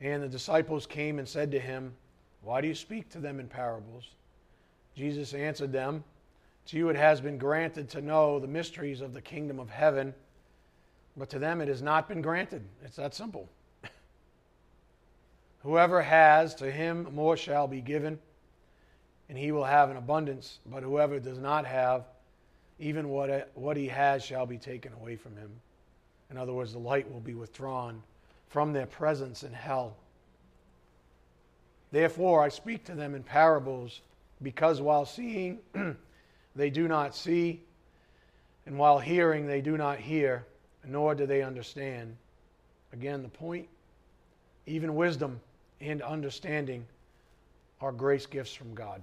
And 0.00 0.22
the 0.22 0.28
disciples 0.28 0.86
came 0.86 1.20
and 1.20 1.28
said 1.28 1.52
to 1.52 1.60
him, 1.60 1.94
Why 2.42 2.60
do 2.60 2.66
you 2.66 2.74
speak 2.74 3.10
to 3.10 3.18
them 3.18 3.38
in 3.38 3.46
parables? 3.46 4.08
Jesus 4.96 5.34
answered 5.34 5.70
them, 5.70 6.02
To 6.66 6.76
you 6.76 6.88
it 6.88 6.96
has 6.96 7.20
been 7.20 7.38
granted 7.38 7.88
to 7.90 8.00
know 8.00 8.40
the 8.40 8.48
mysteries 8.48 9.02
of 9.02 9.14
the 9.14 9.20
kingdom 9.20 9.60
of 9.60 9.70
heaven, 9.70 10.14
but 11.16 11.28
to 11.30 11.38
them 11.38 11.60
it 11.60 11.68
has 11.68 11.82
not 11.82 12.08
been 12.08 12.22
granted. 12.22 12.62
It's 12.84 12.96
that 12.96 13.14
simple. 13.14 13.48
Whoever 15.62 16.02
has, 16.02 16.54
to 16.56 16.70
him 16.70 17.08
more 17.12 17.36
shall 17.36 17.66
be 17.66 17.80
given, 17.80 18.18
and 19.28 19.36
he 19.36 19.52
will 19.52 19.64
have 19.64 19.90
an 19.90 19.96
abundance. 19.96 20.58
But 20.66 20.82
whoever 20.82 21.18
does 21.18 21.38
not 21.38 21.66
have, 21.66 22.04
even 22.78 23.08
what, 23.08 23.30
uh, 23.30 23.40
what 23.54 23.76
he 23.76 23.88
has 23.88 24.24
shall 24.24 24.46
be 24.46 24.58
taken 24.58 24.92
away 24.94 25.16
from 25.16 25.36
him. 25.36 25.50
In 26.30 26.36
other 26.36 26.52
words, 26.52 26.72
the 26.72 26.78
light 26.78 27.10
will 27.10 27.20
be 27.20 27.34
withdrawn 27.34 28.02
from 28.48 28.72
their 28.72 28.86
presence 28.86 29.42
in 29.42 29.52
hell. 29.52 29.96
Therefore, 31.92 32.42
I 32.42 32.48
speak 32.48 32.84
to 32.84 32.94
them 32.94 33.14
in 33.14 33.22
parables, 33.22 34.00
because 34.42 34.80
while 34.80 35.04
seeing, 35.04 35.58
they 36.56 36.70
do 36.70 36.86
not 36.86 37.16
see, 37.16 37.62
and 38.66 38.78
while 38.78 38.98
hearing, 38.98 39.46
they 39.46 39.60
do 39.60 39.76
not 39.76 39.98
hear, 39.98 40.46
nor 40.86 41.14
do 41.14 41.26
they 41.26 41.42
understand. 41.42 42.16
Again, 42.92 43.22
the 43.22 43.28
point 43.28 43.68
even 44.66 44.94
wisdom 44.94 45.40
and 45.80 46.02
understanding 46.02 46.84
are 47.80 47.92
grace 47.92 48.26
gifts 48.26 48.52
from 48.52 48.74
God. 48.74 49.02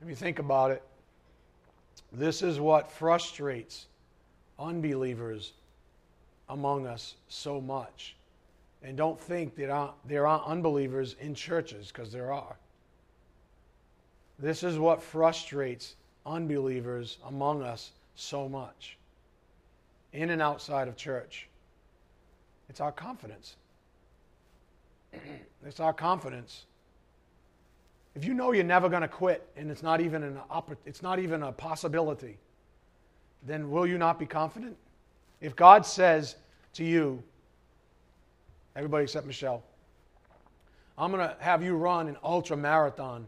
If 0.00 0.08
you 0.08 0.14
think 0.14 0.38
about 0.38 0.70
it, 0.70 0.82
this 2.12 2.42
is 2.42 2.60
what 2.60 2.90
frustrates 2.90 3.86
unbelievers 4.58 5.52
among 6.48 6.86
us 6.86 7.14
so 7.28 7.60
much. 7.60 8.16
And 8.82 8.96
don't 8.96 9.18
think 9.18 9.54
that 9.56 9.92
there 10.06 10.26
aren't 10.26 10.46
unbelievers 10.46 11.16
in 11.20 11.34
churches, 11.34 11.88
because 11.88 12.12
there 12.12 12.32
are. 12.32 12.56
This 14.38 14.62
is 14.62 14.78
what 14.78 15.02
frustrates 15.02 15.94
unbelievers 16.26 17.18
among 17.26 17.62
us 17.62 17.92
so 18.16 18.48
much, 18.48 18.96
in 20.12 20.30
and 20.30 20.42
outside 20.42 20.88
of 20.88 20.96
church. 20.96 21.48
It's 22.68 22.80
our 22.80 22.92
confidence. 22.92 23.56
it's 25.66 25.80
our 25.80 25.92
confidence 25.92 26.66
if 28.14 28.24
you 28.24 28.34
know 28.34 28.52
you're 28.52 28.64
never 28.64 28.88
going 28.88 29.02
to 29.02 29.08
quit 29.08 29.48
and 29.56 29.70
it's 29.70 29.82
not 29.82 30.00
even 30.00 30.22
an 30.22 30.38
it's 30.84 31.02
not 31.02 31.18
even 31.18 31.42
a 31.42 31.52
possibility, 31.52 32.38
then 33.42 33.70
will 33.70 33.86
you 33.86 33.98
not 33.98 34.18
be 34.18 34.26
confident? 34.26 34.76
If 35.40 35.56
God 35.56 35.86
says 35.86 36.36
to 36.74 36.84
you, 36.84 37.22
everybody 38.76 39.04
except 39.04 39.26
Michelle, 39.26 39.62
I'm 40.98 41.10
going 41.10 41.26
to 41.26 41.36
have 41.40 41.62
you 41.62 41.74
run 41.74 42.06
an 42.06 42.16
ultra 42.22 42.56
marathon 42.56 43.26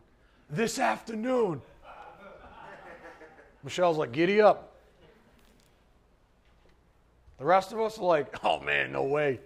this 0.51 0.79
afternoon. 0.79 1.63
Michelle's 3.65 3.97
like, 3.97 4.13
giddy 4.13 4.41
up. 4.43 4.74
The 7.45 7.49
rest 7.49 7.73
of 7.73 7.81
us 7.81 7.99
are 7.99 8.05
like, 8.05 8.35
oh 8.43 8.59
man, 8.61 8.91
no 8.91 9.03
way. 9.03 9.39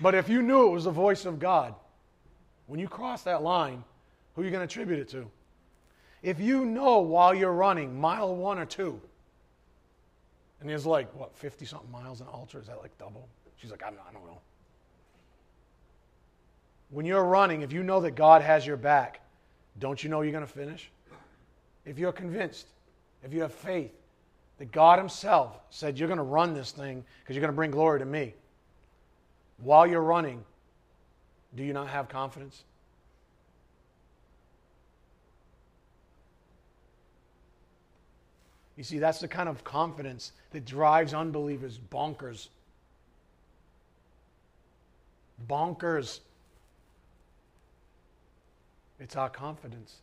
But 0.00 0.14
if 0.14 0.28
you 0.28 0.40
knew 0.40 0.68
it 0.68 0.70
was 0.70 0.84
the 0.84 0.92
voice 0.92 1.24
of 1.24 1.40
God, 1.40 1.74
when 2.68 2.78
you 2.78 2.86
cross 2.86 3.22
that 3.24 3.42
line, 3.42 3.82
who 4.36 4.42
are 4.42 4.44
you 4.44 4.52
going 4.52 4.60
to 4.60 4.72
attribute 4.72 5.00
it 5.00 5.08
to? 5.08 5.28
If 6.22 6.38
you 6.38 6.64
know 6.64 7.00
while 7.00 7.34
you're 7.34 7.52
running 7.52 8.00
mile 8.00 8.36
one 8.36 8.56
or 8.56 8.66
two, 8.66 9.00
and 10.60 10.70
there's 10.70 10.86
like, 10.86 11.12
what, 11.12 11.36
50 11.36 11.64
something 11.66 11.90
miles 11.90 12.20
in 12.20 12.28
ultra? 12.32 12.60
Is 12.60 12.68
that 12.68 12.80
like 12.80 12.96
double? 12.98 13.28
She's 13.56 13.72
like, 13.72 13.82
I'm 13.84 13.96
not, 13.96 14.06
I 14.08 14.12
don't 14.12 14.24
know. 14.24 14.38
When 16.90 17.04
you're 17.04 17.24
running, 17.24 17.62
if 17.62 17.72
you 17.72 17.82
know 17.82 18.00
that 18.02 18.12
God 18.12 18.42
has 18.42 18.64
your 18.64 18.76
back, 18.76 19.22
don't 19.80 20.04
you 20.04 20.08
know 20.08 20.20
you're 20.20 20.30
going 20.30 20.46
to 20.46 20.52
finish? 20.52 20.88
If 21.84 21.98
you're 21.98 22.12
convinced, 22.12 22.68
if 23.24 23.34
you 23.34 23.40
have 23.40 23.52
faith 23.52 23.97
that 24.58 24.72
God 24.72 24.98
Himself 24.98 25.58
said, 25.70 25.98
You're 25.98 26.08
going 26.08 26.18
to 26.18 26.24
run 26.24 26.54
this 26.54 26.72
thing 26.72 27.04
because 27.20 27.34
you're 27.34 27.40
going 27.40 27.52
to 27.52 27.56
bring 27.56 27.70
glory 27.70 28.00
to 28.00 28.04
me, 28.04 28.34
while 29.58 29.86
you're 29.86 30.02
running, 30.02 30.44
do 31.54 31.62
you 31.62 31.72
not 31.72 31.88
have 31.88 32.08
confidence? 32.08 32.62
You 38.76 38.84
see, 38.84 38.98
that's 38.98 39.18
the 39.18 39.26
kind 39.26 39.48
of 39.48 39.64
confidence 39.64 40.32
that 40.52 40.64
drives 40.64 41.12
unbelievers 41.12 41.80
bonkers. 41.90 42.48
Bonkers. 45.48 46.20
It's 49.00 49.16
our 49.16 49.30
confidence, 49.30 49.96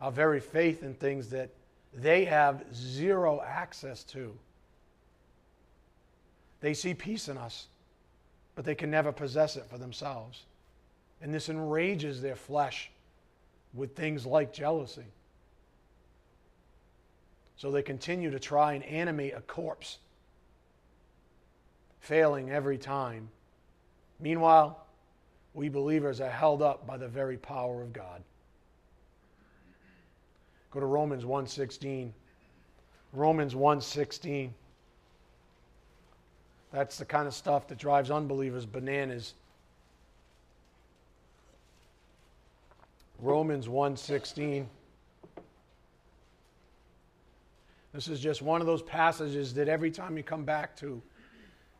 our 0.00 0.12
very 0.12 0.40
faith 0.40 0.82
in 0.82 0.94
things 0.94 1.30
that 1.30 1.50
they 1.92 2.24
have 2.24 2.64
zero 2.74 3.42
access 3.44 4.04
to. 4.04 4.32
They 6.60 6.74
see 6.74 6.94
peace 6.94 7.28
in 7.28 7.36
us, 7.36 7.66
but 8.54 8.64
they 8.64 8.74
can 8.74 8.90
never 8.90 9.12
possess 9.12 9.56
it 9.56 9.64
for 9.68 9.78
themselves. 9.78 10.44
And 11.20 11.34
this 11.34 11.48
enrages 11.48 12.22
their 12.22 12.36
flesh 12.36 12.90
with 13.74 13.94
things 13.94 14.26
like 14.26 14.52
jealousy. 14.52 15.06
So 17.56 17.70
they 17.70 17.82
continue 17.82 18.30
to 18.30 18.38
try 18.38 18.72
and 18.74 18.84
animate 18.84 19.34
a 19.34 19.42
corpse, 19.42 19.98
failing 22.00 22.50
every 22.50 22.78
time. 22.78 23.28
Meanwhile, 24.18 24.86
we 25.52 25.68
believers 25.68 26.20
are 26.20 26.30
held 26.30 26.62
up 26.62 26.86
by 26.86 26.96
the 26.96 27.08
very 27.08 27.36
power 27.36 27.82
of 27.82 27.92
God. 27.92 28.22
Go 30.70 30.80
to 30.80 30.86
Romans 30.86 31.24
1:16. 31.24 32.12
Romans 33.12 33.54
1:16. 33.54 34.54
That's 36.70 36.96
the 36.98 37.04
kind 37.04 37.26
of 37.26 37.34
stuff 37.34 37.66
that 37.68 37.78
drives 37.78 38.10
unbelievers 38.10 38.64
bananas. 38.66 39.34
Romans 43.18 43.68
1:16. 43.68 44.68
This 47.92 48.06
is 48.06 48.20
just 48.20 48.40
one 48.40 48.60
of 48.60 48.68
those 48.68 48.82
passages 48.82 49.52
that 49.54 49.68
every 49.68 49.90
time 49.90 50.16
you 50.16 50.22
come 50.22 50.44
back 50.44 50.76
to, 50.76 51.02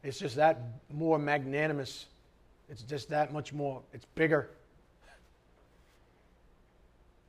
it's 0.03 0.19
just 0.19 0.35
that 0.37 0.59
more 0.91 1.19
magnanimous. 1.19 2.07
It's 2.69 2.83
just 2.83 3.09
that 3.11 3.33
much 3.33 3.53
more. 3.53 3.83
It's 3.93 4.05
bigger. 4.17 4.51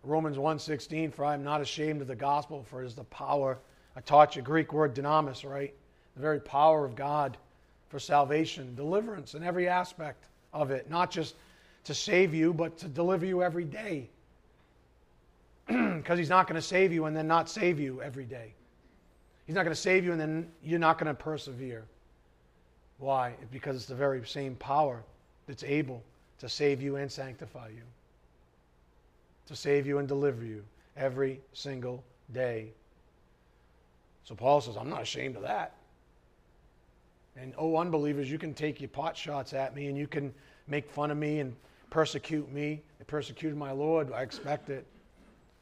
Romans 0.03 0.37
1:16 0.37 1.11
for 1.13 1.25
I 1.25 1.33
am 1.33 1.43
not 1.43 1.61
ashamed 1.61 2.01
of 2.01 2.07
the 2.07 2.15
gospel 2.15 2.63
for 2.63 2.81
it 2.81 2.87
is 2.87 2.95
the 2.95 3.03
power 3.05 3.59
I 3.95 4.01
taught 4.01 4.35
you 4.35 4.41
Greek 4.41 4.71
word 4.71 4.95
dynamis, 4.95 5.47
right? 5.49 5.73
The 6.15 6.21
very 6.21 6.39
power 6.39 6.85
of 6.85 6.95
God 6.95 7.37
for 7.89 7.99
salvation, 7.99 8.73
deliverance 8.75 9.35
in 9.35 9.43
every 9.43 9.67
aspect 9.67 10.25
of 10.53 10.71
it, 10.71 10.89
not 10.89 11.11
just 11.11 11.35
to 11.83 11.93
save 11.93 12.33
you, 12.33 12.53
but 12.53 12.77
to 12.77 12.87
deliver 12.87 13.25
you 13.25 13.43
every 13.43 13.65
day. 13.65 14.09
Because 15.67 16.17
he's 16.17 16.29
not 16.29 16.47
going 16.47 16.59
to 16.59 16.65
save 16.65 16.91
you 16.91 17.05
and 17.05 17.15
then 17.15 17.27
not 17.27 17.49
save 17.49 17.79
you 17.79 18.01
every 18.01 18.25
day. 18.25 18.53
He's 19.45 19.55
not 19.55 19.63
going 19.63 19.75
to 19.75 19.81
save 19.81 20.03
you 20.05 20.11
and 20.11 20.19
then 20.19 20.49
you're 20.63 20.79
not 20.79 20.97
going 20.97 21.07
to 21.07 21.13
persevere. 21.13 21.85
Why? 22.97 23.33
Because 23.51 23.75
it's 23.75 23.85
the 23.85 23.95
very 23.95 24.25
same 24.25 24.55
power 24.55 25.03
that's 25.47 25.63
able 25.63 26.03
to 26.39 26.47
save 26.47 26.81
you 26.81 26.95
and 26.95 27.11
sanctify 27.11 27.69
you, 27.69 27.83
to 29.47 29.55
save 29.55 29.85
you 29.85 29.97
and 29.97 30.07
deliver 30.07 30.43
you 30.43 30.63
every 30.97 31.39
single 31.53 32.03
day. 32.33 32.71
So 34.23 34.35
Paul 34.35 34.61
says, 34.61 34.77
I'm 34.77 34.89
not 34.89 35.01
ashamed 35.01 35.35
of 35.35 35.41
that. 35.41 35.73
And 37.35 37.53
oh, 37.57 37.77
unbelievers, 37.77 38.29
you 38.29 38.37
can 38.37 38.53
take 38.53 38.81
your 38.81 38.89
pot 38.89 39.15
shots 39.15 39.53
at 39.53 39.75
me 39.75 39.87
and 39.87 39.97
you 39.97 40.07
can 40.07 40.33
make 40.67 40.89
fun 40.89 41.11
of 41.11 41.17
me 41.17 41.39
and 41.39 41.55
persecute 41.89 42.51
me. 42.51 42.81
They 42.99 43.05
persecuted 43.05 43.57
my 43.57 43.71
Lord. 43.71 44.11
I 44.11 44.21
expect 44.21 44.69
it. 44.69 44.85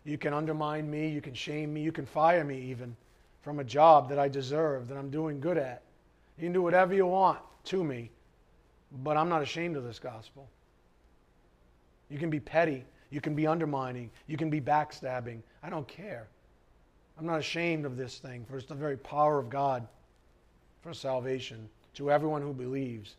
You 0.04 0.18
can 0.18 0.34
undermine 0.34 0.90
me. 0.90 1.10
You 1.10 1.22
can 1.22 1.34
shame 1.34 1.74
me. 1.74 1.82
You 1.82 1.92
can 1.92 2.06
fire 2.06 2.44
me 2.44 2.60
even 2.62 2.96
from 3.42 3.60
a 3.60 3.64
job 3.64 4.10
that 4.10 4.20
I 4.20 4.28
deserve, 4.28 4.88
that 4.88 4.98
I'm 4.98 5.10
doing 5.10 5.40
good 5.40 5.58
at. 5.58 5.82
You 6.38 6.46
can 6.46 6.54
do 6.54 6.62
whatever 6.62 6.94
you 6.94 7.06
want 7.06 7.40
to 7.66 7.84
me, 7.84 8.10
but 9.04 9.18
I'm 9.18 9.30
not 9.30 9.42
ashamed 9.42 9.76
of 9.76 9.84
this 9.84 10.00
gospel. 10.00 10.48
You 12.10 12.18
can 12.18 12.30
be 12.30 12.40
petty. 12.40 12.86
You 13.10 13.22
can 13.22 13.36
be 13.36 13.48
undermining. 13.48 14.10
You 14.28 14.38
can 14.38 14.50
be 14.50 14.62
backstabbing. 14.62 15.42
I 15.64 15.70
don't 15.70 15.88
care. 15.88 16.28
I'm 17.18 17.26
not 17.26 17.40
ashamed 17.40 17.86
of 17.86 17.98
this 17.98 18.20
thing, 18.20 18.46
for 18.50 18.58
it's 18.58 18.68
the 18.68 18.76
very 18.76 18.98
power 18.98 19.40
of 19.40 19.50
God 19.50 19.88
for 20.82 20.94
salvation 20.94 21.68
to 21.96 22.12
everyone 22.12 22.42
who 22.42 22.54
believes. 22.54 23.16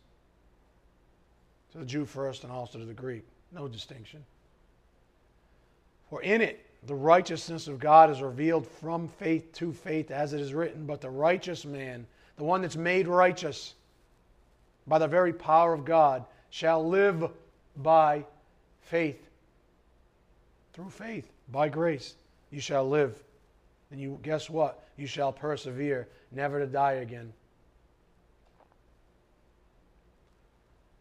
To 1.73 1.77
the 1.77 1.85
Jew 1.85 2.05
first 2.05 2.43
and 2.43 2.51
also 2.51 2.79
to 2.79 2.85
the 2.85 2.93
Greek. 2.93 3.23
No 3.51 3.67
distinction. 3.67 4.23
For 6.09 6.21
in 6.21 6.41
it, 6.41 6.65
the 6.87 6.95
righteousness 6.95 7.67
of 7.67 7.79
God 7.79 8.09
is 8.09 8.21
revealed 8.21 8.67
from 8.67 9.07
faith 9.07 9.53
to 9.53 9.71
faith, 9.71 10.09
as 10.09 10.33
it 10.33 10.41
is 10.41 10.53
written, 10.53 10.85
but 10.85 10.99
the 10.99 11.09
righteous 11.09 11.63
man, 11.63 12.07
the 12.37 12.43
one 12.43 12.61
that's 12.61 12.75
made 12.75 13.07
righteous 13.07 13.75
by 14.87 14.97
the 14.97 15.07
very 15.07 15.31
power 15.31 15.73
of 15.73 15.85
God, 15.85 16.25
shall 16.49 16.85
live 16.85 17.29
by 17.77 18.25
faith. 18.81 19.29
Through 20.73 20.89
faith, 20.89 21.29
by 21.51 21.69
grace, 21.69 22.15
you 22.49 22.61
shall 22.61 22.87
live 22.87 23.21
And 23.91 23.99
you 23.99 24.19
guess 24.23 24.49
what? 24.49 24.87
You 24.97 25.05
shall 25.07 25.33
persevere, 25.33 26.07
never 26.31 26.59
to 26.59 26.65
die 26.65 26.93
again. 26.93 27.33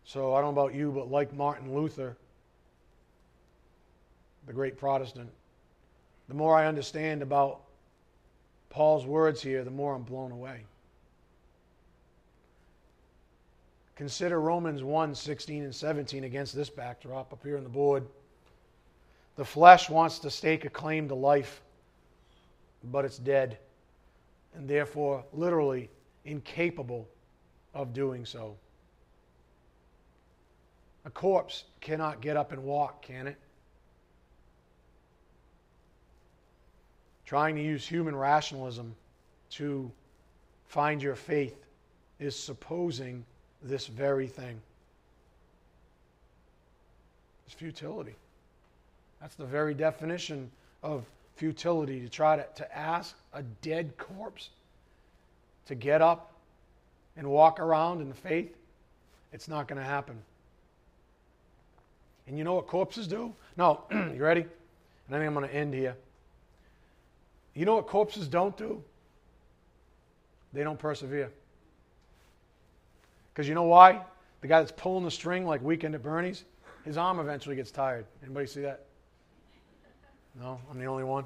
So 0.05 0.35
I 0.35 0.41
don't 0.41 0.55
know 0.55 0.63
about 0.63 0.75
you, 0.75 0.91
but 0.91 1.09
like 1.09 1.33
Martin 1.33 1.73
Luther, 1.73 2.17
the 4.47 4.53
great 4.53 4.77
Protestant, 4.77 5.31
the 6.27 6.35
more 6.35 6.57
I 6.57 6.67
understand 6.67 7.23
about 7.23 7.61
Paul's 8.71 9.07
words 9.07 9.41
here, 9.41 9.63
the 9.63 9.71
more 9.71 9.95
I'm 9.95 10.03
blown 10.03 10.33
away. 10.33 10.65
Consider 13.95 14.41
Romans 14.41 14.83
1 14.83 15.15
16 15.15 15.63
and 15.63 15.75
17 15.75 16.25
against 16.25 16.57
this 16.57 16.71
backdrop 16.71 17.33
up 17.33 17.45
here 17.45 17.57
on 17.57 17.63
the 17.63 17.69
board. 17.69 18.07
The 19.41 19.47
flesh 19.47 19.89
wants 19.89 20.19
to 20.19 20.31
stake 20.31 20.67
a 20.67 20.69
claim 20.69 21.09
to 21.09 21.15
life 21.15 21.63
but 22.85 23.07
it's 23.07 23.17
dead, 23.17 23.57
and 24.55 24.69
therefore 24.69 25.25
literally 25.33 25.89
incapable 26.27 27.09
of 27.73 27.95
doing 27.95 28.27
so. 28.27 28.59
A 31.07 31.11
corpse 31.11 31.65
cannot 31.81 32.21
get 32.21 32.37
up 32.37 32.53
and 32.53 32.63
walk, 32.63 33.01
can 33.01 33.27
it? 33.27 33.39
Trying 37.25 37.57
to 37.57 37.63
use 37.63 37.89
human 37.89 38.15
rationalism 38.15 38.95
to 39.53 39.91
find 40.67 41.03
your 41.03 41.17
faith 41.17 41.65
is 42.19 42.37
supposing 42.37 43.25
this 43.63 43.87
very 43.87 44.27
thing. 44.27 44.61
It's 47.47 47.55
futility. 47.55 48.17
That's 49.21 49.35
the 49.35 49.45
very 49.45 49.75
definition 49.75 50.51
of 50.83 51.05
futility 51.37 52.01
to 52.01 52.09
try 52.09 52.37
to, 52.37 52.47
to 52.57 52.77
ask 52.77 53.17
a 53.33 53.43
dead 53.43 53.97
corpse 53.97 54.51
to 55.67 55.75
get 55.75 56.03
up 56.03 56.33
and 57.17 57.27
walk 57.29 57.61
around 57.61 58.01
in 58.01 58.09
the 58.09 58.15
faith, 58.15 58.57
it's 59.33 59.49
not 59.49 59.69
going 59.69 59.79
to 59.79 59.85
happen. 59.85 60.17
And 62.27 62.39
you 62.39 62.45
know 62.45 62.55
what 62.55 62.67
corpses 62.67 63.07
do? 63.07 63.35
No, 63.57 63.83
you 63.91 64.19
ready? 64.19 64.43
And 64.43 65.17
I 65.17 65.19
think 65.19 65.27
I'm 65.27 65.35
going 65.35 65.49
to 65.49 65.55
end 65.55 65.75
here. 65.75 65.97
You 67.55 67.65
know 67.67 67.77
what 67.77 67.87
corpses 67.87 68.29
don't 68.29 68.57
do? 68.57 68.83
They 70.53 70.63
don't 70.63 70.79
persevere. 70.79 71.31
Because 73.33 73.49
you 73.49 73.55
know 73.55 73.65
why? 73.65 74.03
The 74.41 74.49
guy 74.49 74.61
that's 74.61 74.73
pulling 74.73 75.05
the 75.05 75.11
string 75.11 75.47
like 75.47 75.63
Weekend 75.63 75.95
at 75.95 76.03
Bernie's, 76.03 76.45
his 76.85 76.97
arm 76.97 77.19
eventually 77.19 77.57
gets 77.57 77.71
tired. 77.71 78.07
Anybody 78.23 78.47
see 78.47 78.63
that? 78.63 78.87
No, 80.39 80.61
I'm 80.71 80.79
the 80.79 80.87
only 80.87 81.05
one. 81.05 81.25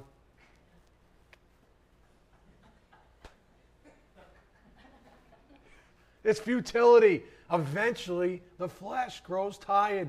It's 6.25 6.41
futility. 6.41 7.23
Eventually, 7.53 8.43
the 8.59 8.69
flesh 8.69 9.21
grows 9.21 9.59
tired. 9.59 10.09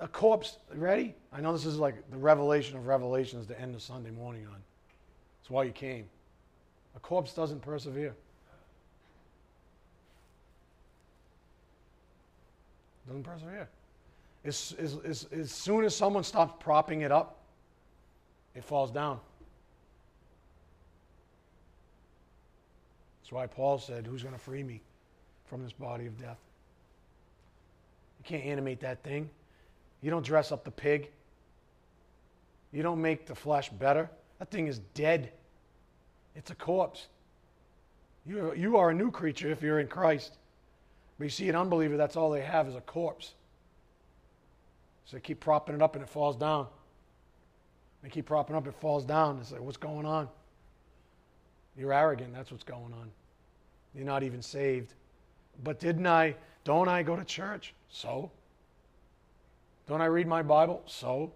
A 0.00 0.08
corpse, 0.08 0.58
ready? 0.74 1.14
I 1.32 1.40
know 1.40 1.52
this 1.52 1.64
is 1.64 1.78
like 1.78 2.10
the 2.10 2.16
revelation 2.16 2.76
of 2.76 2.86
revelations 2.88 3.46
to 3.46 3.60
end 3.60 3.74
the 3.74 3.80
Sunday 3.80 4.10
morning 4.10 4.46
on. 4.46 4.56
That's 5.40 5.50
why 5.50 5.62
you 5.62 5.70
came. 5.70 6.06
A 6.96 7.00
corpse 7.00 7.32
doesn't 7.32 7.62
persevere. 7.62 8.14
Doesn't 13.06 13.22
persevere. 13.22 13.68
As, 14.44 14.74
as, 14.78 14.98
as, 15.04 15.28
as 15.32 15.52
soon 15.52 15.84
as 15.84 15.94
someone 15.94 16.24
stops 16.24 16.54
propping 16.58 17.02
it 17.02 17.12
up, 17.12 17.41
it 18.54 18.64
falls 18.64 18.90
down. 18.90 19.18
That's 23.22 23.32
why 23.32 23.46
Paul 23.46 23.78
said, 23.78 24.06
Who's 24.06 24.22
going 24.22 24.34
to 24.34 24.40
free 24.40 24.62
me 24.62 24.82
from 25.46 25.62
this 25.62 25.72
body 25.72 26.06
of 26.06 26.18
death? 26.18 26.38
You 28.18 28.24
can't 28.24 28.44
animate 28.44 28.80
that 28.80 29.02
thing. 29.02 29.30
You 30.00 30.10
don't 30.10 30.24
dress 30.24 30.52
up 30.52 30.64
the 30.64 30.70
pig. 30.70 31.10
You 32.72 32.82
don't 32.82 33.00
make 33.00 33.26
the 33.26 33.34
flesh 33.34 33.68
better. 33.70 34.10
That 34.38 34.50
thing 34.50 34.66
is 34.66 34.80
dead. 34.94 35.32
It's 36.34 36.50
a 36.50 36.54
corpse. 36.54 37.08
You, 38.26 38.54
you 38.54 38.76
are 38.76 38.90
a 38.90 38.94
new 38.94 39.10
creature 39.10 39.50
if 39.50 39.62
you're 39.62 39.80
in 39.80 39.88
Christ. 39.88 40.38
But 41.18 41.24
you 41.24 41.30
see, 41.30 41.48
an 41.48 41.56
unbeliever, 41.56 41.96
that's 41.96 42.16
all 42.16 42.30
they 42.30 42.40
have 42.40 42.68
is 42.68 42.74
a 42.74 42.80
corpse. 42.80 43.34
So 45.04 45.16
they 45.16 45.20
keep 45.20 45.40
propping 45.40 45.74
it 45.74 45.82
up 45.82 45.94
and 45.94 46.02
it 46.02 46.08
falls 46.08 46.36
down. 46.36 46.66
They 48.02 48.08
keep 48.08 48.26
propping 48.26 48.56
up, 48.56 48.66
it 48.66 48.74
falls 48.74 49.04
down. 49.04 49.38
It's 49.40 49.52
like, 49.52 49.60
what's 49.60 49.76
going 49.76 50.06
on? 50.06 50.28
You're 51.76 51.92
arrogant. 51.92 52.34
That's 52.34 52.50
what's 52.50 52.64
going 52.64 52.92
on. 52.92 53.10
You're 53.94 54.04
not 54.04 54.22
even 54.22 54.42
saved. 54.42 54.94
But 55.62 55.78
didn't 55.78 56.06
I, 56.06 56.34
don't 56.64 56.88
I 56.88 57.02
go 57.02 57.16
to 57.16 57.24
church? 57.24 57.74
So? 57.88 58.30
Don't 59.86 60.00
I 60.00 60.06
read 60.06 60.26
my 60.26 60.42
Bible? 60.42 60.82
So? 60.86 61.32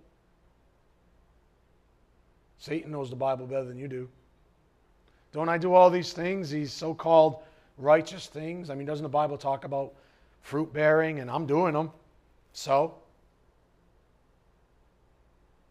Satan 2.59 2.91
knows 2.91 3.11
the 3.11 3.17
Bible 3.17 3.47
better 3.47 3.64
than 3.64 3.79
you 3.79 3.89
do. 3.89 4.09
Don't 5.33 5.49
I 5.49 5.59
do 5.59 5.75
all 5.75 5.91
these 5.91 6.12
things, 6.12 6.51
these 6.51 6.73
so 6.73 6.95
called 6.95 7.43
righteous 7.79 8.27
things? 8.27 8.71
I 8.71 8.75
mean, 8.75 8.87
doesn't 8.87 9.03
the 9.03 9.09
Bible 9.09 9.37
talk 9.37 9.64
about 9.64 9.93
fruit 10.41 10.73
bearing 10.73 11.21
and 11.21 11.31
I'm 11.31 11.47
doing 11.47 11.75
them? 11.75 11.91
So? 12.53 12.95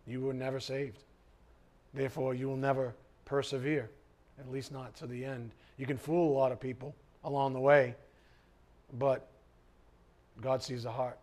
You 0.08 0.22
were 0.22 0.34
never 0.34 0.60
saved. 0.60 1.04
Therefore, 1.94 2.34
you 2.34 2.48
will 2.48 2.58
never 2.58 2.94
persevere. 3.26 3.90
at 4.38 4.52
least 4.52 4.72
not 4.72 4.94
to 4.98 5.08
the 5.08 5.24
end. 5.24 5.52
You 5.78 5.86
can 5.86 5.98
fool 5.98 6.32
a 6.32 6.36
lot 6.38 6.52
of 6.52 6.60
people 6.60 6.94
along 7.24 7.54
the 7.54 7.60
way, 7.60 7.96
but 9.00 9.30
God 10.42 10.62
sees 10.62 10.84
the 10.84 10.92
heart. 10.92 11.18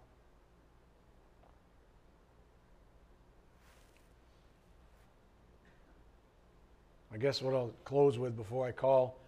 I 7.12 7.18
guess 7.18 7.42
what 7.42 7.54
I'll 7.54 7.72
close 7.84 8.18
with 8.18 8.34
before 8.36 8.66
I 8.66 8.72
call 8.72 9.18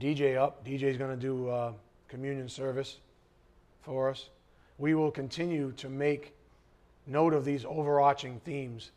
DJ 0.00 0.36
up. 0.36 0.64
DJ's 0.64 0.96
going 0.96 1.10
to 1.10 1.20
do 1.20 1.48
uh, 1.48 1.72
communion 2.08 2.48
service 2.48 2.98
for 3.82 4.08
us. 4.08 4.30
We 4.78 4.94
will 4.94 5.10
continue 5.10 5.72
to 5.72 5.88
make 5.90 6.34
note 7.06 7.34
of 7.34 7.44
these 7.44 7.64
overarching 7.64 8.40
themes 8.44 8.90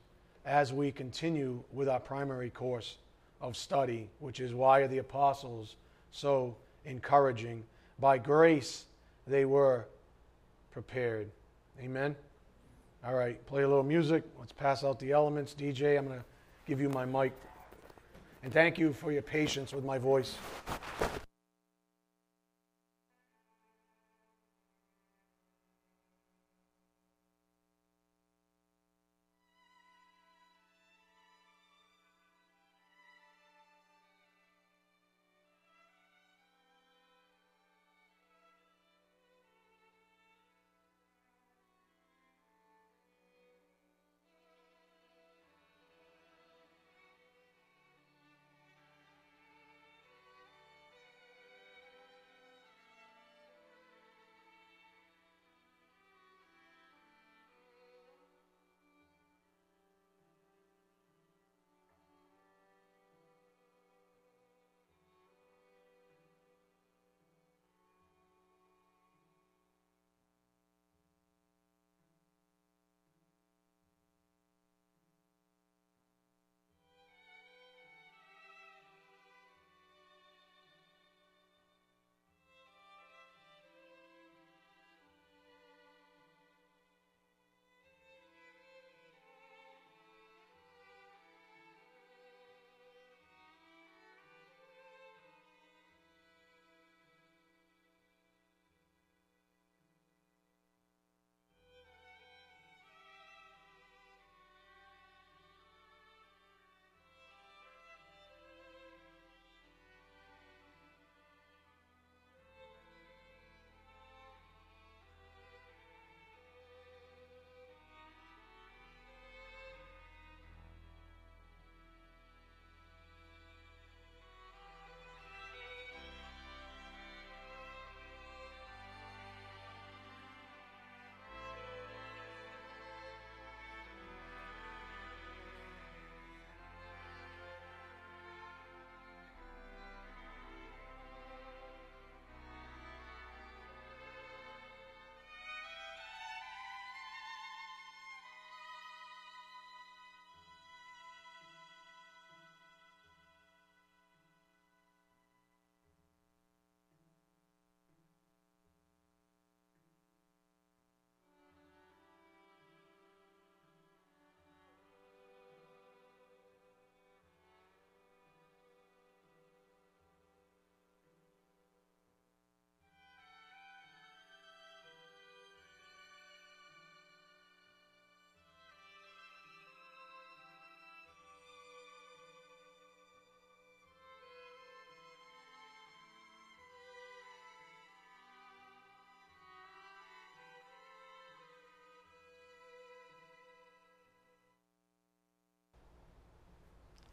as 0.46 0.72
we 0.72 0.92
continue 0.92 1.62
with 1.74 1.90
our 1.90 2.00
primary 2.00 2.50
course 2.50 2.96
of 3.42 3.58
study, 3.58 4.10
which 4.20 4.40
is 4.40 4.54
why 4.54 4.80
are 4.80 4.88
the 4.88 5.00
apostles 5.00 5.76
so 6.12 6.56
encouraging? 6.86 7.64
By 8.00 8.18
grace 8.18 8.86
they 9.28 9.46
were 9.46 9.86
prepared. 10.72 11.30
Amen. 11.82 12.16
All 13.06 13.14
right, 13.14 13.46
play 13.46 13.64
a 13.64 13.68
little 13.68 13.84
music. 13.84 14.24
Let's 14.40 14.52
pass 14.52 14.84
out 14.84 15.00
the 15.00 15.12
elements. 15.12 15.54
DJ, 15.58 15.98
I'm 15.98 16.08
going 16.08 16.20
to 16.20 16.26
give 16.66 16.82
you 16.82 16.90
my 16.90 17.06
mic. 17.06 17.34
And 18.44 18.54
thank 18.54 18.78
you 18.78 18.94
for 18.94 19.12
your 19.12 19.22
patience 19.22 19.74
with 19.74 19.84
my 19.84 19.98
voice. 19.98 20.36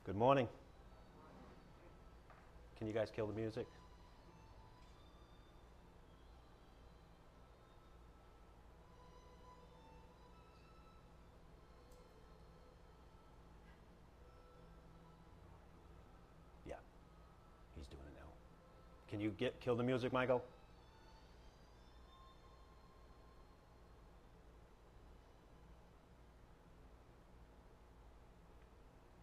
Good 0.05 0.17
morning. 0.17 0.47
Can 2.77 2.87
you 2.87 2.93
guys 2.93 3.09
kill 3.11 3.27
the 3.27 3.33
music? 3.33 3.67
Yeah, 16.67 16.75
he's 17.75 17.87
doing 17.87 18.03
it 18.07 18.15
now. 18.15 18.29
Can 19.09 19.21
you 19.21 19.31
get 19.31 19.59
kill 19.61 19.75
the 19.75 19.83
music, 19.83 20.13
Michael? 20.13 20.45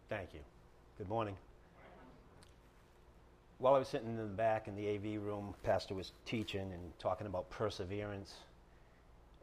Thank 0.08 0.34
you. 0.34 0.40
Good 1.02 1.08
morning. 1.08 1.36
While 3.58 3.74
I 3.74 3.78
was 3.80 3.88
sitting 3.88 4.06
in 4.06 4.16
the 4.16 4.22
back 4.22 4.68
in 4.68 4.76
the 4.76 4.88
AV 4.88 5.20
room, 5.20 5.52
Pastor 5.64 5.94
was 5.94 6.12
teaching 6.26 6.60
and 6.60 6.96
talking 7.00 7.26
about 7.26 7.50
perseverance, 7.50 8.32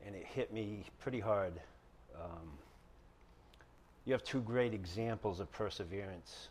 and 0.05 0.15
it 0.15 0.25
hit 0.25 0.53
me 0.53 0.85
pretty 1.01 1.19
hard. 1.19 1.51
Um, 2.15 2.47
you 4.05 4.13
have 4.13 4.23
two 4.23 4.39
great 4.39 4.73
examples 4.73 5.41
of 5.41 5.51
perseverance 5.51 6.47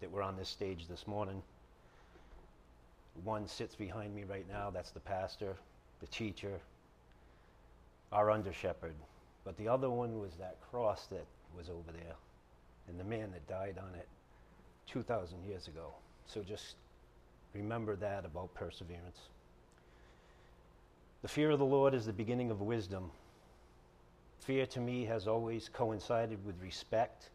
that 0.00 0.10
were 0.10 0.22
on 0.22 0.36
this 0.36 0.48
stage 0.48 0.88
this 0.88 1.06
morning. 1.06 1.40
One 3.22 3.46
sits 3.46 3.76
behind 3.76 4.12
me 4.12 4.24
right 4.24 4.46
now, 4.50 4.70
that's 4.70 4.90
the 4.90 4.98
pastor, 4.98 5.54
the 6.00 6.08
teacher, 6.08 6.58
our 8.10 8.32
under 8.32 8.52
shepherd. 8.52 8.96
But 9.44 9.56
the 9.56 9.68
other 9.68 9.88
one 9.88 10.18
was 10.18 10.32
that 10.40 10.56
cross 10.68 11.06
that 11.12 11.26
was 11.56 11.68
over 11.68 11.92
there 11.92 12.16
and 12.88 12.98
the 12.98 13.04
man 13.04 13.30
that 13.32 13.46
died 13.48 13.78
on 13.78 13.94
it 13.94 14.08
2,000 14.90 15.44
years 15.44 15.68
ago. 15.68 15.92
So 16.26 16.42
just 16.42 16.76
remember 17.54 17.96
that 17.96 18.24
about 18.24 18.54
perseverance. 18.54 19.18
The 21.22 21.28
fear 21.28 21.50
of 21.50 21.58
the 21.58 21.64
Lord 21.64 21.94
is 21.94 22.06
the 22.06 22.12
beginning 22.12 22.50
of 22.50 22.60
wisdom. 22.60 23.10
Fear 24.40 24.66
to 24.66 24.80
me 24.80 25.04
has 25.06 25.26
always 25.26 25.68
coincided 25.72 26.44
with 26.44 26.54
respect. 26.62 27.30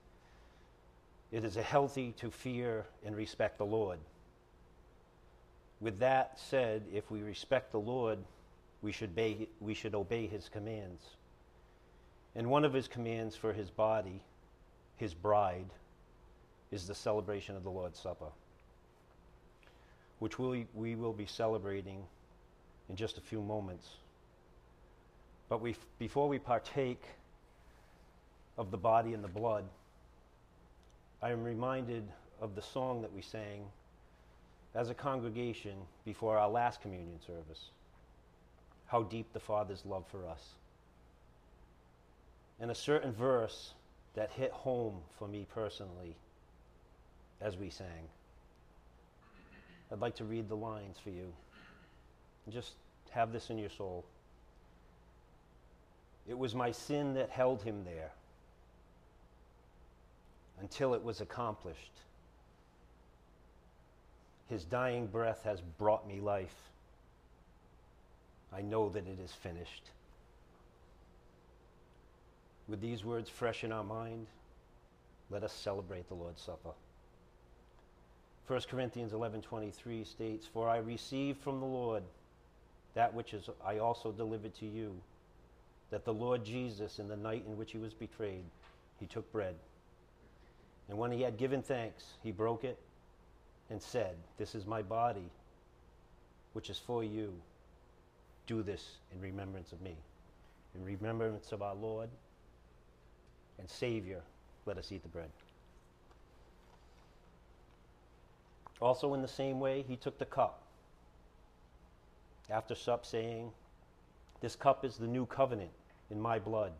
It 1.31 1.43
is 1.43 1.55
healthy 1.55 2.13
to 2.17 2.29
fear 2.29 2.85
and 3.05 3.15
respect 3.15 3.57
the 3.57 3.65
Lord. 3.65 3.99
With 5.81 5.99
that 5.99 6.39
said, 6.39 6.83
if 6.93 7.09
we 7.09 7.21
respect 7.21 7.71
the 7.71 7.79
Lord, 7.79 8.19
we 8.81 8.91
should, 8.91 9.11
obey, 9.11 9.49
we 9.59 9.73
should 9.73 9.95
obey 9.95 10.27
his 10.27 10.47
commands. 10.47 11.03
And 12.35 12.49
one 12.49 12.63
of 12.63 12.73
his 12.73 12.87
commands 12.87 13.35
for 13.35 13.51
his 13.51 13.69
body, 13.69 14.21
his 14.97 15.13
bride, 15.13 15.69
is 16.71 16.87
the 16.87 16.95
celebration 16.95 17.55
of 17.55 17.63
the 17.63 17.69
Lord's 17.69 17.99
Supper, 17.99 18.31
which 20.19 20.39
we, 20.39 20.67
we 20.73 20.95
will 20.95 21.13
be 21.13 21.25
celebrating 21.25 22.03
in 22.89 22.95
just 22.95 23.17
a 23.17 23.21
few 23.21 23.41
moments. 23.41 23.89
But 25.49 25.61
we, 25.61 25.75
before 25.99 26.29
we 26.29 26.39
partake 26.39 27.03
of 28.57 28.71
the 28.71 28.77
body 28.77 29.13
and 29.13 29.23
the 29.23 29.27
blood, 29.27 29.65
I 31.21 31.31
am 31.31 31.43
reminded 31.43 32.03
of 32.39 32.55
the 32.55 32.61
song 32.61 33.01
that 33.01 33.13
we 33.13 33.21
sang 33.21 33.65
as 34.73 34.89
a 34.89 34.93
congregation 34.93 35.75
before 36.05 36.37
our 36.37 36.49
last 36.49 36.81
communion 36.81 37.19
service 37.25 37.71
how 38.91 39.03
deep 39.03 39.31
the 39.31 39.39
Father's 39.39 39.85
love 39.85 40.05
for 40.11 40.27
us. 40.27 40.55
And 42.59 42.69
a 42.69 42.75
certain 42.75 43.13
verse 43.13 43.73
that 44.15 44.31
hit 44.31 44.51
home 44.51 44.97
for 45.17 45.29
me 45.29 45.47
personally 45.53 46.17
as 47.41 47.57
we 47.57 47.69
sang. 47.69 48.09
I'd 49.91 49.99
like 49.99 50.15
to 50.17 50.23
read 50.23 50.47
the 50.47 50.55
lines 50.55 50.97
for 51.03 51.09
you. 51.09 51.33
Just 52.49 52.73
have 53.11 53.31
this 53.31 53.49
in 53.49 53.57
your 53.57 53.69
soul. 53.69 54.05
It 56.27 56.37
was 56.37 56.55
my 56.55 56.71
sin 56.71 57.13
that 57.15 57.29
held 57.29 57.61
him 57.63 57.83
there 57.83 58.11
until 60.59 60.93
it 60.93 61.03
was 61.03 61.21
accomplished. 61.21 61.91
His 64.47 64.63
dying 64.63 65.07
breath 65.07 65.43
has 65.43 65.61
brought 65.77 66.07
me 66.07 66.19
life. 66.19 66.55
I 68.53 68.61
know 68.61 68.89
that 68.89 69.07
it 69.07 69.19
is 69.23 69.31
finished. 69.31 69.89
With 72.67 72.81
these 72.81 73.03
words 73.03 73.29
fresh 73.29 73.63
in 73.63 73.71
our 73.71 73.83
mind, 73.83 74.27
let 75.29 75.43
us 75.43 75.53
celebrate 75.53 76.07
the 76.07 76.15
Lord's 76.15 76.41
Supper. 76.41 76.71
1 78.51 78.67
Corinthians 78.67 79.13
11:23 79.13 80.03
states, 80.03 80.45
"For 80.45 80.67
I 80.67 80.75
received 80.75 81.39
from 81.39 81.61
the 81.61 81.65
Lord 81.65 82.03
that 82.95 83.13
which 83.13 83.33
is 83.33 83.49
I 83.63 83.77
also 83.77 84.11
delivered 84.11 84.53
to 84.55 84.65
you, 84.65 85.01
that 85.89 86.03
the 86.03 86.13
Lord 86.13 86.43
Jesus 86.43 86.99
in 86.99 87.07
the 87.07 87.15
night 87.15 87.45
in 87.45 87.55
which 87.55 87.71
he 87.71 87.77
was 87.77 87.93
betrayed, 87.93 88.43
he 88.99 89.07
took 89.07 89.31
bread. 89.31 89.55
And 90.89 90.97
when 90.97 91.13
he 91.13 91.21
had 91.21 91.37
given 91.37 91.61
thanks, 91.61 92.15
he 92.23 92.33
broke 92.33 92.65
it 92.65 92.77
and 93.69 93.81
said, 93.81 94.17
This 94.35 94.53
is 94.53 94.65
my 94.65 94.81
body, 94.81 95.31
which 96.51 96.69
is 96.69 96.77
for 96.77 97.05
you. 97.05 97.41
Do 98.47 98.63
this 98.63 98.97
in 99.13 99.21
remembrance 99.21 99.71
of 99.71 99.79
me. 99.79 99.95
In 100.75 100.83
remembrance 100.83 101.53
of 101.53 101.61
our 101.61 101.75
Lord 101.75 102.09
and 103.59 103.69
Savior, 103.69 104.21
let 104.65 104.77
us 104.77 104.91
eat 104.91 105.03
the 105.03 105.07
bread. 105.07 105.31
Also, 108.81 109.13
in 109.13 109.21
the 109.21 109.27
same 109.27 109.59
way, 109.59 109.85
he 109.87 109.95
took 109.95 110.17
the 110.17 110.25
cup 110.25 110.63
after 112.49 112.73
sup, 112.73 113.05
saying, 113.05 113.51
This 114.41 114.55
cup 114.55 114.83
is 114.83 114.97
the 114.97 115.07
new 115.07 115.27
covenant 115.27 115.69
in 116.09 116.19
my 116.19 116.39
blood. 116.39 116.73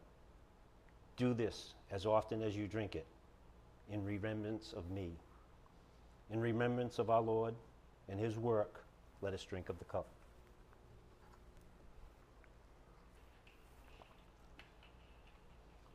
Do 1.16 1.34
this 1.34 1.74
as 1.91 2.06
often 2.06 2.41
as 2.41 2.56
you 2.56 2.68
drink 2.68 2.95
it 2.95 3.06
in 3.91 4.04
remembrance 4.04 4.74
of 4.76 4.89
me. 4.89 5.12
In 6.32 6.39
remembrance 6.39 6.97
of 6.97 7.10
our 7.10 7.22
Lord 7.22 7.54
and 8.10 8.20
his 8.20 8.38
work, 8.38 8.84
let 9.22 9.34
us 9.34 9.43
drink 9.43 9.70
of 9.70 9.78
the 9.78 9.86
cup. 9.86 10.08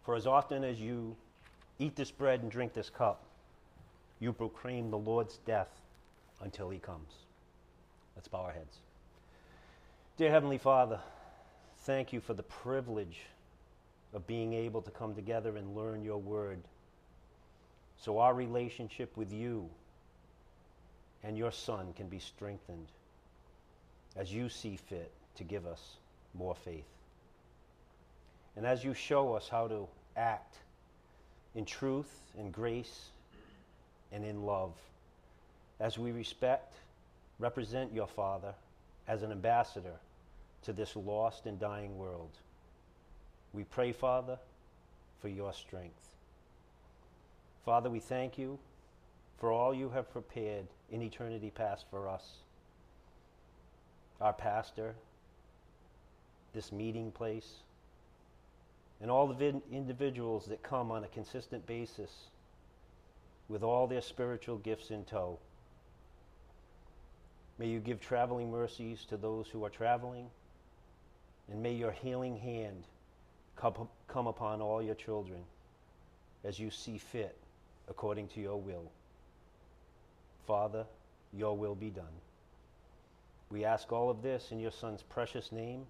For 0.05 0.15
as 0.15 0.27
often 0.27 0.63
as 0.63 0.81
you 0.81 1.17
eat 1.81 1.97
this 1.97 2.13
bread 2.13 2.43
and 2.43 2.51
drink 2.51 2.75
this 2.75 2.91
cup, 2.91 3.25
you 4.21 4.33
proclaim 4.33 4.91
the 4.91 4.99
Lord's 4.99 5.39
death 5.39 5.81
until 6.43 6.71
he 6.71 6.79
comes. 6.79 7.13
Let's 8.15 8.29
bow 8.29 8.43
our 8.43 8.53
heads. 8.53 8.79
Dear 10.17 10.31
Heavenly 10.31 10.59
Father, 10.59 11.01
thank 11.81 12.13
you 12.13 12.21
for 12.21 12.35
the 12.35 12.43
privilege 12.43 13.21
of 14.15 14.27
being 14.27 14.55
able 14.55 14.83
to 14.83 14.91
come 14.91 15.15
together 15.15 15.57
and 15.57 15.77
learn 15.77 16.03
your 16.03 16.19
word 16.19 16.61
so 17.99 18.19
our 18.19 18.35
relationship 18.35 19.17
with 19.17 19.33
you 19.33 19.69
and 21.23 21.37
your 21.37 21.53
Son 21.53 21.93
can 21.97 22.09
be 22.09 22.19
strengthened 22.19 22.87
as 24.17 24.33
you 24.33 24.49
see 24.49 24.77
fit 24.77 25.13
to 25.37 25.45
give 25.45 25.67
us 25.67 25.97
more 26.35 26.55
faith. 26.55 26.87
And 28.57 28.65
as 28.65 28.85
you 28.85 28.95
show 28.95 29.35
us 29.35 29.49
how 29.49 29.69
to 29.69 29.87
act 30.17 30.57
in 31.55 31.65
truth 31.65 32.09
in 32.39 32.51
grace 32.51 33.11
and 34.13 34.25
in 34.25 34.45
love, 34.45 34.73
as 35.81 35.99
we 35.99 36.13
respect, 36.13 36.75
represent 37.39 37.93
your 37.93 38.07
Father 38.07 38.55
as 39.09 39.23
an 39.23 39.31
ambassador 39.31 39.95
to 40.63 40.73
this 40.73 40.97
lost 40.97 41.47
and 41.47 41.61
dying 41.61 41.97
world. 41.99 42.31
We 43.53 43.65
pray, 43.65 43.93
Father, 43.93 44.39
for 45.21 45.29
your 45.29 45.53
strength. 45.53 46.11
Father, 47.65 47.91
we 47.91 48.01
thank 48.01 48.39
you 48.39 48.59
for 49.39 49.53
all 49.53 49.75
you 49.75 49.91
have 49.91 50.11
prepared 50.11 50.67
in 50.91 51.03
eternity 51.03 51.51
past 51.51 51.85
for 51.91 52.09
us. 52.09 52.25
Our 54.21 54.33
pastor, 54.33 54.95
this 56.55 56.73
meeting 56.73 57.11
place, 57.11 57.57
and 59.01 59.11
all 59.11 59.27
the 59.27 59.61
individuals 59.71 60.47
that 60.47 60.63
come 60.63 60.91
on 60.91 61.05
a 61.05 61.09
consistent 61.09 61.67
basis 61.67 62.11
with 63.49 63.63
all 63.63 63.87
their 63.87 64.01
spiritual 64.01 64.57
gifts 64.57 64.91
in 64.91 65.05
tow. 65.05 65.39
May 67.59 67.69
you 67.69 67.81
give 67.81 68.01
traveling 68.01 68.51
mercies 68.51 69.05
to 69.09 69.17
those 69.17 69.49
who 69.49 69.65
are 69.65 69.71
traveling, 69.71 70.29
and 71.51 71.63
may 71.63 71.73
your 71.73 71.93
healing 71.93 72.37
hand 72.37 72.85
come, 73.57 74.27
upon 74.27 74.61
all 74.61 74.83
your 74.83 74.95
children 74.95 75.41
as 76.45 76.59
you 76.59 76.71
see 76.71 76.99
fit 76.99 77.37
according 77.89 78.29
to 78.29 78.41
your 78.41 78.61
will. 78.61 78.91
Father, 80.47 80.85
your 81.33 81.57
will 81.57 81.75
be 81.75 81.91
done. 81.91 82.05
We 83.51 83.65
ask 83.65 83.91
all 83.93 84.11
of 84.11 84.23
this 84.23 84.51
in 84.51 84.61
your 84.61 84.73
Son's 84.73 85.03
precious 85.03 85.51
name, 85.51 85.87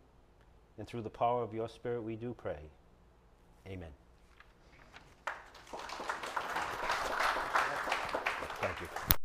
and 0.78 0.86
through 0.86 1.02
the 1.02 1.10
power 1.10 1.42
of 1.42 1.52
your 1.52 1.68
Spirit 1.68 2.02
we 2.02 2.16
do 2.16 2.34
pray. 2.36 2.60
Amen. 3.66 3.90
Thank 8.60 8.80
you. 8.80 9.15